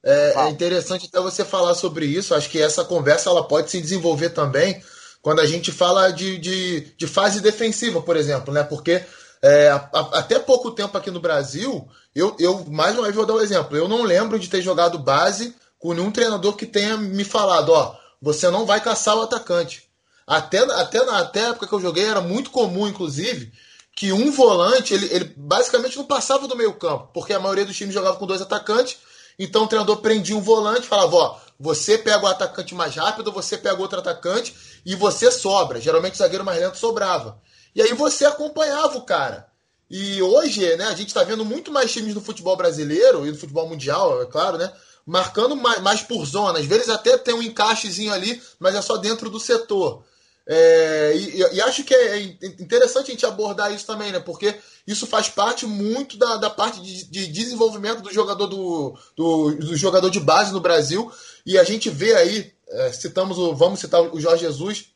é, 0.04 0.34
é, 0.36 0.50
interessante 0.50 1.08
até 1.08 1.20
você 1.20 1.43
falar 1.43 1.74
sobre 1.74 2.06
isso. 2.06 2.34
Acho 2.34 2.50
que 2.50 2.62
essa 2.62 2.86
conversa 2.86 3.30
ela 3.30 3.47
pode 3.47 3.70
se 3.70 3.82
desenvolver 3.82 4.30
também 4.30 4.82
quando 5.22 5.41
a 5.41 5.45
gente 5.45 5.72
fala 5.72 6.12
de, 6.12 6.38
de, 6.38 6.82
de 6.95 7.08
fase 7.08 7.41
defensiva, 7.41 8.02
por 8.02 8.16
exemplo, 8.16 8.54
né? 8.54 8.64
Porque 8.64 9.04
é, 9.41 9.70
a, 9.70 9.89
a, 9.93 10.20
até 10.20 10.39
pouco 10.39 10.72
tempo 10.72 10.97
aqui 10.97 11.12
no 11.12 11.20
Brasil, 11.20 11.88
eu, 12.16 12.36
eu 12.39 12.66
mais 12.66 12.95
uma 12.95 13.04
vez 13.04 13.16
vou 13.16 13.26
dar 13.26 13.34
um 13.34 13.41
exemplo. 13.41 13.76
Eu 13.76 13.88
não 13.88 14.04
lembro 14.04 14.39
de 14.39 14.50
ter 14.50 14.62
jogado 14.62 14.97
base 14.97 15.54
com 15.78 15.93
nenhum 15.93 16.12
treinador 16.12 16.56
que 16.56 16.66
tenha 16.66 16.97
me 16.97 17.24
falado, 17.24 17.70
ó, 17.70 17.95
você 18.22 18.50
não 18.50 18.66
vai 18.66 18.82
caçar 18.82 19.18
o 19.18 19.22
atacante. 19.22 19.89
Até, 20.30 20.59
até 20.59 21.03
na 21.03 21.17
até 21.17 21.49
época 21.49 21.65
que 21.65 21.73
eu 21.73 21.82
joguei 21.82 22.05
era 22.05 22.21
muito 22.21 22.51
comum, 22.51 22.88
inclusive, 22.88 23.51
que 23.95 24.13
um 24.13 24.32
volante, 24.32 24.93
ele, 24.93 25.07
ele 25.11 25.34
basicamente 25.36 25.97
não 25.97 26.05
passava 26.05 26.47
do 26.47 26.55
meio 26.55 26.71
campo, 26.75 27.09
porque 27.11 27.34
a 27.34 27.39
maioria 27.39 27.65
dos 27.65 27.75
times 27.75 27.95
jogava 27.95 28.15
com 28.17 28.27
dois 28.27 28.39
atacantes, 28.39 28.97
então 29.39 29.63
o 29.63 29.67
treinador 29.67 29.97
prendia 29.97 30.38
um 30.38 30.41
volante 30.41 30.86
falava, 30.86 31.15
ó, 31.15 31.39
você 31.59 31.97
pega 31.97 32.23
o 32.23 32.27
atacante 32.27 32.75
mais 32.75 32.95
rápido, 32.95 33.32
você 33.32 33.57
pega 33.57 33.82
outro 33.82 33.97
atacante 33.97 34.55
e 34.86 34.95
você 34.95 35.32
sobra. 35.32 35.82
Geralmente 35.82 36.13
o 36.13 36.17
zagueiro 36.17 36.45
mais 36.45 36.59
lento 36.59 36.77
sobrava. 36.77 37.41
E 37.73 37.82
aí 37.82 37.93
você 37.93 38.23
acompanhava 38.23 38.99
o 38.99 39.01
cara. 39.01 39.47
E 39.89 40.21
hoje, 40.21 40.75
né, 40.75 40.86
a 40.86 40.95
gente 40.95 41.07
está 41.07 41.23
vendo 41.23 41.43
muito 41.43 41.71
mais 41.71 41.91
times 41.91 42.13
do 42.13 42.21
futebol 42.21 42.55
brasileiro 42.55 43.25
e 43.25 43.32
do 43.32 43.38
futebol 43.38 43.67
mundial, 43.67 44.21
é 44.21 44.27
claro, 44.27 44.59
né? 44.59 44.71
Marcando 45.07 45.55
mais, 45.55 45.82
mais 45.82 46.01
por 46.01 46.23
zona. 46.23 46.59
Às 46.59 46.65
vezes 46.65 46.88
até 46.88 47.17
tem 47.17 47.34
um 47.34 47.41
encaixezinho 47.41 48.13
ali, 48.13 48.39
mas 48.59 48.75
é 48.75 48.82
só 48.84 48.95
dentro 48.95 49.27
do 49.32 49.39
setor. 49.39 50.03
É, 50.52 51.14
e, 51.16 51.38
e, 51.58 51.62
acho 51.62 51.84
que 51.84 51.93
é 51.93 52.24
interessante 52.60 53.10
a 53.10 53.12
gente 53.12 53.24
abordar 53.24 53.72
isso 53.72 53.86
também, 53.86 54.12
né? 54.12 54.20
Porque 54.20 54.56
isso 54.88 55.06
faz 55.06 55.30
parte 55.30 55.68
muito 55.68 56.18
da, 56.18 56.38
da 56.38 56.50
parte 56.50 56.82
de, 56.82 57.04
de, 57.06 57.28
desenvolvimento 57.28 58.02
do 58.02 58.12
jogador 58.12 58.47
do, 58.47 58.97
do, 59.16 59.52
do, 59.52 59.78
jogador 59.78 60.10
de 60.10 60.20
base 60.20 60.52
no 60.52 60.60
Brasil. 60.60 61.12
E 61.45 61.56
a 61.56 61.64
gente 61.64 61.91
vê 61.91 62.16
aí, 62.16 62.52
é, 62.68 62.91
citamos 62.91 63.38
o, 63.38 63.54
vamos 63.54 63.80
citar 63.80 64.02
o 64.02 64.20
Jorge 64.20 64.43
Jesus. 64.43 64.88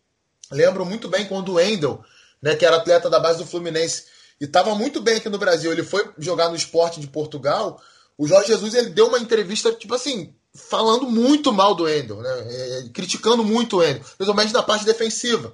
Lembro 0.51 0.87
muito 0.87 1.07
bem 1.07 1.27
quando 1.27 1.49
o 1.49 1.53
Wendel, 1.53 2.03
né, 2.41 2.55
que 2.55 2.65
era 2.65 2.77
atleta 2.77 3.07
da 3.07 3.19
base 3.19 3.37
do 3.37 3.45
Fluminense, 3.45 4.05
e 4.41 4.45
estava 4.45 4.73
muito 4.73 4.99
bem 5.01 5.17
aqui 5.17 5.29
no 5.29 5.37
Brasil. 5.37 5.71
Ele 5.71 5.83
foi 5.83 6.03
jogar 6.17 6.49
no 6.49 6.55
esporte 6.55 6.99
de 6.99 7.05
Portugal. 7.05 7.79
O 8.17 8.27
Jorge 8.27 8.47
Jesus 8.47 8.73
ele 8.73 8.89
deu 8.89 9.05
uma 9.05 9.19
entrevista, 9.19 9.71
tipo 9.71 9.93
assim, 9.93 10.33
falando 10.53 11.09
muito 11.09 11.51
mal 11.51 11.73
do 11.73 11.89
Endel, 11.89 12.17
né? 12.17 12.29
É, 12.47 12.89
criticando 12.93 13.43
muito 13.43 13.77
o 13.77 13.83
Endel, 13.83 14.03
principalmente 14.17 14.53
na 14.53 14.63
parte 14.63 14.85
defensiva. 14.85 15.53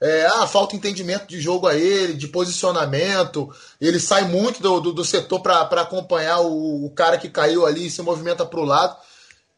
É, 0.00 0.26
ah, 0.26 0.46
falta 0.46 0.76
entendimento 0.76 1.26
de 1.26 1.40
jogo 1.40 1.66
a 1.66 1.74
ele, 1.74 2.14
de 2.14 2.28
posicionamento. 2.28 3.52
Ele 3.80 3.98
sai 3.98 4.24
muito 4.24 4.62
do, 4.62 4.80
do, 4.80 4.92
do 4.92 5.04
setor 5.04 5.40
para 5.40 5.62
acompanhar 5.62 6.40
o, 6.40 6.86
o, 6.86 6.90
cara 6.90 7.18
que 7.18 7.28
caiu 7.28 7.66
ali 7.66 7.86
e 7.86 7.90
se 7.90 8.00
movimenta 8.00 8.46
para 8.46 8.60
o 8.60 8.64
lado. 8.64 8.96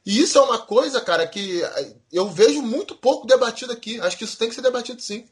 E 0.05 0.19
isso 0.19 0.39
é 0.39 0.41
uma 0.41 0.59
coisa, 0.59 0.99
cara, 1.01 1.27
que 1.27 1.63
eu 2.11 2.27
vejo 2.29 2.63
muito 2.63 2.97
pouco 2.97 3.27
debatido 3.27 3.71
aqui. 3.71 4.01
Acho 4.01 4.17
que 4.17 4.25
isso 4.25 4.39
tem 4.39 4.49
que 4.49 4.55
ser 4.55 4.63
debatido 4.63 5.03
sim. 5.03 5.27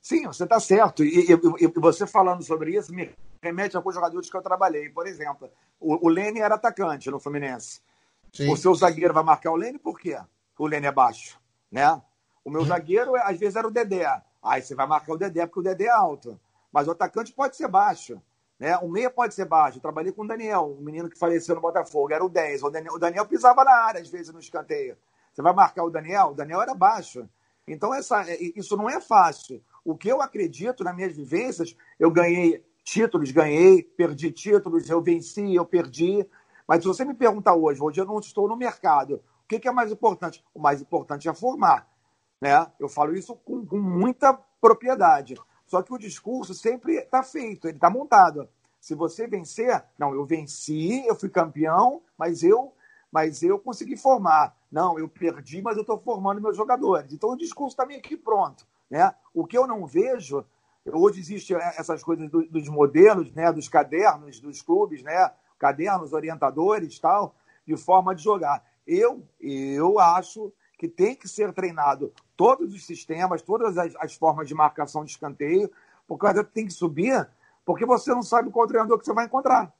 Sim, 0.00 0.26
você 0.26 0.44
está 0.44 0.58
certo. 0.58 1.04
E, 1.04 1.30
e, 1.30 1.64
e, 1.64 1.66
você 1.76 2.06
falando 2.06 2.42
sobre 2.42 2.74
isso 2.76 2.92
me 2.94 3.14
remete 3.42 3.76
a 3.76 3.78
alguns 3.78 3.94
jogadores 3.94 4.30
que 4.30 4.36
eu 4.36 4.42
trabalhei. 4.42 4.88
Por 4.88 5.06
exemplo, 5.06 5.50
o, 5.78 6.08
o 6.08 6.18
era 6.18 6.54
atacante 6.54 7.10
no 7.10 7.20
Fluminense. 7.20 7.80
Sim. 8.32 8.50
O 8.50 8.56
seu 8.56 8.74
zagueiro 8.74 9.12
vai 9.12 9.22
marcar 9.22 9.50
o 9.50 9.56
Lene 9.56 9.78
por 9.78 9.98
quê? 9.98 10.18
O 10.58 10.66
Lene 10.66 10.86
é 10.86 10.92
baixo, 10.92 11.38
né? 11.70 12.00
O 12.44 12.50
meu 12.50 12.62
hum. 12.62 12.66
zagueiro, 12.66 13.14
às 13.16 13.38
vezes, 13.38 13.56
era 13.56 13.66
o 13.66 13.70
Dedé. 13.70 14.06
Aí 14.42 14.62
você 14.62 14.74
vai 14.74 14.86
marcar 14.86 15.12
o 15.12 15.18
Dedé 15.18 15.46
porque 15.46 15.60
o 15.60 15.62
Dedé 15.62 15.84
é 15.84 15.90
alto. 15.90 16.38
Mas 16.72 16.88
o 16.88 16.92
atacante 16.92 17.32
pode 17.32 17.56
ser 17.56 17.68
baixo. 17.68 18.20
Né? 18.58 18.76
O 18.78 18.88
meia 18.88 19.10
pode 19.10 19.34
ser 19.34 19.44
baixo. 19.44 19.78
Eu 19.78 19.82
trabalhei 19.82 20.12
com 20.12 20.22
o 20.22 20.26
Daniel, 20.26 20.76
um 20.78 20.82
menino 20.82 21.08
que 21.08 21.18
faleceu 21.18 21.54
no 21.54 21.60
Botafogo. 21.60 22.12
Era 22.12 22.24
o 22.24 22.28
10. 22.28 22.62
O 22.62 22.70
Daniel, 22.70 22.94
o 22.94 22.98
Daniel 22.98 23.26
pisava 23.26 23.62
na 23.64 23.72
área, 23.72 24.00
às 24.00 24.08
vezes, 24.08 24.32
no 24.32 24.40
escanteio. 24.40 24.96
Você 25.32 25.42
vai 25.42 25.52
marcar 25.52 25.84
o 25.84 25.90
Daniel? 25.90 26.28
O 26.28 26.34
Daniel 26.34 26.62
era 26.62 26.74
baixo. 26.74 27.28
Então, 27.66 27.94
essa, 27.94 28.22
é, 28.30 28.38
isso 28.56 28.76
não 28.76 28.88
é 28.88 29.00
fácil. 29.00 29.62
O 29.84 29.96
que 29.96 30.08
eu 30.08 30.20
acredito 30.20 30.82
nas 30.82 30.94
minhas 30.94 31.14
vivências, 31.14 31.76
eu 31.98 32.10
ganhei 32.10 32.64
títulos, 32.84 33.30
ganhei, 33.30 33.82
perdi 33.82 34.30
títulos, 34.32 34.88
eu 34.88 35.00
venci, 35.00 35.54
eu 35.54 35.64
perdi. 35.64 36.26
Mas 36.66 36.82
se 36.82 36.88
você 36.88 37.04
me 37.04 37.14
perguntar 37.14 37.54
hoje, 37.54 37.82
hoje 37.82 38.00
eu 38.00 38.04
não 38.04 38.18
estou 38.18 38.48
no 38.48 38.56
mercado, 38.56 39.22
o 39.44 39.48
que, 39.48 39.60
que 39.60 39.68
é 39.68 39.72
mais 39.72 39.90
importante? 39.90 40.44
O 40.54 40.60
mais 40.60 40.80
importante 40.80 41.28
é 41.28 41.34
formar. 41.34 41.88
Né? 42.40 42.66
Eu 42.78 42.88
falo 42.88 43.14
isso 43.14 43.36
com, 43.36 43.64
com 43.64 43.78
muita 43.78 44.32
propriedade. 44.60 45.36
Só 45.66 45.82
que 45.82 45.92
o 45.92 45.98
discurso 45.98 46.54
sempre 46.54 46.96
está 46.96 47.22
feito, 47.22 47.66
ele 47.66 47.76
está 47.76 47.88
montado. 47.88 48.48
Se 48.80 48.94
você 48.94 49.26
vencer, 49.26 49.84
não, 49.98 50.12
eu 50.12 50.24
venci, 50.24 51.06
eu 51.06 51.14
fui 51.14 51.28
campeão, 51.28 52.02
mas 52.18 52.42
eu, 52.42 52.72
mas 53.12 53.42
eu 53.42 53.58
consegui 53.58 53.96
formar. 53.96 54.56
Não, 54.70 54.98
eu 54.98 55.08
perdi, 55.08 55.62
mas 55.62 55.76
eu 55.76 55.82
estou 55.82 55.98
formando 55.98 56.40
meus 56.40 56.56
jogadores. 56.56 57.12
Então 57.12 57.30
o 57.30 57.36
discurso 57.36 57.74
está 57.74 57.86
meio 57.86 58.02
que 58.02 58.16
pronto. 58.16 58.66
Né? 58.90 59.14
O 59.32 59.46
que 59.46 59.56
eu 59.56 59.66
não 59.66 59.86
vejo, 59.86 60.44
hoje 60.84 61.20
existem 61.20 61.56
essas 61.56 62.02
coisas 62.02 62.28
dos 62.28 62.68
modelos, 62.68 63.32
né, 63.32 63.52
dos 63.52 63.68
cadernos 63.68 64.40
dos 64.40 64.60
clubes, 64.60 65.02
né, 65.02 65.30
cadernos 65.62 66.12
orientadores 66.12 66.98
tal, 66.98 67.36
de 67.64 67.76
forma 67.76 68.16
de 68.16 68.24
jogar. 68.24 68.64
Eu, 68.84 69.24
eu 69.40 70.00
acho 70.00 70.52
que 70.76 70.88
tem 70.88 71.14
que 71.14 71.28
ser 71.28 71.52
treinado 71.52 72.12
todos 72.36 72.74
os 72.74 72.84
sistemas, 72.84 73.42
todas 73.42 73.78
as, 73.78 73.94
as 74.00 74.14
formas 74.14 74.48
de 74.48 74.54
marcação 74.56 75.04
de 75.04 75.12
escanteio, 75.12 75.70
porque 76.04 76.26
o 76.26 76.28
atleta 76.28 76.50
tem 76.52 76.66
que 76.66 76.72
subir 76.72 77.28
Porque 77.64 77.86
você 77.86 78.10
não 78.10 78.24
sabe 78.24 78.50
qual 78.50 78.66
treinador 78.66 78.98
que 78.98 79.04
você 79.04 79.12
vai 79.12 79.26
encontrar. 79.26 79.72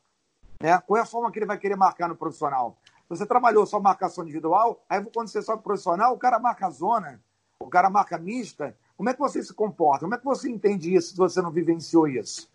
Né? 0.60 0.78
Qual 0.86 0.96
é 0.96 1.00
a 1.00 1.04
forma 1.04 1.32
que 1.32 1.40
ele 1.40 1.46
vai 1.46 1.58
querer 1.58 1.74
marcar 1.74 2.08
no 2.08 2.14
profissional? 2.14 2.78
Você 3.08 3.26
trabalhou 3.26 3.66
só 3.66 3.80
marcação 3.80 4.22
individual, 4.22 4.84
aí 4.88 5.04
quando 5.12 5.26
você 5.26 5.42
sobe 5.42 5.64
profissional, 5.64 6.14
o 6.14 6.18
cara 6.18 6.38
marca 6.38 6.70
zona, 6.70 7.20
o 7.58 7.66
cara 7.66 7.90
marca 7.90 8.16
mista. 8.16 8.76
Como 8.96 9.10
é 9.10 9.14
que 9.14 9.18
você 9.18 9.42
se 9.42 9.52
comporta? 9.52 10.04
Como 10.04 10.14
é 10.14 10.18
que 10.18 10.24
você 10.24 10.48
entende 10.48 10.94
isso 10.94 11.10
se 11.10 11.16
você 11.16 11.42
não 11.42 11.50
vivenciou 11.50 12.06
isso? 12.06 12.48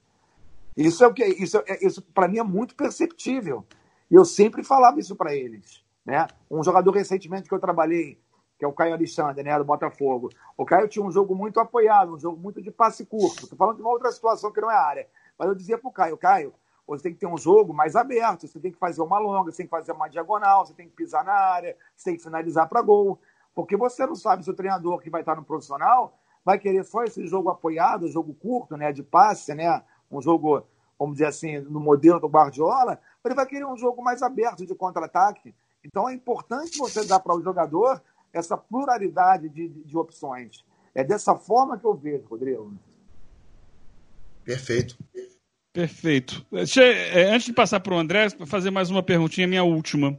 Isso 0.78 1.04
é 1.04 1.08
o 1.08 1.14
que 1.14 1.26
isso, 1.26 1.58
é, 1.66 1.84
isso 1.84 2.02
para 2.02 2.28
mim 2.28 2.38
é 2.38 2.44
muito 2.44 2.76
perceptível. 2.76 3.66
E 4.10 4.16
eu 4.16 4.24
sempre 4.24 4.64
falava 4.64 5.00
isso 5.00 5.16
para 5.16 5.36
eles, 5.36 5.84
né? 6.06 6.28
Um 6.50 6.64
jogador 6.64 6.92
recentemente 6.92 7.50
que 7.50 7.56
eu 7.56 7.60
trabalhei, 7.60 8.22
que 8.60 8.64
é 8.64 8.68
o 8.68 8.74
Caio 8.74 8.94
Alexandre, 8.94 9.44
né, 9.44 9.58
do 9.58 9.66
Botafogo. 9.66 10.30
O 10.56 10.66
Caio 10.66 10.88
tinha 10.88 11.04
um 11.04 11.12
jogo 11.12 11.36
muito 11.36 11.60
apoiado, 11.60 12.14
um 12.14 12.20
jogo 12.20 12.40
muito 12.40 12.62
de 12.62 12.72
passe 12.72 13.06
curto. 13.06 13.44
Estou 13.44 13.58
falando 13.58 13.78
de 13.78 13.82
uma 13.82 13.92
outra 13.92 14.12
situação 14.12 14.52
que 14.52 14.62
não 14.62 14.72
é 14.72 14.76
área. 14.76 15.08
Mas 15.38 15.50
eu 15.50 15.56
dizia 15.56 15.78
para 15.78 15.90
o 15.90 15.92
Caio, 15.92 16.18
Caio, 16.18 16.54
você 16.88 17.04
tem 17.04 17.14
que 17.14 17.20
ter 17.20 17.28
um 17.28 17.38
jogo 17.38 17.74
mais 17.74 17.96
aberto, 17.96 18.48
você 18.48 18.60
tem 18.60 18.72
que 18.72 18.78
fazer 18.78 19.02
uma 19.02 19.20
longa, 19.20 19.52
você 19.52 19.58
tem 19.58 19.66
que 19.66 19.72
fazer 19.72 19.92
uma 19.92 20.08
diagonal, 20.08 20.66
você 20.66 20.74
tem 20.74 20.88
que 20.88 20.96
pisar 20.96 21.24
na 21.24 21.34
área, 21.34 21.76
você 21.96 22.12
tem 22.12 22.18
que 22.18 22.24
finalizar 22.24 22.70
para 22.70 22.82
gol. 22.82 23.20
Porque 23.54 23.76
você 23.76 24.06
não 24.06 24.16
sabe 24.16 24.44
se 24.44 24.50
o 24.50 24.54
treinador 24.54 25.00
que 25.00 25.10
vai 25.10 25.22
estar 25.22 25.36
no 25.36 25.44
profissional 25.44 26.18
vai 26.46 26.58
querer 26.58 26.86
só 26.86 27.04
esse 27.04 27.28
jogo 27.28 27.50
apoiado, 27.50 28.08
jogo 28.08 28.34
curto, 28.34 28.78
né, 28.78 28.94
de 28.94 29.04
passe, 29.04 29.54
né, 29.54 29.84
um 30.12 30.22
jogo, 30.22 30.64
vamos 30.98 31.16
dizer 31.16 31.28
assim, 31.28 31.60
no 31.60 31.80
modelo 31.80 32.20
do 32.20 32.28
Guardiola, 32.28 33.00
ele 33.24 33.36
vai 33.36 33.46
querer 33.46 33.66
um 33.66 33.78
jogo 33.78 34.04
mais 34.04 34.22
aberto 34.22 34.66
de 34.66 34.74
contra-ataque. 34.74 35.54
Então 35.84 36.10
é 36.10 36.14
importante 36.14 36.78
você 36.78 37.06
dar 37.06 37.20
para 37.20 37.36
o 37.36 37.42
jogador 37.42 38.02
essa 38.34 38.58
pluralidade 38.58 39.50
de, 39.50 39.70
de, 39.70 39.98
opções. 39.98 40.64
É 40.94 41.04
dessa 41.04 41.36
forma 41.36 41.78
que 41.78 41.86
eu 41.86 41.94
vejo, 41.94 42.26
Rodrigo. 42.30 42.74
Perfeito. 44.44 44.98
Perfeito. 45.74 46.46
É, 47.14 47.24
antes 47.32 47.46
de 47.46 47.54
passar 47.54 47.80
para 47.80 47.94
o 47.94 47.98
André, 47.98 48.30
fazer 48.48 48.72
mais 48.72 48.90
uma 48.90 49.04
perguntinha, 49.04 49.48
minha 49.48 49.64
última. 49.64 50.18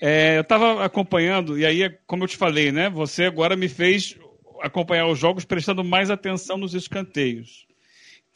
É, 0.00 0.36
eu 0.36 0.42
estava 0.42 0.84
acompanhando, 0.84 1.58
e 1.58 1.64
aí, 1.64 1.90
como 2.06 2.24
eu 2.24 2.28
te 2.28 2.36
falei, 2.36 2.70
né? 2.70 2.90
Você 2.90 3.24
agora 3.24 3.56
me 3.56 3.68
fez 3.68 4.16
acompanhar 4.60 5.08
os 5.08 5.18
jogos 5.18 5.44
prestando 5.44 5.82
mais 5.82 6.10
atenção 6.10 6.56
nos 6.56 6.74
escanteios. 6.74 7.65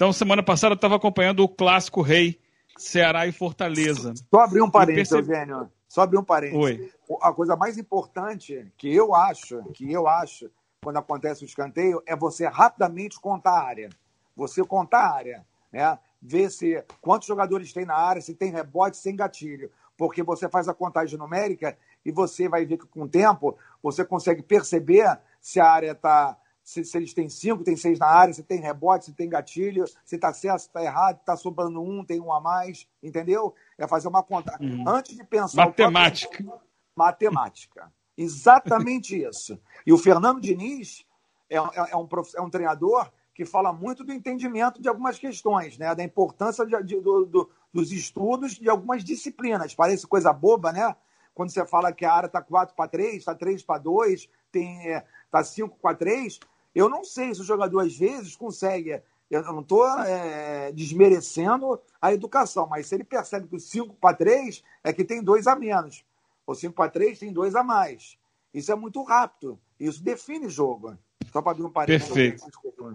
Então, 0.00 0.14
semana 0.14 0.42
passada 0.42 0.72
eu 0.72 0.76
estava 0.76 0.96
acompanhando 0.96 1.40
o 1.40 1.48
clássico 1.48 2.00
rei, 2.00 2.40
Ceará 2.78 3.26
e 3.26 3.32
Fortaleza. 3.32 4.14
Só 4.30 4.40
abrir 4.40 4.62
um 4.62 4.70
parênteses, 4.70 5.10
percebe... 5.10 5.30
Eugênio. 5.30 5.70
Só 5.86 6.00
abrir 6.00 6.16
um 6.16 6.24
parênteses. 6.24 6.58
Oi. 6.58 6.90
A 7.20 7.30
coisa 7.34 7.54
mais 7.54 7.76
importante 7.76 8.72
que 8.78 8.90
eu 8.90 9.14
acho, 9.14 9.62
que 9.74 9.92
eu 9.92 10.08
acho, 10.08 10.50
quando 10.82 10.96
acontece 10.96 11.44
o 11.44 11.44
escanteio, 11.44 12.02
é 12.06 12.16
você 12.16 12.46
rapidamente 12.46 13.20
contar 13.20 13.50
a 13.50 13.62
área. 13.62 13.90
Você 14.34 14.64
contar 14.64 15.00
a 15.00 15.14
área, 15.14 15.46
né? 15.70 15.98
ver 16.22 16.50
se 16.50 16.82
quantos 17.02 17.28
jogadores 17.28 17.70
tem 17.70 17.84
na 17.84 17.94
área, 17.94 18.22
se 18.22 18.34
tem 18.34 18.50
rebote, 18.50 18.96
sem 18.96 19.14
gatilho. 19.14 19.70
Porque 19.98 20.22
você 20.22 20.48
faz 20.48 20.66
a 20.66 20.72
contagem 20.72 21.18
numérica 21.18 21.76
e 22.06 22.10
você 22.10 22.48
vai 22.48 22.64
ver 22.64 22.78
que 22.78 22.86
com 22.86 23.02
o 23.02 23.08
tempo 23.08 23.54
você 23.82 24.02
consegue 24.02 24.42
perceber 24.42 25.18
se 25.42 25.60
a 25.60 25.70
área 25.70 25.92
está. 25.92 26.38
Se, 26.62 26.84
se, 26.84 26.96
eles 26.96 27.12
têm 27.14 27.28
cinco, 27.28 27.64
tem 27.64 27.76
seis 27.76 27.98
na 27.98 28.06
área, 28.06 28.32
se 28.32 28.42
tem 28.42 28.60
rebote, 28.60 29.06
se 29.06 29.12
tem 29.12 29.28
gatilho, 29.28 29.84
se 30.04 30.16
está 30.16 30.32
certo, 30.32 30.60
se 30.60 30.66
está 30.66 30.82
errado, 30.82 31.18
está 31.18 31.36
sobrando 31.36 31.82
um, 31.82 32.04
tem 32.04 32.20
um 32.20 32.32
a 32.32 32.40
mais, 32.40 32.86
entendeu? 33.02 33.54
É 33.78 33.88
fazer 33.88 34.08
uma 34.08 34.22
conta. 34.22 34.56
Uhum. 34.60 34.84
Antes 34.86 35.16
de 35.16 35.24
pensar. 35.24 35.66
Matemática. 35.66 36.44
Próprio... 36.44 36.60
Matemática. 36.94 37.92
Exatamente 38.16 39.16
isso. 39.24 39.58
E 39.86 39.92
o 39.92 39.98
Fernando 39.98 40.40
Diniz 40.40 41.04
é, 41.48 41.56
é, 41.56 41.60
é, 41.90 41.96
um, 41.96 42.08
é 42.36 42.40
um 42.40 42.50
treinador 42.50 43.10
que 43.34 43.44
fala 43.44 43.72
muito 43.72 44.04
do 44.04 44.12
entendimento 44.12 44.82
de 44.82 44.88
algumas 44.88 45.18
questões, 45.18 45.78
né? 45.78 45.94
da 45.94 46.04
importância 46.04 46.66
de, 46.66 46.82
de, 46.82 47.00
do, 47.00 47.24
do, 47.24 47.50
dos 47.72 47.90
estudos 47.90 48.52
de 48.52 48.68
algumas 48.68 49.02
disciplinas. 49.02 49.74
Parece 49.74 50.06
coisa 50.06 50.32
boba, 50.32 50.72
né? 50.72 50.94
Quando 51.32 51.50
você 51.50 51.64
fala 51.66 51.92
que 51.92 52.04
a 52.04 52.12
área 52.12 52.26
está 52.26 52.42
4 52.42 52.74
para 52.74 52.88
3, 52.88 53.16
está 53.16 53.34
3 53.34 53.62
para 53.62 53.78
2, 53.78 54.20
está 54.20 54.28
5 54.52 55.06
para 55.30 55.94
3. 55.94 56.40
Eu 56.74 56.88
não 56.88 57.04
sei 57.04 57.34
se 57.34 57.40
o 57.40 57.44
jogador, 57.44 57.80
às 57.80 57.96
vezes, 57.96 58.36
consegue. 58.36 59.00
Eu 59.30 59.42
não 59.44 59.60
estou 59.60 59.86
é, 60.00 60.72
desmerecendo 60.72 61.80
a 62.02 62.12
educação, 62.12 62.66
mas 62.68 62.86
se 62.86 62.96
ele 62.96 63.04
percebe 63.04 63.46
que 63.46 63.56
o 63.56 63.60
5 63.60 63.94
para 63.94 64.16
3 64.16 64.62
é 64.82 64.92
que 64.92 65.04
tem 65.04 65.22
dois 65.22 65.46
a 65.46 65.54
menos, 65.54 66.04
o 66.44 66.54
5 66.54 66.74
para 66.74 66.90
3 66.90 67.18
tem 67.18 67.32
dois 67.32 67.54
a 67.54 67.62
mais. 67.62 68.18
Isso 68.52 68.72
é 68.72 68.74
muito 68.74 69.02
rápido. 69.04 69.58
Isso 69.78 70.02
define 70.02 70.48
jogo. 70.48 70.98
Só 71.32 71.40
para 71.40 71.52
abrir 71.52 71.64
um 71.64 71.70
parênteses. 71.70 72.08
Perfeito. 72.08 72.44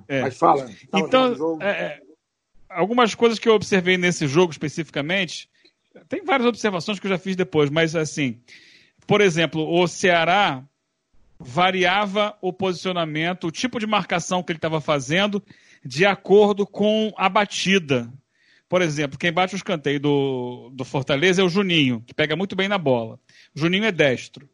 É. 0.10 0.24
Mas 0.24 0.38
fala. 0.38 0.70
Então, 0.94 1.58
é, 1.62 1.70
é, 1.70 2.02
algumas 2.70 3.16
coisas 3.16 3.40
que 3.40 3.48
eu 3.48 3.54
observei 3.54 3.98
nesse 3.98 4.28
jogo 4.28 4.52
especificamente, 4.52 5.50
tem 6.10 6.24
várias 6.24 6.48
observações 6.48 7.00
que 7.00 7.08
eu 7.08 7.12
já 7.12 7.18
fiz 7.18 7.36
depois, 7.36 7.70
mas 7.70 7.96
assim, 7.96 8.42
por 9.08 9.22
exemplo, 9.22 9.66
o 9.82 9.88
Ceará 9.88 10.64
variava 11.40 12.38
o 12.42 12.54
posicionamento, 12.54 13.48
o 13.48 13.52
tipo 13.52 13.80
de 13.80 13.88
marcação 13.88 14.42
que 14.42 14.52
ele 14.52 14.58
estava 14.58 14.80
fazendo 14.80 15.44
de 15.84 16.06
acordo 16.06 16.66
com 16.66 17.14
a 17.18 17.30
batida. 17.30 18.12
Por 18.68 18.82
exemplo, 18.82 19.18
quem 19.18 19.32
bate 19.32 19.54
o 19.54 19.58
escanteio 19.58 20.00
do, 20.00 20.72
do 20.74 20.84
Fortaleza 20.84 21.42
é 21.42 21.46
o 21.46 21.50
Juninho, 21.50 22.02
que 22.06 22.14
pega 22.14 22.36
muito 22.36 22.56
bem 22.56 22.68
na 22.68 22.78
bola. 22.78 23.20
O 23.56 23.60
Juninho 23.60 23.86
é 23.86 23.92
destro. 23.92 24.50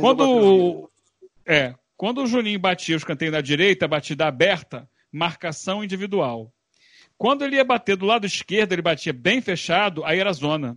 Quando, 0.00 0.90
é, 1.44 1.74
quando 1.96 2.22
o 2.22 2.26
Juninho 2.26 2.58
batia 2.58 2.94
o 2.94 2.98
escanteio 2.98 3.32
na 3.32 3.40
direita, 3.40 3.88
batida 3.88 4.26
aberta, 4.26 4.88
marcação 5.10 5.82
individual. 5.82 6.52
Quando 7.16 7.44
ele 7.44 7.56
ia 7.56 7.64
bater 7.64 7.96
do 7.96 8.06
lado 8.06 8.26
esquerdo, 8.26 8.72
ele 8.72 8.82
batia 8.82 9.12
bem 9.12 9.40
fechado, 9.40 10.04
aí 10.04 10.20
era 10.20 10.32
zona. 10.32 10.76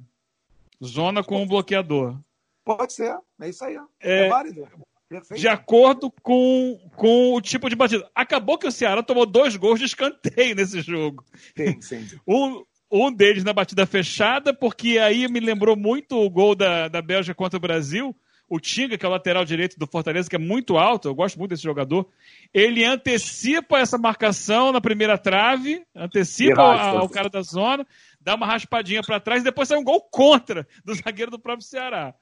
Zona 0.84 1.24
com 1.24 1.44
um 1.44 1.48
bloqueador. 1.48 2.18
Pode 2.66 2.94
ser, 2.94 3.16
é 3.40 3.50
isso 3.50 3.64
aí. 3.64 3.78
É, 4.00 4.26
é 4.26 4.30
válido. 4.30 4.68
Perfeito. 5.12 5.42
De 5.42 5.48
acordo 5.50 6.10
com, 6.24 6.80
com 6.96 7.34
o 7.34 7.42
tipo 7.42 7.70
de 7.70 7.76
batida. 7.76 8.10
Acabou 8.16 8.58
que 8.58 8.66
o 8.66 8.72
Ceará 8.72 9.04
tomou 9.04 9.26
dois 9.26 9.58
gols 9.58 9.78
de 9.78 9.86
escanteio 9.86 10.56
nesse 10.56 10.80
jogo. 10.80 11.26
Sim, 11.58 11.82
sim. 11.82 12.08
Um, 12.26 12.64
um 12.90 13.12
deles 13.12 13.44
na 13.44 13.52
batida 13.52 13.86
fechada, 13.86 14.54
porque 14.54 14.98
aí 14.98 15.28
me 15.28 15.42
lembrou 15.42 15.76
muito 15.76 16.16
o 16.18 16.30
gol 16.30 16.56
da, 16.56 16.88
da 16.88 17.02
Bélgica 17.02 17.36
contra 17.36 17.58
o 17.58 17.62
Brasil, 17.62 18.16
o 18.48 18.58
Tinga, 18.58 18.98
que 18.98 19.06
é 19.06 19.10
o 19.10 19.12
lateral 19.12 19.44
direito 19.44 19.78
do 19.78 19.86
Fortaleza, 19.86 20.30
que 20.30 20.36
é 20.38 20.40
muito 20.40 20.78
alto, 20.78 21.10
eu 21.10 21.16
gosto 21.16 21.38
muito 21.38 21.52
desse 21.52 21.64
jogador, 21.64 22.08
ele 22.54 22.86
antecipa 22.86 23.80
essa 23.80 23.98
marcação 23.98 24.72
na 24.72 24.80
primeira 24.80 25.18
trave, 25.18 25.86
antecipa 25.94 27.02
o 27.04 27.10
cara 27.10 27.30
da 27.30 27.42
zona, 27.42 27.86
dá 28.20 28.36
uma 28.36 28.46
raspadinha 28.46 29.02
para 29.02 29.20
trás 29.20 29.42
e 29.42 29.46
depois 29.46 29.68
sai 29.68 29.78
um 29.78 29.84
gol 29.84 30.02
contra 30.02 30.66
do 30.86 30.94
zagueiro 30.96 31.32
do 31.32 31.40
próprio 31.40 31.68
Ceará. 31.68 32.14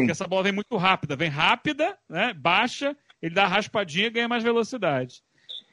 Porque 0.00 0.12
essa 0.12 0.26
bola 0.26 0.44
vem 0.44 0.52
muito 0.52 0.76
rápida, 0.76 1.16
vem 1.16 1.28
rápida, 1.28 1.96
né, 2.08 2.34
baixa, 2.34 2.96
ele 3.20 3.34
dá 3.34 3.44
a 3.44 3.48
raspadinha 3.48 4.06
e 4.06 4.10
ganha 4.10 4.28
mais 4.28 4.42
velocidade. 4.42 5.22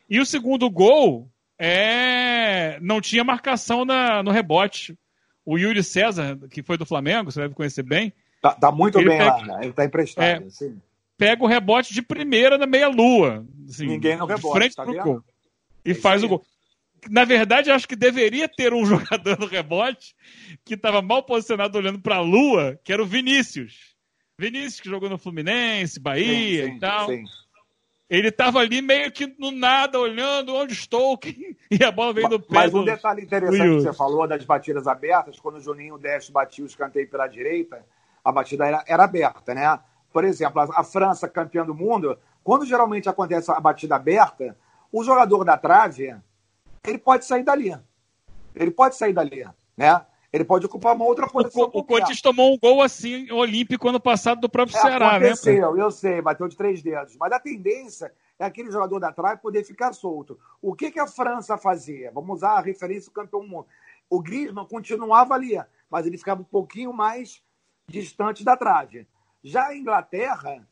E 0.09 0.19
o 0.19 0.25
segundo 0.25 0.69
gol 0.69 1.29
é 1.59 2.79
não 2.81 2.99
tinha 2.99 3.23
marcação 3.23 3.85
na, 3.85 4.21
no 4.23 4.31
rebote. 4.31 4.97
O 5.45 5.57
Yuri 5.57 5.83
César, 5.83 6.37
que 6.49 6.61
foi 6.61 6.77
do 6.77 6.85
Flamengo, 6.85 7.31
você 7.31 7.41
deve 7.41 7.55
conhecer 7.55 7.83
bem, 7.83 8.13
Tá, 8.41 8.51
tá 8.51 8.71
muito 8.71 8.97
bem 8.97 9.19
pega, 9.19 9.25
lá, 9.25 9.45
né? 9.45 9.59
Ele 9.61 9.73
tá 9.73 9.85
emprestado. 9.85 10.25
É, 10.25 10.37
assim. 10.37 10.81
Pega 11.15 11.43
o 11.43 11.47
rebote 11.47 11.93
de 11.93 12.01
primeira 12.01 12.57
na 12.57 12.65
meia-lua. 12.65 13.45
Assim, 13.69 13.85
Ninguém 13.85 14.17
no 14.17 14.25
rebote, 14.25 14.57
frente 14.57 14.75
tá 14.75 14.83
pro 14.83 15.03
gol. 15.03 15.23
E 15.85 15.91
é 15.91 15.93
faz 15.93 16.23
o 16.23 16.27
gol. 16.27 16.43
Na 17.09 17.23
verdade, 17.23 17.69
acho 17.69 17.87
que 17.87 17.95
deveria 17.95 18.49
ter 18.49 18.73
um 18.73 18.83
jogador 18.85 19.39
no 19.39 19.45
rebote 19.45 20.15
que 20.65 20.73
estava 20.73 21.01
mal 21.01 21.21
posicionado 21.21 21.77
olhando 21.77 21.99
para 21.99 22.15
a 22.15 22.21
lua, 22.21 22.79
que 22.83 22.91
era 22.91 23.01
o 23.01 23.05
Vinícius. 23.05 23.90
Vinícius, 24.41 24.81
que 24.81 24.89
jogou 24.89 25.09
no 25.09 25.17
Fluminense, 25.17 25.99
Bahia 25.99 26.65
sim, 26.65 26.71
sim, 26.71 26.77
e 26.77 26.79
tal. 26.79 27.07
Sim. 27.07 27.23
Ele 28.09 28.27
estava 28.27 28.59
ali 28.59 28.81
meio 28.81 29.09
que 29.11 29.27
no 29.39 29.51
nada, 29.51 29.97
olhando 29.97 30.53
onde 30.53 30.73
estou, 30.73 31.17
e 31.71 31.83
a 31.83 31.91
bola 31.91 32.11
veio 32.11 32.27
do 32.27 32.39
pé. 32.39 32.47
Mas 32.49 32.73
um 32.73 32.83
detalhe 32.83 33.21
interessante 33.21 33.77
que 33.77 33.81
você 33.81 33.93
falou 33.93 34.27
das 34.27 34.43
batidas 34.43 34.87
abertas, 34.87 35.39
quando 35.39 35.55
o 35.55 35.61
Juninho 35.61 35.97
Deste 35.97 36.31
batia 36.31 36.63
o 36.63 36.67
escanteio 36.67 37.07
pela 37.07 37.27
direita, 37.27 37.85
a 38.25 38.31
batida 38.31 38.65
era, 38.65 38.83
era 38.85 39.03
aberta, 39.05 39.53
né? 39.53 39.79
Por 40.11 40.25
exemplo, 40.25 40.59
a, 40.59 40.81
a, 40.81 40.83
França, 40.83 41.29
campeã 41.29 41.63
do 41.63 41.73
mundo, 41.73 42.17
quando 42.43 42.65
geralmente 42.65 43.07
acontece 43.07 43.49
a 43.49 43.59
batida 43.61 43.95
aberta, 43.95 44.57
o 44.91 45.03
jogador 45.03 45.45
da 45.45 45.57
trave, 45.57 46.13
ele 46.85 46.97
pode 46.97 47.23
sair 47.25 47.43
dali. 47.43 47.73
Ele 48.53 48.71
pode 48.71 48.97
sair 48.97 49.13
dali, 49.13 49.45
né? 49.77 50.05
Ele 50.31 50.45
pode 50.45 50.65
ocupar 50.65 50.95
uma 50.95 51.03
outra 51.03 51.27
posição. 51.27 51.69
O, 51.73 51.79
o 51.79 51.83
Corinthians 51.83 52.21
tomou 52.21 52.53
um 52.53 52.57
gol 52.57 52.81
assim, 52.81 53.29
olímpico, 53.31 53.89
ano 53.89 53.99
passado, 53.99 54.39
do 54.39 54.49
próprio 54.49 54.77
é, 54.77 54.81
Ceará, 54.81 55.09
aconteceu, 55.09 55.53
né? 55.53 55.59
Aconteceu, 55.59 55.83
eu 55.83 55.91
sei, 55.91 56.21
bateu 56.21 56.47
de 56.47 56.55
três 56.55 56.81
dedos. 56.81 57.17
Mas 57.17 57.33
a 57.33 57.39
tendência 57.39 58.13
é 58.39 58.45
aquele 58.45 58.71
jogador 58.71 58.99
da 58.99 59.11
trave 59.11 59.41
poder 59.41 59.63
ficar 59.65 59.91
solto. 59.91 60.39
O 60.61 60.73
que, 60.73 60.89
que 60.89 60.99
a 60.99 61.07
França 61.07 61.57
fazia? 61.57 62.11
Vamos 62.13 62.37
usar 62.37 62.51
a 62.51 62.61
referência 62.61 63.11
do 63.11 63.13
campeão 63.13 63.45
mundo. 63.45 63.67
O 64.09 64.21
Griezmann 64.21 64.65
continuava 64.65 65.33
ali, 65.33 65.61
mas 65.89 66.05
ele 66.05 66.17
ficava 66.17 66.41
um 66.41 66.45
pouquinho 66.45 66.93
mais 66.93 67.43
distante 67.87 68.43
da 68.43 68.55
trave. 68.55 69.07
Já 69.43 69.67
a 69.67 69.75
Inglaterra, 69.75 70.65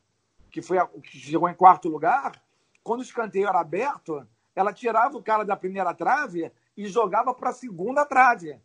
que, 0.50 0.62
foi 0.62 0.78
a, 0.78 0.86
que 0.86 1.18
chegou 1.18 1.48
em 1.48 1.54
quarto 1.54 1.88
lugar, 1.88 2.32
quando 2.82 3.00
o 3.00 3.04
escanteio 3.04 3.46
era 3.46 3.60
aberto, 3.60 4.26
ela 4.54 4.72
tirava 4.72 5.16
o 5.16 5.22
cara 5.22 5.44
da 5.44 5.56
primeira 5.56 5.92
trave 5.92 6.50
e 6.76 6.86
jogava 6.86 7.34
para 7.34 7.50
a 7.50 7.54
segunda 7.54 8.06
trave. 8.06 8.58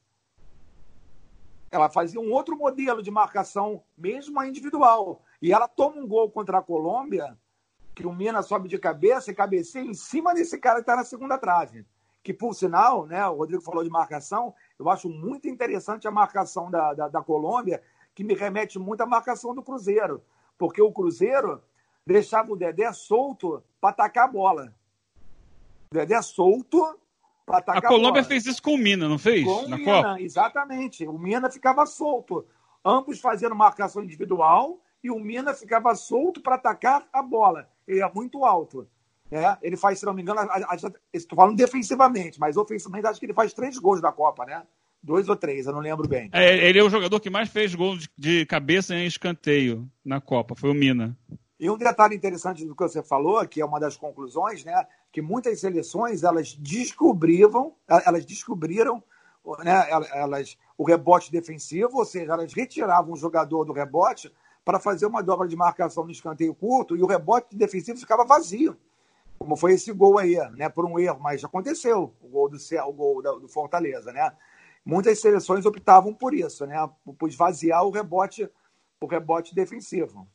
Ela 1.75 1.89
fazia 1.89 2.21
um 2.21 2.31
outro 2.31 2.55
modelo 2.55 3.03
de 3.03 3.11
marcação, 3.11 3.83
mesmo 3.97 4.39
a 4.39 4.47
individual. 4.47 5.21
E 5.41 5.51
ela 5.51 5.67
toma 5.67 5.97
um 5.97 6.07
gol 6.07 6.31
contra 6.31 6.59
a 6.59 6.61
Colômbia, 6.61 7.37
que 7.93 8.07
o 8.07 8.13
Mina 8.13 8.41
sobe 8.41 8.69
de 8.69 8.79
cabeça 8.79 9.29
e 9.29 9.35
cabeceia 9.35 9.83
em 9.83 9.93
cima 9.93 10.33
desse 10.33 10.57
cara 10.57 10.75
que 10.75 10.83
está 10.83 10.95
na 10.95 11.03
segunda 11.03 11.37
trave. 11.37 11.85
Que, 12.23 12.33
por 12.33 12.53
sinal, 12.53 13.05
né, 13.05 13.27
o 13.27 13.35
Rodrigo 13.35 13.61
falou 13.61 13.83
de 13.83 13.89
marcação, 13.89 14.55
eu 14.79 14.89
acho 14.89 15.09
muito 15.09 15.49
interessante 15.49 16.07
a 16.07 16.11
marcação 16.11 16.71
da, 16.71 16.93
da, 16.93 17.09
da 17.09 17.21
Colômbia, 17.21 17.83
que 18.15 18.23
me 18.23 18.33
remete 18.33 18.79
muito 18.79 19.01
à 19.01 19.05
marcação 19.05 19.53
do 19.53 19.61
Cruzeiro. 19.61 20.23
Porque 20.57 20.81
o 20.81 20.93
Cruzeiro 20.93 21.61
deixava 22.07 22.53
o 22.53 22.55
Dedé 22.55 22.89
solto 22.93 23.61
para 23.81 23.89
atacar 23.89 24.23
a 24.23 24.31
bola. 24.31 24.73
O 25.91 25.95
Dedé 25.95 26.21
solto 26.21 26.97
a 27.47 27.81
Colômbia 27.81 28.09
a 28.09 28.11
bola. 28.13 28.23
fez 28.23 28.45
isso 28.45 28.61
com 28.61 28.73
o 28.73 28.77
Mina, 28.77 29.07
não 29.07 29.17
fez? 29.17 29.43
Com 29.43 29.67
na 29.67 29.77
Mina, 29.77 29.91
Copa? 29.91 30.21
exatamente. 30.21 31.07
O 31.07 31.17
Mina 31.17 31.51
ficava 31.51 31.85
solto. 31.85 32.45
Ambos 32.83 33.19
fazendo 33.19 33.55
marcação 33.55 34.03
individual 34.03 34.79
e 35.03 35.11
o 35.11 35.19
Mina 35.19 35.53
ficava 35.53 35.93
solto 35.95 36.41
para 36.41 36.55
atacar 36.55 37.07
a 37.13 37.21
bola. 37.21 37.69
Ele 37.87 38.01
é 38.01 38.11
muito 38.13 38.43
alto. 38.43 38.87
É, 39.31 39.57
ele 39.61 39.75
faz, 39.75 39.99
se 39.99 40.05
não 40.05 40.13
me 40.13 40.21
engano, 40.21 40.39
estou 41.11 41.35
falando 41.35 41.57
defensivamente, 41.57 42.39
mas 42.39 42.57
ofensivamente 42.57 43.07
acho 43.07 43.19
que 43.19 43.25
ele 43.25 43.33
faz 43.33 43.53
três 43.53 43.77
gols 43.77 44.01
da 44.01 44.11
Copa, 44.11 44.45
né? 44.45 44.63
Dois 45.01 45.29
ou 45.29 45.35
três, 45.35 45.67
eu 45.67 45.73
não 45.73 45.81
lembro 45.81 46.07
bem. 46.07 46.29
É, 46.31 46.67
ele 46.67 46.79
é 46.79 46.83
o 46.83 46.89
jogador 46.89 47.19
que 47.19 47.29
mais 47.29 47.49
fez 47.49 47.75
gols 47.75 47.99
de, 47.99 48.09
de 48.17 48.45
cabeça 48.45 48.95
em 48.95 49.05
escanteio 49.05 49.87
na 50.03 50.19
Copa, 50.19 50.55
foi 50.55 50.69
o 50.69 50.73
Mina. 50.73 51.15
E 51.59 51.69
um 51.69 51.77
detalhe 51.77 52.15
interessante 52.15 52.65
do 52.65 52.75
que 52.75 52.83
você 52.83 53.01
falou, 53.01 53.47
que 53.47 53.61
é 53.61 53.65
uma 53.65 53.79
das 53.79 53.95
conclusões, 53.95 54.63
né, 54.63 54.85
que 55.15 55.21
muitas 55.21 55.61
seleções 55.61 56.23
elas 56.23 56.53
descobriram, 56.55 57.73
elas 57.87 58.25
descobriram, 58.25 59.01
né, 59.59 59.87
elas 60.11 60.57
o 60.77 60.83
rebote 60.83 61.31
defensivo, 61.31 61.99
ou 61.99 62.03
seja, 62.03 62.33
elas 62.33 62.51
retiravam 62.51 63.13
o 63.13 63.15
jogador 63.15 63.63
do 63.63 63.71
rebote 63.71 64.29
para 64.65 64.77
fazer 64.77 65.05
uma 65.05 65.23
dobra 65.23 65.47
de 65.47 65.55
marcação 65.55 66.03
no 66.03 66.11
escanteio 66.11 66.53
curto 66.53 66.97
e 66.97 67.01
o 67.01 67.05
rebote 67.05 67.55
defensivo 67.55 67.97
ficava 67.97 68.25
vazio. 68.25 68.75
Como 69.39 69.55
foi 69.55 69.75
esse 69.75 69.93
gol 69.93 70.17
aí, 70.17 70.35
né, 70.57 70.67
por 70.67 70.83
um 70.83 70.99
erro, 70.99 71.21
mas 71.21 71.41
aconteceu, 71.45 72.13
o 72.21 72.27
gol 72.27 72.49
do, 72.49 72.57
o 72.85 72.91
gol 72.91 73.39
do 73.39 73.47
Fortaleza, 73.47 74.11
né? 74.11 74.33
Muitas 74.83 75.21
seleções 75.21 75.65
optavam 75.65 76.13
por 76.13 76.33
isso, 76.33 76.65
né, 76.65 76.89
por 77.17 77.29
esvaziar 77.29 77.85
o 77.85 77.89
rebote, 77.89 78.49
o 78.99 79.05
rebote 79.05 79.55
defensivo. 79.55 80.27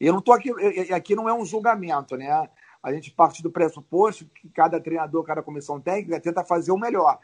Eu 0.00 0.14
não 0.14 0.20
estou 0.20 0.34
aqui, 0.34 0.50
aqui 0.90 1.14
não 1.14 1.28
é 1.28 1.34
um 1.34 1.44
julgamento, 1.44 2.16
né? 2.16 2.48
A 2.84 2.92
gente 2.92 3.10
parte 3.10 3.42
do 3.42 3.50
pressuposto 3.50 4.26
que 4.26 4.46
cada 4.50 4.78
treinador, 4.78 5.24
cada 5.24 5.42
comissão 5.42 5.80
técnica 5.80 6.20
tenta 6.20 6.44
fazer 6.44 6.70
o 6.70 6.76
melhor. 6.76 7.18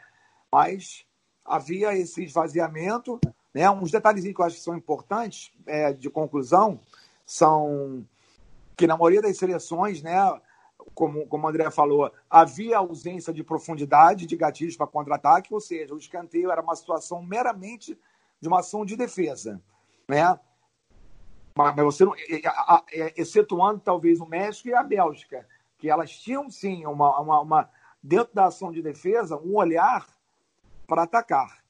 Mas 0.51 1.05
havia 1.45 1.95
esse 1.95 2.23
esvaziamento, 2.23 3.19
né? 3.53 3.69
Uns 3.69 3.91
detalhezinhos 3.91 4.35
que 4.35 4.41
eu 4.41 4.45
acho 4.45 4.55
que 4.55 4.63
são 4.63 4.75
importantes 4.75 5.53
é, 5.67 5.93
de 5.93 6.09
conclusão 6.09 6.79
são 7.23 8.03
que 8.75 8.87
na 8.87 8.97
maioria 8.97 9.21
das 9.21 9.37
seleções, 9.37 10.01
né, 10.01 10.17
como, 10.95 11.27
como 11.27 11.45
o 11.45 11.49
André 11.49 11.69
falou, 11.69 12.11
havia 12.27 12.79
ausência 12.79 13.31
de 13.31 13.43
profundidade 13.43 14.25
de 14.25 14.35
gatilhos 14.35 14.75
para 14.75 14.87
contra-ataque, 14.87 15.53
ou 15.53 15.61
seja, 15.61 15.93
o 15.93 15.97
escanteio 15.99 16.49
era 16.49 16.63
uma 16.63 16.75
situação 16.75 17.21
meramente 17.21 17.95
de 18.39 18.47
uma 18.47 18.61
ação 18.61 18.83
de 18.83 18.95
defesa. 18.95 19.61
Né? 20.07 20.39
Mas 21.55 21.75
você 21.75 22.05
não, 22.05 22.13
excetuando 23.15 23.79
talvez 23.79 24.19
o 24.19 24.25
México 24.25 24.69
e 24.69 24.73
a 24.73 24.81
Bélgica, 24.81 25.45
que 25.81 25.89
elas 25.89 26.11
tinham 26.11 26.47
sim 26.51 26.85
uma, 26.85 27.19
uma, 27.19 27.41
uma 27.41 27.69
dentro 28.01 28.35
da 28.35 28.45
ação 28.45 28.71
de 28.71 28.83
defesa 28.83 29.35
um 29.35 29.55
olhar 29.55 30.07
para 30.85 31.03
atacar. 31.03 31.63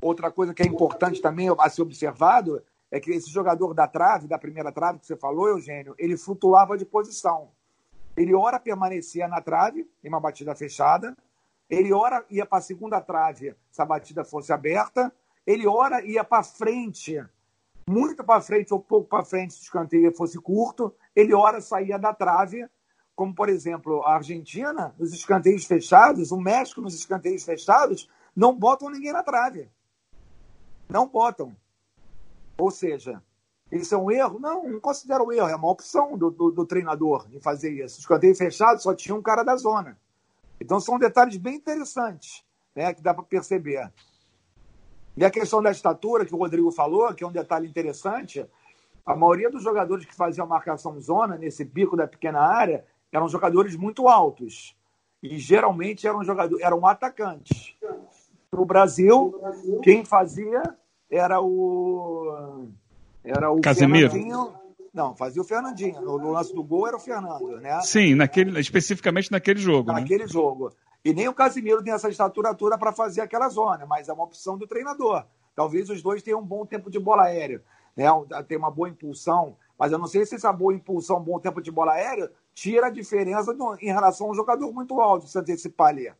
Outra 0.00 0.30
coisa 0.30 0.54
que 0.54 0.62
é 0.62 0.66
importante 0.66 1.20
também 1.20 1.48
a 1.58 1.68
ser 1.68 1.82
observado 1.82 2.62
é 2.92 3.00
que 3.00 3.10
esse 3.10 3.28
jogador 3.28 3.74
da 3.74 3.88
trave, 3.88 4.28
da 4.28 4.38
primeira 4.38 4.70
trave 4.70 5.00
que 5.00 5.06
você 5.06 5.16
falou, 5.16 5.48
Eugênio, 5.48 5.96
ele 5.98 6.16
flutuava 6.16 6.78
de 6.78 6.84
posição. 6.84 7.50
Ele 8.16 8.32
ora 8.32 8.60
permanecia 8.60 9.26
na 9.26 9.40
trave, 9.40 9.90
em 10.04 10.08
uma 10.08 10.20
batida 10.20 10.54
fechada, 10.54 11.16
ele 11.68 11.92
ora 11.92 12.24
ia 12.30 12.46
para 12.46 12.58
a 12.58 12.62
segunda 12.62 13.00
trave 13.00 13.56
se 13.68 13.82
a 13.82 13.84
batida 13.84 14.22
fosse 14.24 14.52
aberta, 14.52 15.12
ele 15.44 15.66
ora 15.66 16.04
ia 16.04 16.22
para 16.22 16.44
frente 16.44 17.20
muito 17.88 18.24
para 18.24 18.40
frente 18.40 18.72
ou 18.72 18.80
pouco 18.80 19.08
para 19.08 19.24
frente, 19.24 19.54
se 19.54 19.60
o 19.60 19.64
escanteio 19.64 20.14
fosse 20.14 20.38
curto, 20.38 20.94
ele 21.14 21.34
ora 21.34 21.60
saía 21.60 21.98
da 21.98 22.14
trave, 22.14 22.66
como 23.14 23.34
por 23.34 23.48
exemplo 23.48 24.02
a 24.02 24.14
Argentina, 24.14 24.94
nos 24.98 25.12
escanteios 25.12 25.64
fechados, 25.64 26.32
o 26.32 26.40
México 26.40 26.80
nos 26.80 26.94
escanteios 26.94 27.44
fechados, 27.44 28.08
não 28.34 28.56
botam 28.56 28.90
ninguém 28.90 29.12
na 29.12 29.22
trave. 29.22 29.68
Não 30.88 31.08
botam. 31.08 31.56
Ou 32.58 32.70
seja, 32.70 33.22
isso 33.70 33.94
é 33.94 33.98
um 33.98 34.10
erro? 34.10 34.38
Não, 34.38 34.68
não 34.68 34.80
considero 34.80 35.24
um 35.24 35.32
erro, 35.32 35.48
é 35.48 35.56
uma 35.56 35.70
opção 35.70 36.16
do, 36.16 36.30
do, 36.30 36.50
do 36.50 36.66
treinador 36.66 37.26
em 37.32 37.40
fazer 37.40 37.70
isso. 37.70 38.00
Escanteio 38.00 38.34
fechado 38.34 38.82
só 38.82 38.94
tinha 38.94 39.14
um 39.14 39.22
cara 39.22 39.42
da 39.42 39.56
zona. 39.56 39.98
Então 40.60 40.80
são 40.80 40.98
detalhes 40.98 41.36
bem 41.36 41.56
interessantes 41.56 42.44
né, 42.74 42.92
que 42.92 43.02
dá 43.02 43.12
para 43.14 43.24
perceber. 43.24 43.92
E 45.16 45.24
a 45.24 45.30
questão 45.30 45.62
da 45.62 45.70
estatura, 45.70 46.24
que 46.24 46.34
o 46.34 46.38
Rodrigo 46.38 46.70
falou, 46.72 47.12
que 47.14 47.22
é 47.22 47.26
um 47.26 47.32
detalhe 47.32 47.68
interessante, 47.68 48.44
a 49.06 49.14
maioria 49.14 49.50
dos 49.50 49.62
jogadores 49.62 50.04
que 50.04 50.14
faziam 50.14 50.46
marcação 50.46 50.98
zona, 51.00 51.36
nesse 51.36 51.64
bico 51.64 51.96
da 51.96 52.06
pequena 52.06 52.40
área, 52.40 52.84
eram 53.12 53.28
jogadores 53.28 53.76
muito 53.76 54.08
altos. 54.08 54.76
E 55.22 55.38
geralmente 55.38 56.06
eram 56.06 56.24
jogadores, 56.24 56.64
eram 56.64 56.86
atacantes. 56.86 57.74
No 58.52 58.64
Brasil, 58.64 59.40
quem 59.82 60.04
fazia 60.04 60.62
era 61.10 61.40
o. 61.40 62.66
Era 63.22 63.50
o 63.50 63.60
Casemiro. 63.60 64.10
Fernandinho. 64.10 64.52
Não, 64.92 65.16
fazia 65.16 65.42
o 65.42 65.44
Fernandinho. 65.44 66.00
No 66.00 66.30
lance 66.30 66.54
do 66.54 66.62
gol 66.62 66.86
era 66.86 66.96
o 66.96 67.00
Fernando, 67.00 67.60
né? 67.60 67.80
Sim, 67.80 68.14
naquele, 68.14 68.60
especificamente 68.60 69.30
naquele 69.32 69.58
jogo. 69.58 69.92
Né? 69.92 70.00
Naquele 70.00 70.24
né? 70.24 70.28
jogo. 70.28 70.72
E 71.04 71.12
nem 71.12 71.28
o 71.28 71.34
Casimiro 71.34 71.82
tem 71.82 71.92
essa 71.92 72.08
estatura 72.08 72.54
toda 72.54 72.78
para 72.78 72.92
fazer 72.92 73.20
aquela 73.20 73.48
zona, 73.48 73.84
mas 73.84 74.08
é 74.08 74.12
uma 74.12 74.24
opção 74.24 74.56
do 74.56 74.66
treinador. 74.66 75.26
Talvez 75.54 75.90
os 75.90 76.02
dois 76.02 76.22
tenham 76.22 76.40
um 76.40 76.46
bom 76.46 76.64
tempo 76.64 76.90
de 76.90 76.98
bola 76.98 77.24
aérea, 77.24 77.62
né? 77.94 78.06
tem 78.48 78.56
uma 78.56 78.70
boa 78.70 78.88
impulsão, 78.88 79.56
mas 79.78 79.92
eu 79.92 79.98
não 79.98 80.06
sei 80.06 80.24
se 80.24 80.34
essa 80.34 80.50
boa 80.50 80.72
impulsão, 80.72 81.20
bom 81.20 81.38
tempo 81.38 81.60
de 81.60 81.70
bola 81.70 81.92
aérea, 81.92 82.32
tira 82.54 82.86
a 82.86 82.90
diferença 82.90 83.52
do, 83.52 83.76
em 83.80 83.92
relação 83.92 84.28
a 84.28 84.30
um 84.30 84.34
jogador 84.34 84.72
muito 84.72 84.98
alto, 84.98 85.28
se 85.28 85.38
antecipar 85.38 85.88
ali. 85.88 86.10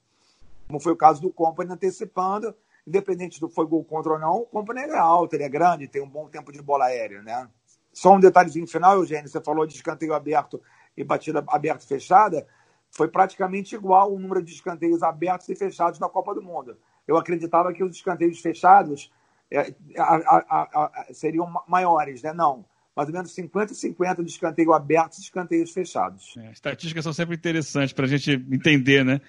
Como 0.67 0.79
foi 0.79 0.93
o 0.93 0.97
caso 0.97 1.21
do 1.21 1.31
Company 1.31 1.73
antecipando, 1.73 2.55
independente 2.87 3.41
do 3.41 3.49
foi 3.49 3.67
gol 3.67 3.83
contra 3.85 4.13
ou 4.13 4.19
não, 4.19 4.37
o 4.43 4.47
Company 4.47 4.81
é 4.81 4.99
alto, 4.99 5.35
ele 5.35 5.45
é 5.45 5.49
grande, 5.49 5.89
tem 5.89 6.03
um 6.03 6.09
bom 6.09 6.29
tempo 6.29 6.53
de 6.53 6.61
bola 6.61 6.87
aérea, 6.87 7.23
né? 7.23 7.49
Só 7.91 8.13
um 8.13 8.21
detalhezinho 8.21 8.67
final, 8.67 8.97
Eugênio, 8.97 9.29
você 9.29 9.41
falou 9.41 9.67
de 9.67 9.75
escanteio 9.75 10.13
aberto 10.13 10.61
e 10.97 11.03
batida 11.03 11.43
aberta 11.49 11.85
e 11.85 11.89
fechada 11.89 12.47
foi 12.95 13.09
praticamente 13.09 13.75
igual 13.75 14.13
o 14.13 14.19
número 14.19 14.43
de 14.43 14.53
escanteios 14.53 15.03
abertos 15.03 15.49
e 15.49 15.57
fechados 15.57 15.99
na 15.99 16.09
Copa 16.09 16.35
do 16.35 16.41
Mundo. 16.41 16.77
Eu 17.07 17.17
acreditava 17.17 17.73
que 17.73 17.83
os 17.83 17.97
escanteios 17.97 18.41
fechados 18.41 19.11
é, 19.51 19.75
a, 19.99 20.15
a, 20.15 20.61
a, 20.85 21.07
seriam 21.13 21.53
maiores, 21.69 22.23
né? 22.23 22.33
Não. 22.33 22.65
Mais 22.97 23.09
ou 23.09 23.15
menos 23.15 23.35
50 23.35 23.73
e 23.73 23.77
50 23.77 24.23
de 24.23 24.31
escanteio 24.31 24.73
abertos 24.73 25.19
e 25.19 25.23
escanteios 25.23 25.73
fechados. 25.73 26.35
É, 26.39 26.53
estatísticas 26.53 27.03
são 27.03 27.13
sempre 27.13 27.35
interessantes 27.35 27.93
para 27.93 28.05
a 28.05 28.09
gente 28.09 28.33
entender, 28.33 29.05
né? 29.05 29.21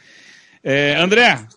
É, 0.63 0.95
André, 0.95 1.47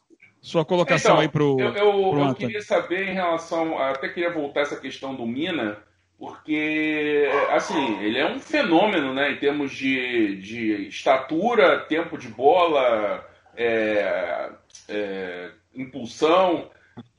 sua 0.41 0.65
colocação 0.65 1.13
então, 1.13 1.23
aí 1.23 1.29
para 1.29 1.45
o. 1.45 1.61
Eu, 1.61 1.75
eu, 1.75 2.19
eu 2.21 2.35
queria 2.35 2.63
saber 2.63 3.09
em 3.09 3.15
relação. 3.15 3.79
Até 3.79 4.09
queria 4.09 4.33
voltar 4.33 4.63
essa 4.63 4.77
questão 4.77 5.15
do 5.15 5.27
Mina 5.27 5.79
porque 6.19 7.31
assim 7.51 8.01
ele 8.03 8.19
é 8.19 8.29
um 8.29 8.41
fenômeno, 8.41 9.15
né, 9.15 9.31
em 9.31 9.37
termos 9.37 9.71
de, 9.71 10.37
de 10.37 10.89
estatura, 10.89 11.79
tempo 11.81 12.19
de 12.19 12.27
bola, 12.27 13.25
é, 13.57 14.51
é, 14.89 15.51
impulsão. 15.75 16.71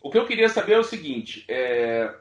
O 0.02 0.12
que 0.12 0.18
eu 0.18 0.26
queria 0.26 0.50
saber 0.50 0.74
é 0.74 0.80
o 0.80 0.84
seguinte: 0.84 1.46
é, 1.48 2.14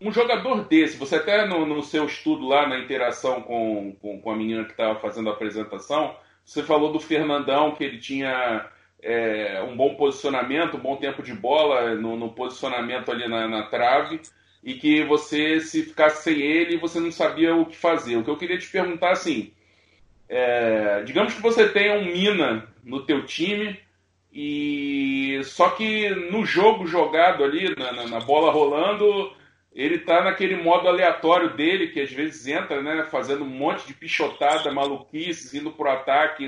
um 0.00 0.10
jogador 0.10 0.64
desse, 0.64 0.96
você 0.96 1.16
até 1.16 1.46
no, 1.46 1.66
no, 1.66 1.82
seu 1.82 2.06
estudo 2.06 2.48
lá 2.48 2.66
na 2.66 2.78
interação 2.78 3.42
com, 3.42 3.94
com, 4.00 4.18
com 4.18 4.30
a 4.30 4.36
menina 4.36 4.64
que 4.64 4.70
estava 4.70 4.98
fazendo 4.98 5.28
a 5.28 5.34
apresentação, 5.34 6.16
você 6.42 6.62
falou 6.62 6.90
do 6.90 7.00
Fernandão 7.00 7.74
que 7.74 7.84
ele 7.84 7.98
tinha 7.98 8.66
é, 9.02 9.62
um 9.62 9.76
bom 9.76 9.94
posicionamento, 9.94 10.78
um 10.78 10.80
bom 10.80 10.96
tempo 10.96 11.22
de 11.22 11.34
bola 11.34 11.94
no, 11.94 12.16
no 12.16 12.32
posicionamento 12.32 13.10
ali 13.10 13.28
na, 13.28 13.46
na 13.46 13.64
trave 13.64 14.22
e 14.64 14.74
que 14.74 15.04
você, 15.04 15.60
se 15.60 15.82
ficasse 15.82 16.24
sem 16.24 16.40
ele, 16.40 16.78
você 16.78 16.98
não 16.98 17.12
sabia 17.12 17.54
o 17.54 17.66
que 17.66 17.76
fazer. 17.76 18.16
O 18.16 18.24
que 18.24 18.30
eu 18.30 18.38
queria 18.38 18.56
te 18.56 18.68
perguntar, 18.68 19.10
assim, 19.10 19.52
é, 20.26 21.02
digamos 21.02 21.34
que 21.34 21.42
você 21.42 21.68
tenha 21.68 21.98
um 21.98 22.06
Mina 22.06 22.66
no 22.82 23.04
teu 23.04 23.26
time, 23.26 23.78
e 24.32 25.40
só 25.44 25.70
que 25.70 26.08
no 26.30 26.46
jogo 26.46 26.86
jogado 26.86 27.44
ali, 27.44 27.76
na, 27.76 27.92
na, 27.92 28.08
na 28.08 28.20
bola 28.20 28.50
rolando, 28.50 29.32
ele 29.70 29.98
tá 29.98 30.24
naquele 30.24 30.56
modo 30.56 30.88
aleatório 30.88 31.54
dele, 31.54 31.88
que 31.88 32.00
às 32.00 32.10
vezes 32.10 32.46
entra, 32.46 32.80
né, 32.80 33.06
fazendo 33.10 33.44
um 33.44 33.48
monte 33.48 33.86
de 33.86 33.92
pichotada, 33.92 34.72
maluquices, 34.72 35.52
indo 35.52 35.72
pro 35.72 35.90
ataque, 35.90 36.46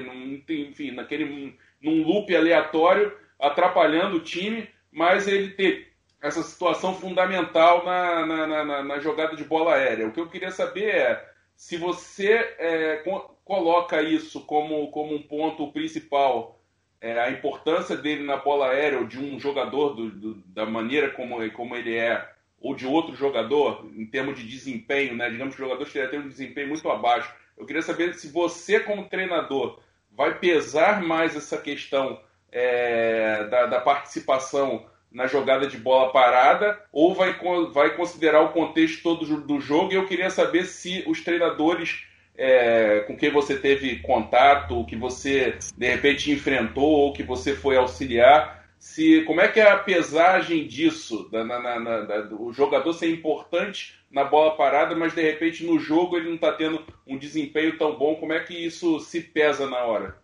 enfim, 0.49 0.93
naquele 0.93 1.55
num 1.83 2.03
loop 2.03 2.35
aleatório, 2.35 3.13
atrapalhando 3.39 4.17
o 4.17 4.21
time, 4.21 4.67
mas 4.91 5.29
ele 5.29 5.51
ter 5.51 5.96
essa 6.21 6.43
situação 6.43 6.95
fundamental 6.95 7.85
na, 7.85 8.27
na, 8.27 8.65
na, 8.65 8.83
na 8.83 8.99
jogada 8.99 9.37
de 9.37 9.45
bola 9.45 9.75
aérea. 9.75 10.07
O 10.07 10.13
que 10.13 10.21
eu 10.21 10.29
queria 10.29 10.51
saber 10.51 10.95
é 10.95 11.29
se 11.55 11.77
você 11.77 12.33
é, 12.59 13.03
coloca 13.45 14.03
isso 14.03 14.41
como, 14.43 14.91
como 14.91 15.15
um 15.15 15.23
ponto 15.23 15.73
principal, 15.73 16.61
é, 17.01 17.19
a 17.19 17.31
importância 17.31 17.97
dele 17.97 18.25
na 18.25 18.37
bola 18.37 18.69
aérea, 18.69 18.99
ou 18.99 19.07
de 19.07 19.19
um 19.19 19.39
jogador 19.39 19.95
do, 19.95 20.11
do, 20.11 20.35
da 20.47 20.67
maneira 20.67 21.11
como, 21.11 21.51
como 21.53 21.77
ele 21.77 21.95
é, 21.97 22.29
ou 22.61 22.75
de 22.75 22.87
outro 22.87 23.15
jogador, 23.15 23.89
em 23.95 24.07
termos 24.07 24.39
de 24.39 24.47
desempenho, 24.47 25.15
né? 25.15 25.31
digamos 25.31 25.55
que 25.55 25.63
o 25.63 25.65
jogador 25.65 25.87
um 26.19 26.29
desempenho 26.29 26.69
muito 26.69 26.89
abaixo. 26.91 27.33
Eu 27.57 27.65
queria 27.65 27.83
saber 27.83 28.15
se 28.15 28.29
você, 28.29 28.81
como 28.81 29.09
treinador, 29.09 29.79
vai 30.11 30.39
pesar 30.39 31.03
mais 31.03 31.37
essa 31.37 31.59
questão 31.59 32.21
é, 32.51 33.45
da, 33.45 33.67
da 33.67 33.81
participação 33.81 34.87
na 35.11 35.27
jogada 35.27 35.67
de 35.67 35.77
bola 35.77 36.13
parada 36.13 36.81
ou 36.93 37.15
vai, 37.15 37.37
vai 37.73 37.97
considerar 37.97 38.43
o 38.43 38.53
contexto 38.53 39.03
todo 39.03 39.25
do 39.41 39.61
jogo? 39.61 39.93
E 39.93 39.97
eu 39.97 40.07
queria 40.07 40.31
saber 40.31 40.65
se 40.65 41.05
os 41.07 41.23
treinadores 41.23 42.05
é, 42.37 43.01
com 43.07 43.17
quem 43.17 43.31
você 43.31 43.57
teve 43.57 44.01
contato, 44.01 44.85
que 44.85 44.97
você 44.97 45.59
de 45.77 45.89
repente 45.89 46.31
enfrentou 46.31 46.85
ou 46.85 47.13
que 47.13 47.23
você 47.23 47.55
foi 47.55 47.77
auxiliar, 47.77 48.67
se 48.79 49.23
como 49.23 49.41
é 49.41 49.49
que 49.49 49.59
é 49.59 49.71
a 49.71 49.79
pesagem 49.79 50.67
disso, 50.67 51.29
da, 51.31 51.43
na, 51.45 51.81
na, 51.81 52.01
da, 52.03 52.35
o 52.35 52.53
jogador 52.53 52.93
ser 52.93 53.11
importante 53.11 53.99
na 54.11 54.23
bola 54.23 54.57
parada, 54.57 54.95
mas 54.95 55.15
de 55.15 55.23
repente 55.23 55.65
no 55.65 55.79
jogo 55.79 56.17
ele 56.17 56.29
não 56.29 56.37
está 56.37 56.53
tendo 56.53 56.85
um 57.07 57.19
desempenho 57.19 57.77
tão 57.79 57.97
bom, 57.97 58.17
como 58.17 58.33
é 58.33 58.41
que 58.41 58.55
isso 58.55 59.01
se 59.01 59.21
pesa 59.21 59.69
na 59.69 59.79
hora? 59.85 60.17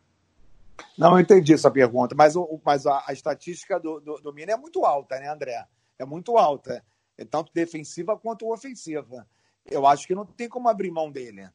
Não, 0.96 1.18
entendi 1.18 1.54
essa 1.54 1.70
pergunta, 1.70 2.14
mas, 2.14 2.34
mas 2.64 2.86
a, 2.86 3.04
a 3.06 3.12
estatística 3.12 3.78
do, 3.78 4.00
do, 4.00 4.18
do 4.18 4.34
é 4.38 4.56
muito 4.56 4.84
alta, 4.84 5.18
né, 5.18 5.28
André? 5.28 5.66
É 5.98 6.04
muito 6.04 6.36
alta, 6.36 6.84
é 7.16 7.24
tanto 7.24 7.52
defensiva 7.52 8.18
quanto 8.18 8.52
ofensiva. 8.52 9.26
Eu 9.64 9.86
acho 9.86 10.06
que 10.06 10.14
não 10.14 10.26
tem 10.26 10.48
como 10.48 10.68
abrir 10.68 10.90
mão 10.90 11.10
dele. 11.10 11.48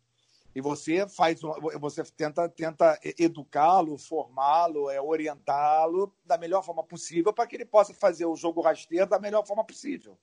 E 0.55 0.61
você 0.61 1.07
faz, 1.07 1.39
você 1.80 2.03
tenta, 2.03 2.49
tenta 2.49 2.99
educá-lo, 3.19 3.95
formá-lo, 3.97 4.89
é, 4.89 4.99
orientá-lo 4.99 6.11
da 6.25 6.36
melhor 6.36 6.63
forma 6.63 6.84
possível 6.84 7.32
para 7.32 7.45
que 7.45 7.55
ele 7.55 7.65
possa 7.65 7.93
fazer 7.93 8.25
o 8.25 8.36
jogo 8.36 8.61
rasteiro 8.61 9.05
da 9.05 9.19
melhor 9.19 9.45
forma 9.45 9.63
possível. 9.63 10.17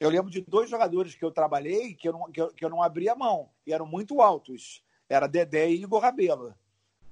Eu 0.00 0.08
lembro 0.08 0.30
de 0.30 0.40
dois 0.40 0.70
jogadores 0.70 1.14
que 1.14 1.24
eu 1.24 1.30
trabalhei 1.30 1.94
que 1.94 2.08
eu 2.08 2.12
não, 2.12 2.32
que 2.32 2.40
eu, 2.40 2.48
que 2.54 2.64
eu 2.64 2.70
não 2.70 2.82
abria 2.82 3.14
mão 3.14 3.50
e 3.66 3.72
eram 3.72 3.84
muito 3.84 4.22
altos. 4.22 4.82
Era 5.06 5.26
Dedé 5.26 5.68
e 5.68 5.82
Igor 5.82 6.00
Rabelo, 6.00 6.54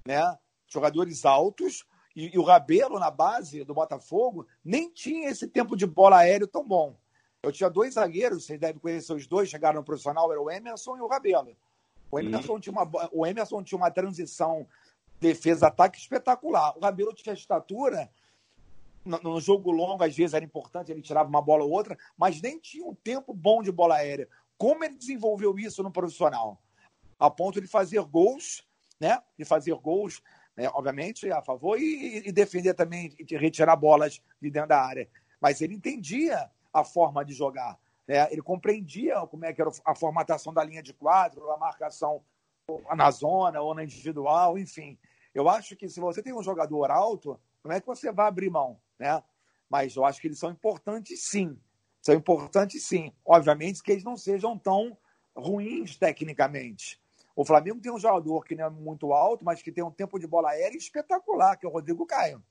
né? 0.06 0.38
Jogadores 0.66 1.24
altos, 1.24 1.84
e, 2.14 2.34
e, 2.34 2.38
o 2.38 2.42
Rabelo, 2.42 2.98
na 2.98 3.10
base 3.10 3.62
do 3.64 3.74
Botafogo, 3.74 4.46
nem 4.64 4.90
tinha 4.90 5.28
esse 5.28 5.46
tempo 5.46 5.76
de 5.76 5.86
bola 5.86 6.18
aéreo 6.18 6.46
tão 6.46 6.66
bom. 6.66 6.96
Eu 7.42 7.52
tinha 7.52 7.68
dois 7.68 7.94
zagueiros, 7.94 8.44
vocês 8.44 8.58
devem 8.58 8.80
conhecer 8.80 9.12
os 9.12 9.26
dois, 9.26 9.48
chegaram 9.50 9.80
no 9.80 9.84
profissional, 9.84 10.32
era 10.32 10.40
o 10.40 10.50
Emerson 10.50 10.96
e 10.96 11.00
o 11.00 11.06
Rabelo. 11.06 11.56
O 12.10 12.18
Emerson, 12.18 12.54
uhum. 12.54 12.60
tinha, 12.60 12.72
uma, 12.72 12.90
o 13.12 13.26
Emerson 13.26 13.62
tinha 13.62 13.76
uma 13.76 13.90
transição 13.90 14.66
defesa-ataque 15.20 15.98
espetacular. 15.98 16.76
O 16.76 16.80
Rabelo 16.80 17.12
tinha 17.12 17.34
estatura, 17.34 18.10
no, 19.04 19.18
no, 19.18 19.40
jogo 19.40 19.70
longo, 19.70 20.02
às 20.02 20.16
vezes 20.16 20.34
era 20.34 20.44
importante, 20.44 20.90
ele 20.90 21.02
tirava 21.02 21.28
uma 21.28 21.42
bola 21.42 21.64
ou 21.64 21.70
outra, 21.70 21.96
mas 22.16 22.40
nem 22.40 22.58
tinha 22.58 22.84
um 22.84 22.94
tempo 22.94 23.32
bom 23.32 23.62
de 23.62 23.70
bola 23.70 23.96
aérea. 23.96 24.28
Como 24.56 24.82
ele 24.82 24.96
desenvolveu 24.96 25.58
isso 25.58 25.82
no 25.82 25.92
profissional? 25.92 26.60
A 27.18 27.30
ponto 27.30 27.60
de 27.60 27.66
fazer 27.66 28.02
gols, 28.02 28.66
né? 28.98 29.22
De 29.38 29.44
fazer 29.44 29.74
gols 29.74 30.22
né, 30.56 30.68
obviamente, 30.72 31.30
a 31.30 31.42
favor, 31.42 31.78
e, 31.78 32.26
e 32.26 32.32
defender 32.32 32.74
também, 32.74 33.10
de 33.10 33.36
retirar 33.36 33.76
bolas 33.76 34.20
de 34.40 34.50
dentro 34.50 34.70
da 34.70 34.80
área. 34.80 35.08
Mas 35.40 35.60
ele 35.60 35.74
entendia 35.74 36.50
a 36.72 36.82
forma 36.82 37.24
de 37.24 37.34
jogar. 37.34 37.78
Né? 38.06 38.26
Ele 38.30 38.42
compreendia 38.42 39.20
como 39.26 39.44
é 39.44 39.52
que 39.52 39.60
era 39.60 39.70
a 39.84 39.94
formatação 39.94 40.52
da 40.52 40.64
linha 40.64 40.82
de 40.82 40.94
quadro, 40.94 41.50
a 41.50 41.58
marcação 41.58 42.22
na 42.96 43.10
zona 43.10 43.60
ou 43.60 43.74
na 43.74 43.84
individual, 43.84 44.58
enfim. 44.58 44.98
Eu 45.34 45.48
acho 45.48 45.76
que 45.76 45.88
se 45.88 46.00
você 46.00 46.22
tem 46.22 46.32
um 46.32 46.42
jogador 46.42 46.90
alto, 46.90 47.38
como 47.62 47.74
é 47.74 47.80
que 47.80 47.86
você 47.86 48.10
vai 48.10 48.26
abrir 48.26 48.50
mão? 48.50 48.80
Né? 48.98 49.22
Mas 49.68 49.94
eu 49.94 50.04
acho 50.04 50.20
que 50.20 50.28
eles 50.28 50.38
são 50.38 50.50
importantes 50.50 51.24
sim. 51.24 51.58
São 52.00 52.14
importantes 52.14 52.84
sim. 52.84 53.12
Obviamente 53.24 53.82
que 53.82 53.92
eles 53.92 54.04
não 54.04 54.16
sejam 54.16 54.58
tão 54.58 54.96
ruins 55.36 55.96
tecnicamente. 55.96 57.00
O 57.36 57.44
Flamengo 57.44 57.80
tem 57.80 57.92
um 57.92 57.98
jogador 57.98 58.42
que 58.44 58.54
não 58.54 58.64
é 58.64 58.70
muito 58.70 59.12
alto, 59.12 59.44
mas 59.44 59.60
que 59.60 59.70
tem 59.70 59.84
um 59.84 59.90
tempo 59.90 60.18
de 60.18 60.26
bola 60.26 60.48
aérea 60.48 60.78
espetacular, 60.78 61.58
que 61.58 61.66
é 61.66 61.68
o 61.68 61.72
Rodrigo 61.72 62.06
Caio. 62.06 62.42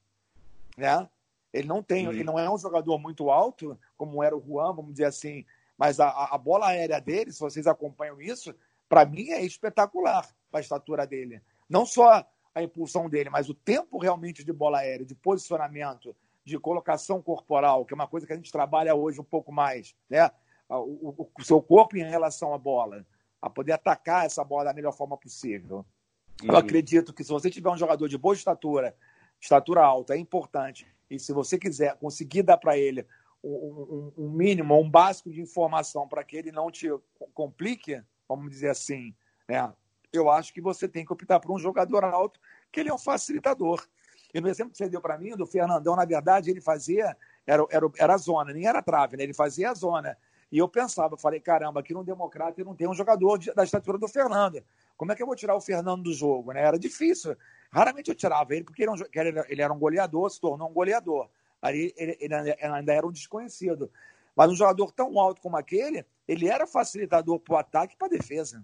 Né? 0.77 1.09
Ele 1.51 1.67
não 1.67 1.81
tem, 1.81 2.05
ele 2.05 2.23
não 2.23 2.38
é 2.38 2.47
um 2.47 2.57
jogador 2.57 2.99
muito 2.99 3.31
alto, 3.31 3.79
como 3.97 4.21
era 4.21 4.38
o 4.38 4.43
Juan, 4.45 4.75
vamos 4.75 4.91
dizer 4.91 5.05
assim, 5.05 5.43
mas 5.75 5.99
a, 5.99 6.09
a 6.09 6.38
bola 6.38 6.67
aérea 6.67 7.01
dele, 7.01 7.31
se 7.31 7.39
vocês 7.39 7.65
acompanham 7.65 8.21
isso, 8.21 8.53
para 8.88 9.03
mim 9.05 9.31
é 9.31 9.43
espetacular 9.43 10.29
a 10.53 10.59
estatura 10.59 11.07
dele. 11.07 11.41
Não 11.67 11.83
só 11.83 12.23
a 12.53 12.61
impulsão 12.61 13.09
dele, 13.09 13.31
mas 13.31 13.49
o 13.49 13.55
tempo 13.55 13.97
realmente 13.97 14.43
de 14.43 14.53
bola 14.53 14.79
aérea, 14.79 15.05
de 15.05 15.15
posicionamento, 15.15 16.15
de 16.45 16.59
colocação 16.59 17.21
corporal, 17.23 17.86
que 17.86 17.93
é 17.93 17.95
uma 17.95 18.07
coisa 18.07 18.27
que 18.27 18.33
a 18.33 18.36
gente 18.36 18.51
trabalha 18.51 18.93
hoje 18.93 19.19
um 19.19 19.25
pouco 19.25 19.51
mais, 19.51 19.95
né? 20.07 20.29
O, 20.69 21.23
o, 21.23 21.31
o 21.39 21.43
seu 21.43 21.61
corpo 21.61 21.97
em 21.97 22.03
relação 22.03 22.53
à 22.53 22.57
bola 22.57 23.05
a 23.41 23.49
poder 23.49 23.73
atacar 23.73 24.25
essa 24.25 24.43
bola 24.43 24.65
da 24.65 24.73
melhor 24.73 24.91
forma 24.91 25.17
possível. 25.17 25.86
Uhum. 26.41 26.49
Eu 26.49 26.57
acredito 26.57 27.13
que 27.13 27.23
se 27.23 27.31
você 27.31 27.49
tiver 27.49 27.69
um 27.69 27.77
jogador 27.77 28.07
de 28.07 28.17
boa 28.17 28.33
estatura, 28.33 28.95
estatura 29.39 29.83
alta, 29.83 30.15
é 30.15 30.17
importante, 30.17 30.88
e 31.09 31.19
se 31.19 31.31
você 31.31 31.57
quiser 31.57 31.95
conseguir 31.97 32.43
dar 32.43 32.57
para 32.57 32.77
ele 32.77 33.05
um, 33.43 34.11
um, 34.17 34.25
um, 34.25 34.29
mínimo, 34.29 34.79
um 34.79 34.89
básico 34.89 35.29
de 35.29 35.41
informação 35.41 36.07
para 36.07 36.23
que 36.23 36.36
ele 36.36 36.51
não 36.51 36.71
te 36.71 36.89
complique, 37.33 38.01
vamos 38.27 38.49
dizer 38.49 38.69
assim, 38.69 39.15
né? 39.47 39.71
eu 40.11 40.29
acho 40.29 40.53
que 40.53 40.61
você 40.61 40.88
tem 40.88 41.05
que 41.05 41.13
optar 41.13 41.39
por 41.39 41.51
um 41.51 41.59
jogador 41.59 42.03
alto, 42.03 42.39
que 42.71 42.79
ele 42.79 42.89
é 42.89 42.93
um 42.93 42.97
facilitador. 42.97 43.86
E 44.33 44.41
no 44.41 44.49
exemplo 44.49 44.71
que 44.71 44.77
você 44.77 44.89
deu 44.89 44.99
para 44.99 45.17
mim, 45.17 45.36
do 45.36 45.45
Fernandão, 45.45 45.95
na 45.95 46.05
verdade, 46.05 46.49
ele 46.49 46.59
fazia, 46.59 47.15
era, 47.45 47.65
era, 47.69 47.86
era 47.97 48.13
a 48.15 48.17
zona, 48.17 48.51
nem 48.51 48.67
era 48.67 48.79
a 48.79 48.81
trave, 48.81 49.15
né? 49.15 49.23
ele 49.23 49.33
fazia 49.33 49.71
a 49.71 49.73
zona. 49.73 50.17
E 50.56 50.58
eu 50.58 50.70
pensava, 50.70 51.16
eu 51.16 51.18
falei, 51.18 51.41
caramba, 51.41 51.82
aqui 51.82 51.93
no 51.93 52.01
Democrata 52.01 52.64
não 52.64 52.74
tem 52.74 52.88
um 52.88 52.93
jogador 52.93 53.38
da 53.53 53.66
estatura 53.66 53.97
do 53.97 54.08
Fernando. 54.08 54.64
Como 54.95 55.12
é 55.12 55.16
que 55.16 55.22
eu 55.22 55.28
vou 55.28 55.36
tirar 55.36 55.53
o 55.53 55.60
Fernando 55.60 56.03
do 56.03 56.14
jogo? 56.14 56.53
Né? 56.53 56.62
Era 56.62 56.80
difícil. 56.80 57.36
Raramente 57.70 58.10
eu 58.10 58.16
tirava 58.16 58.56
ele, 58.56 58.64
porque 58.64 58.82
ele, 58.82 59.43
ele 59.49 59.62
era 59.62 59.74
um 59.74 59.78
goleador, 59.78 60.30
se 60.30 60.39
tornou 60.39 60.70
um 60.70 60.74
goleador. 60.74 61.28
Aí 61.62 61.93
ele, 61.97 62.18
ele 62.22 62.34
ainda 62.34 62.93
era 62.93 63.06
um 63.06 63.12
desconhecido. 63.12 63.91
Mas 64.34 64.49
um 64.49 64.56
jogador 64.56 64.93
tão 64.93 65.20
alto 65.20 65.41
como 65.41 65.58
aquele, 65.58 66.06
ele 66.26 66.47
era 66.47 66.66
facilitador 66.66 67.38
para 67.38 67.53
o 67.53 67.58
ataque 67.58 67.95
e 67.95 67.97
para 67.97 68.08
a 68.08 68.12
defesa. 68.12 68.64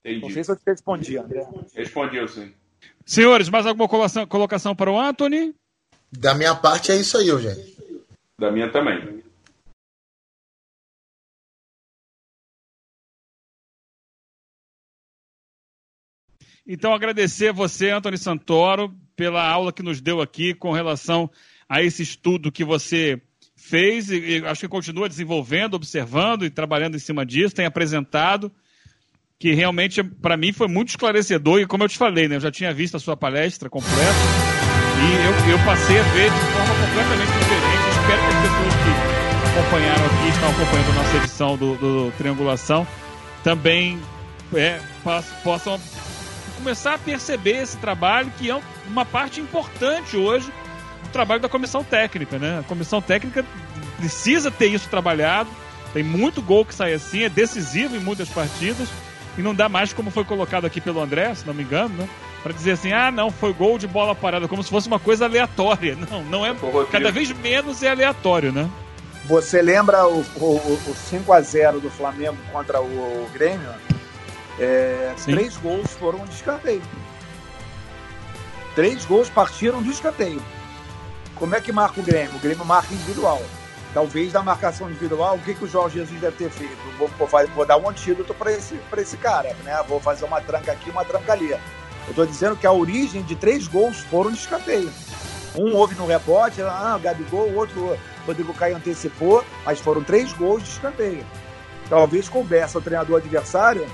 Entendi. 0.00 0.22
Não 0.22 0.30
sei 0.30 0.42
se 0.42 0.50
eu 0.50 0.56
te 0.56 0.62
respondi, 0.66 1.18
André. 1.18 1.46
Respondeu, 1.72 2.26
sim. 2.26 2.52
Senhores, 3.06 3.48
mais 3.48 3.64
alguma 3.64 3.88
colocação, 3.88 4.26
colocação 4.26 4.74
para 4.74 4.90
o 4.90 4.98
Anthony? 4.98 5.54
Da 6.10 6.34
minha 6.34 6.56
parte 6.56 6.90
é 6.90 6.96
isso 6.96 7.16
aí, 7.16 7.28
Eugênio. 7.28 7.64
Da 8.36 8.50
minha 8.50 8.72
também. 8.72 9.21
Então, 16.66 16.94
agradecer 16.94 17.52
você, 17.52 17.90
Antônio 17.90 18.18
Santoro, 18.18 18.94
pela 19.16 19.46
aula 19.46 19.72
que 19.72 19.82
nos 19.82 20.00
deu 20.00 20.20
aqui 20.20 20.54
com 20.54 20.72
relação 20.72 21.30
a 21.68 21.82
esse 21.82 22.02
estudo 22.02 22.52
que 22.52 22.64
você 22.64 23.20
fez 23.56 24.10
e, 24.10 24.38
e 24.38 24.46
acho 24.46 24.60
que 24.62 24.68
continua 24.68 25.08
desenvolvendo, 25.08 25.74
observando 25.74 26.44
e 26.44 26.50
trabalhando 26.50 26.96
em 26.96 27.00
cima 27.00 27.24
disso, 27.24 27.54
tem 27.54 27.64
apresentado, 27.64 28.50
que 29.38 29.54
realmente 29.54 30.02
para 30.02 30.36
mim 30.36 30.52
foi 30.52 30.68
muito 30.68 30.90
esclarecedor 30.90 31.60
e 31.60 31.66
como 31.66 31.84
eu 31.84 31.88
te 31.88 31.96
falei, 31.96 32.28
né, 32.28 32.36
eu 32.36 32.40
já 32.40 32.50
tinha 32.50 32.72
visto 32.72 32.96
a 32.96 33.00
sua 33.00 33.16
palestra 33.16 33.70
completa 33.70 34.52
e 35.00 35.50
eu, 35.50 35.52
eu 35.52 35.64
passei 35.64 35.98
a 35.98 36.02
ver 36.02 36.30
de 36.30 36.38
forma 36.38 36.74
completamente 36.86 37.32
diferente. 37.38 37.82
Espero 37.90 38.20
que 38.20 38.28
as 38.28 38.42
pessoas 38.42 38.74
que 38.82 39.58
acompanharam 39.58 40.06
aqui, 40.06 40.28
estão 40.28 40.50
acompanhando 40.50 40.90
a 40.90 40.94
nossa 40.94 41.16
edição 41.16 41.56
do, 41.56 41.76
do 41.76 42.12
Triangulação, 42.18 42.86
também 43.44 44.00
é, 44.54 44.80
possam 45.42 45.80
começar 46.62 46.94
a 46.94 46.98
perceber 46.98 47.62
esse 47.62 47.76
trabalho, 47.76 48.32
que 48.38 48.48
é 48.48 48.60
uma 48.86 49.04
parte 49.04 49.40
importante 49.40 50.16
hoje 50.16 50.46
do 51.02 51.08
trabalho 51.10 51.40
da 51.40 51.48
comissão 51.48 51.82
técnica, 51.82 52.38
né? 52.38 52.60
A 52.60 52.62
comissão 52.62 53.02
técnica 53.02 53.44
precisa 53.98 54.48
ter 54.48 54.68
isso 54.68 54.88
trabalhado. 54.88 55.50
Tem 55.92 56.04
muito 56.04 56.40
gol 56.40 56.64
que 56.64 56.74
sai 56.74 56.94
assim, 56.94 57.24
é 57.24 57.28
decisivo 57.28 57.96
em 57.96 57.98
muitas 57.98 58.28
partidas. 58.28 58.88
E 59.36 59.42
não 59.42 59.54
dá 59.54 59.68
mais 59.68 59.92
como 59.92 60.10
foi 60.10 60.24
colocado 60.24 60.66
aqui 60.66 60.80
pelo 60.80 61.00
André, 61.00 61.34
se 61.34 61.46
não 61.46 61.54
me 61.54 61.64
engano, 61.64 61.94
né? 61.96 62.08
Para 62.42 62.52
dizer 62.52 62.72
assim, 62.72 62.92
ah, 62.92 63.10
não, 63.10 63.30
foi 63.30 63.52
gol 63.52 63.76
de 63.76 63.88
bola 63.88 64.14
parada, 64.14 64.46
como 64.46 64.62
se 64.62 64.70
fosse 64.70 64.86
uma 64.86 64.98
coisa 65.00 65.24
aleatória. 65.24 65.96
Não, 66.10 66.22
não 66.24 66.46
é. 66.46 66.54
Cada 66.90 67.10
vez 67.10 67.30
menos 67.30 67.82
é 67.82 67.90
aleatório, 67.90 68.52
né? 68.52 68.68
Você 69.26 69.62
lembra 69.62 70.06
o, 70.06 70.24
o, 70.36 70.80
o 70.88 70.94
5 71.08 71.32
a 71.32 71.40
0 71.40 71.80
do 71.80 71.88
Flamengo 71.88 72.36
contra 72.52 72.80
o, 72.80 72.84
o 72.84 73.30
Grêmio? 73.32 73.70
É, 74.58 75.14
três 75.24 75.56
gols 75.56 75.90
foram 75.92 76.20
um 76.20 76.24
descarteio. 76.24 76.82
Três 78.74 79.04
gols 79.04 79.28
partiram 79.28 79.82
do 79.82 79.90
escanteio. 79.90 80.42
Como 81.34 81.54
é 81.54 81.60
que 81.60 81.72
marca 81.72 82.00
o 82.00 82.02
Grêmio? 82.02 82.36
O 82.36 82.38
Grêmio 82.38 82.64
marca 82.64 82.94
individual. 82.94 83.42
Talvez 83.92 84.32
da 84.32 84.42
marcação 84.42 84.88
individual, 84.88 85.36
o 85.36 85.38
que, 85.40 85.54
que 85.54 85.64
o 85.64 85.68
Jorge 85.68 85.98
Jesus 85.98 86.18
deve 86.18 86.36
ter 86.36 86.50
feito? 86.50 86.76
Vou, 86.96 87.08
vou, 87.18 87.28
vou 87.54 87.66
dar 87.66 87.76
um 87.76 87.88
antídoto 87.88 88.32
para 88.32 88.50
esse, 88.52 88.80
esse 88.96 89.16
cara, 89.18 89.54
né? 89.64 89.82
Vou 89.86 90.00
fazer 90.00 90.24
uma 90.24 90.40
tranca 90.40 90.72
aqui, 90.72 90.88
uma 90.88 91.04
tranca 91.04 91.32
ali. 91.32 91.50
Eu 91.50 91.58
estou 92.08 92.24
dizendo 92.24 92.56
que 92.56 92.66
a 92.66 92.72
origem 92.72 93.22
de 93.22 93.36
três 93.36 93.68
gols 93.68 93.98
foram 94.00 94.32
de 94.32 94.38
escanteio. 94.38 94.90
Um 95.54 95.74
houve 95.74 95.94
no 95.94 96.06
rebote, 96.06 96.62
ah, 96.62 96.98
Gabigol, 97.02 97.48
o 97.48 97.56
outro, 97.56 97.98
Rodrigo 98.26 98.54
Caio 98.54 98.76
antecipou, 98.76 99.44
mas 99.66 99.78
foram 99.78 100.02
três 100.02 100.32
gols 100.32 100.62
de 100.62 100.70
escanteio. 100.70 101.26
Talvez 101.90 102.28
coubesse 102.28 102.74
ao 102.76 102.82
treinador 102.82 103.18
adversário 103.18 103.86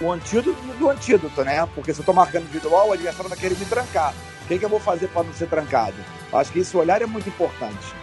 o 0.00 0.12
antídoto 0.12 0.60
do 0.78 0.88
antídoto, 0.88 1.42
né? 1.42 1.66
Porque 1.74 1.92
se 1.92 2.00
eu 2.00 2.02
estou 2.02 2.14
marcando 2.14 2.44
individual, 2.44 2.88
o 2.88 2.92
adversário 2.92 3.28
vai 3.28 3.38
querer 3.38 3.56
me 3.56 3.64
trancar. 3.64 4.14
O 4.42 4.48
que, 4.48 4.58
que 4.58 4.64
eu 4.64 4.68
vou 4.68 4.80
fazer 4.80 5.08
para 5.08 5.24
não 5.24 5.32
ser 5.32 5.48
trancado? 5.48 5.96
Acho 6.32 6.52
que 6.52 6.60
esse 6.60 6.76
olhar 6.76 7.02
é 7.02 7.06
muito 7.06 7.28
importante. 7.28 7.94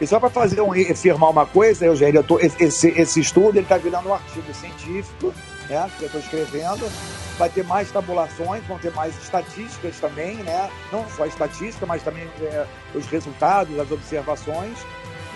E 0.00 0.06
só 0.06 0.18
para 0.18 0.30
fazer 0.30 0.62
um, 0.62 0.72
afirmar 0.72 1.30
uma 1.30 1.44
coisa, 1.44 1.84
Eugênio, 1.84 2.20
eu 2.20 2.24
tô, 2.24 2.38
esse, 2.38 2.88
esse 2.88 3.20
estudo 3.20 3.58
está 3.58 3.76
virando 3.76 4.08
um 4.08 4.14
artigo 4.14 4.52
científico, 4.54 5.34
né, 5.68 5.90
que 5.98 6.04
eu 6.04 6.06
estou 6.06 6.20
escrevendo. 6.20 6.90
Vai 7.36 7.50
ter 7.50 7.64
mais 7.64 7.90
tabulações, 7.90 8.64
vão 8.66 8.78
ter 8.78 8.92
mais 8.92 9.14
estatísticas 9.22 9.98
também, 9.98 10.36
né? 10.36 10.70
Não 10.92 11.08
só 11.08 11.24
estatística, 11.26 11.86
mas 11.86 12.02
também 12.02 12.28
é, 12.42 12.66
os 12.94 13.06
resultados, 13.06 13.78
as 13.78 13.90
observações. 13.90 14.78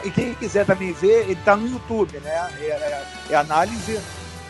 E 0.02 0.10
quem 0.10 0.34
quiser 0.34 0.66
também 0.66 0.92
ver, 0.92 1.22
ele 1.22 1.32
está 1.32 1.56
no 1.56 1.66
YouTube, 1.66 2.18
né? 2.18 2.50
É, 2.60 2.64
é, 2.64 3.04
é 3.30 3.34
análise 3.34 3.98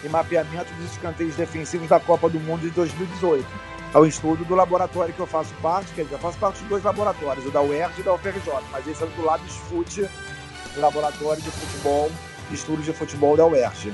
e 0.05 0.09
mapeamento 0.09 0.73
dos 0.75 0.93
escanteios 0.93 1.35
defensivos 1.37 1.89
da 1.89 1.99
Copa 1.99 2.29
do 2.29 2.39
Mundo 2.41 2.63
de 2.63 2.71
2018 2.71 3.47
é 3.95 3.99
o 3.99 4.07
estudo 4.07 4.45
do 4.45 4.55
laboratório 4.57 5.15
que 5.15 5.21
eu 5.21 5.27
faço 5.27 5.55
parte, 5.63 5.93
quer 5.95 6.03
dizer, 6.03 6.17
eu 6.17 6.19
faço 6.19 6.37
parte 6.39 6.61
de 6.61 6.69
dois 6.69 6.83
laboratórios, 6.83 7.47
o 7.47 7.51
da 7.51 7.63
UERJ 7.63 8.01
e 8.01 8.03
da 8.03 8.13
UFRJ, 8.13 8.53
mas 8.73 8.87
esse 8.89 9.03
é 9.03 9.07
do 9.07 9.25
lado 9.25 9.43
FUT, 9.45 10.09
Laboratório 10.77 11.41
de 11.41 11.51
Futebol, 11.51 12.11
Estudos 12.51 12.85
de 12.85 12.93
Futebol 12.93 13.37
da 13.37 13.47
UERJ. 13.47 13.93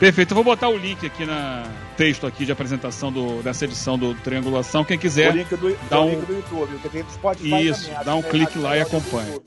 Perfeito, 0.00 0.32
eu 0.32 0.34
vou 0.34 0.42
botar 0.42 0.70
o 0.70 0.76
link 0.76 1.06
aqui 1.06 1.26
na 1.26 1.64
texto 1.96 2.26
aqui 2.26 2.46
de 2.46 2.52
apresentação 2.52 3.12
do, 3.12 3.42
dessa 3.42 3.66
edição 3.66 3.98
do 3.98 4.14
Triangulação. 4.14 4.82
Quem 4.82 4.98
quiser. 4.98 5.30
O 5.30 5.36
link 5.36 5.54
do, 5.54 5.78
dá 5.90 6.00
um... 6.00 6.10
link 6.10 6.26
do 6.26 6.32
YouTube, 6.32 6.72
porque 6.72 6.88
tem 6.88 7.04
do 7.04 7.12
Spotify 7.12 7.68
Isso, 7.68 7.90
também, 7.90 8.04
dá 8.04 8.14
um 8.14 8.22
clique 8.22 8.58
lá 8.58 8.76
e 8.76 8.80
acompanha. 8.80 9.38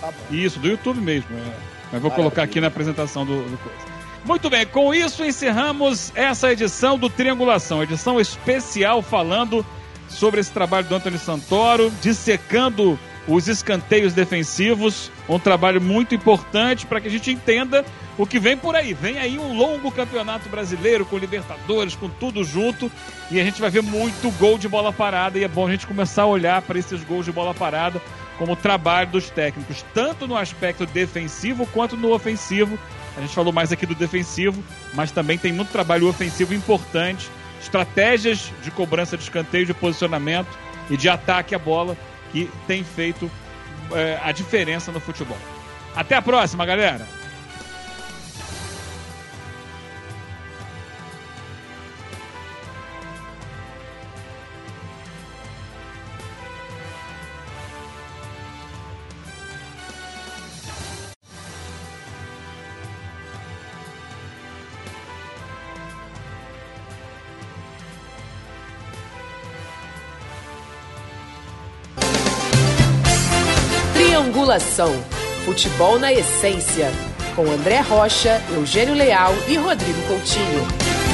Tá 0.00 0.12
Isso, 0.30 0.60
do 0.60 0.68
YouTube 0.68 1.00
mesmo. 1.00 1.34
É. 1.36 1.52
Mas 1.90 2.02
vou 2.02 2.10
colocar 2.10 2.42
aqui 2.42 2.60
na 2.60 2.68
apresentação 2.68 3.24
do, 3.24 3.42
do 3.42 3.58
coisa. 3.58 3.89
Muito 4.24 4.50
bem, 4.50 4.66
com 4.66 4.94
isso 4.94 5.24
encerramos 5.24 6.12
essa 6.14 6.52
edição 6.52 6.98
do 6.98 7.08
Triangulação, 7.08 7.82
edição 7.82 8.20
especial 8.20 9.00
falando 9.00 9.64
sobre 10.08 10.40
esse 10.40 10.52
trabalho 10.52 10.86
do 10.86 10.94
Antônio 10.94 11.18
Santoro, 11.18 11.90
dissecando 12.02 12.98
os 13.26 13.48
escanteios 13.48 14.12
defensivos, 14.12 15.10
um 15.28 15.38
trabalho 15.38 15.80
muito 15.80 16.14
importante 16.14 16.86
para 16.86 17.00
que 17.00 17.08
a 17.08 17.10
gente 17.10 17.30
entenda 17.30 17.84
o 18.18 18.26
que 18.26 18.38
vem 18.38 18.56
por 18.56 18.76
aí. 18.76 18.92
Vem 18.92 19.18
aí 19.18 19.38
um 19.38 19.56
longo 19.56 19.90
campeonato 19.90 20.48
brasileiro 20.48 21.06
com 21.06 21.16
Libertadores, 21.16 21.94
com 21.94 22.08
tudo 22.08 22.44
junto, 22.44 22.90
e 23.30 23.40
a 23.40 23.44
gente 23.44 23.60
vai 23.60 23.70
ver 23.70 23.82
muito 23.82 24.30
gol 24.38 24.58
de 24.58 24.68
bola 24.68 24.92
parada 24.92 25.38
e 25.38 25.44
é 25.44 25.48
bom 25.48 25.66
a 25.66 25.70
gente 25.70 25.86
começar 25.86 26.22
a 26.22 26.26
olhar 26.26 26.60
para 26.62 26.78
esses 26.78 27.02
gols 27.04 27.24
de 27.24 27.32
bola 27.32 27.54
parada 27.54 28.02
como 28.40 28.56
trabalho 28.56 29.10
dos 29.10 29.28
técnicos, 29.28 29.84
tanto 29.92 30.26
no 30.26 30.34
aspecto 30.34 30.86
defensivo 30.86 31.66
quanto 31.66 31.94
no 31.94 32.10
ofensivo, 32.10 32.78
a 33.14 33.20
gente 33.20 33.34
falou 33.34 33.52
mais 33.52 33.70
aqui 33.70 33.84
do 33.84 33.94
defensivo, 33.94 34.64
mas 34.94 35.10
também 35.10 35.36
tem 35.36 35.52
muito 35.52 35.70
trabalho 35.70 36.08
ofensivo 36.08 36.54
importante, 36.54 37.28
estratégias 37.60 38.50
de 38.62 38.70
cobrança 38.70 39.14
de 39.14 39.24
escanteio, 39.24 39.66
de 39.66 39.74
posicionamento 39.74 40.48
e 40.88 40.96
de 40.96 41.06
ataque 41.06 41.54
à 41.54 41.58
bola 41.58 41.94
que 42.32 42.50
tem 42.66 42.82
feito 42.82 43.30
é, 43.92 44.18
a 44.22 44.32
diferença 44.32 44.90
no 44.90 45.00
futebol. 45.00 45.36
Até 45.94 46.14
a 46.14 46.22
próxima, 46.22 46.64
galera! 46.64 47.19
Futebol 75.44 75.98
na 75.98 76.12
essência. 76.12 76.90
Com 77.36 77.48
André 77.50 77.80
Rocha, 77.80 78.42
Eugênio 78.50 78.94
Leal 78.94 79.32
e 79.46 79.56
Rodrigo 79.56 80.02
Coutinho. 80.08 81.09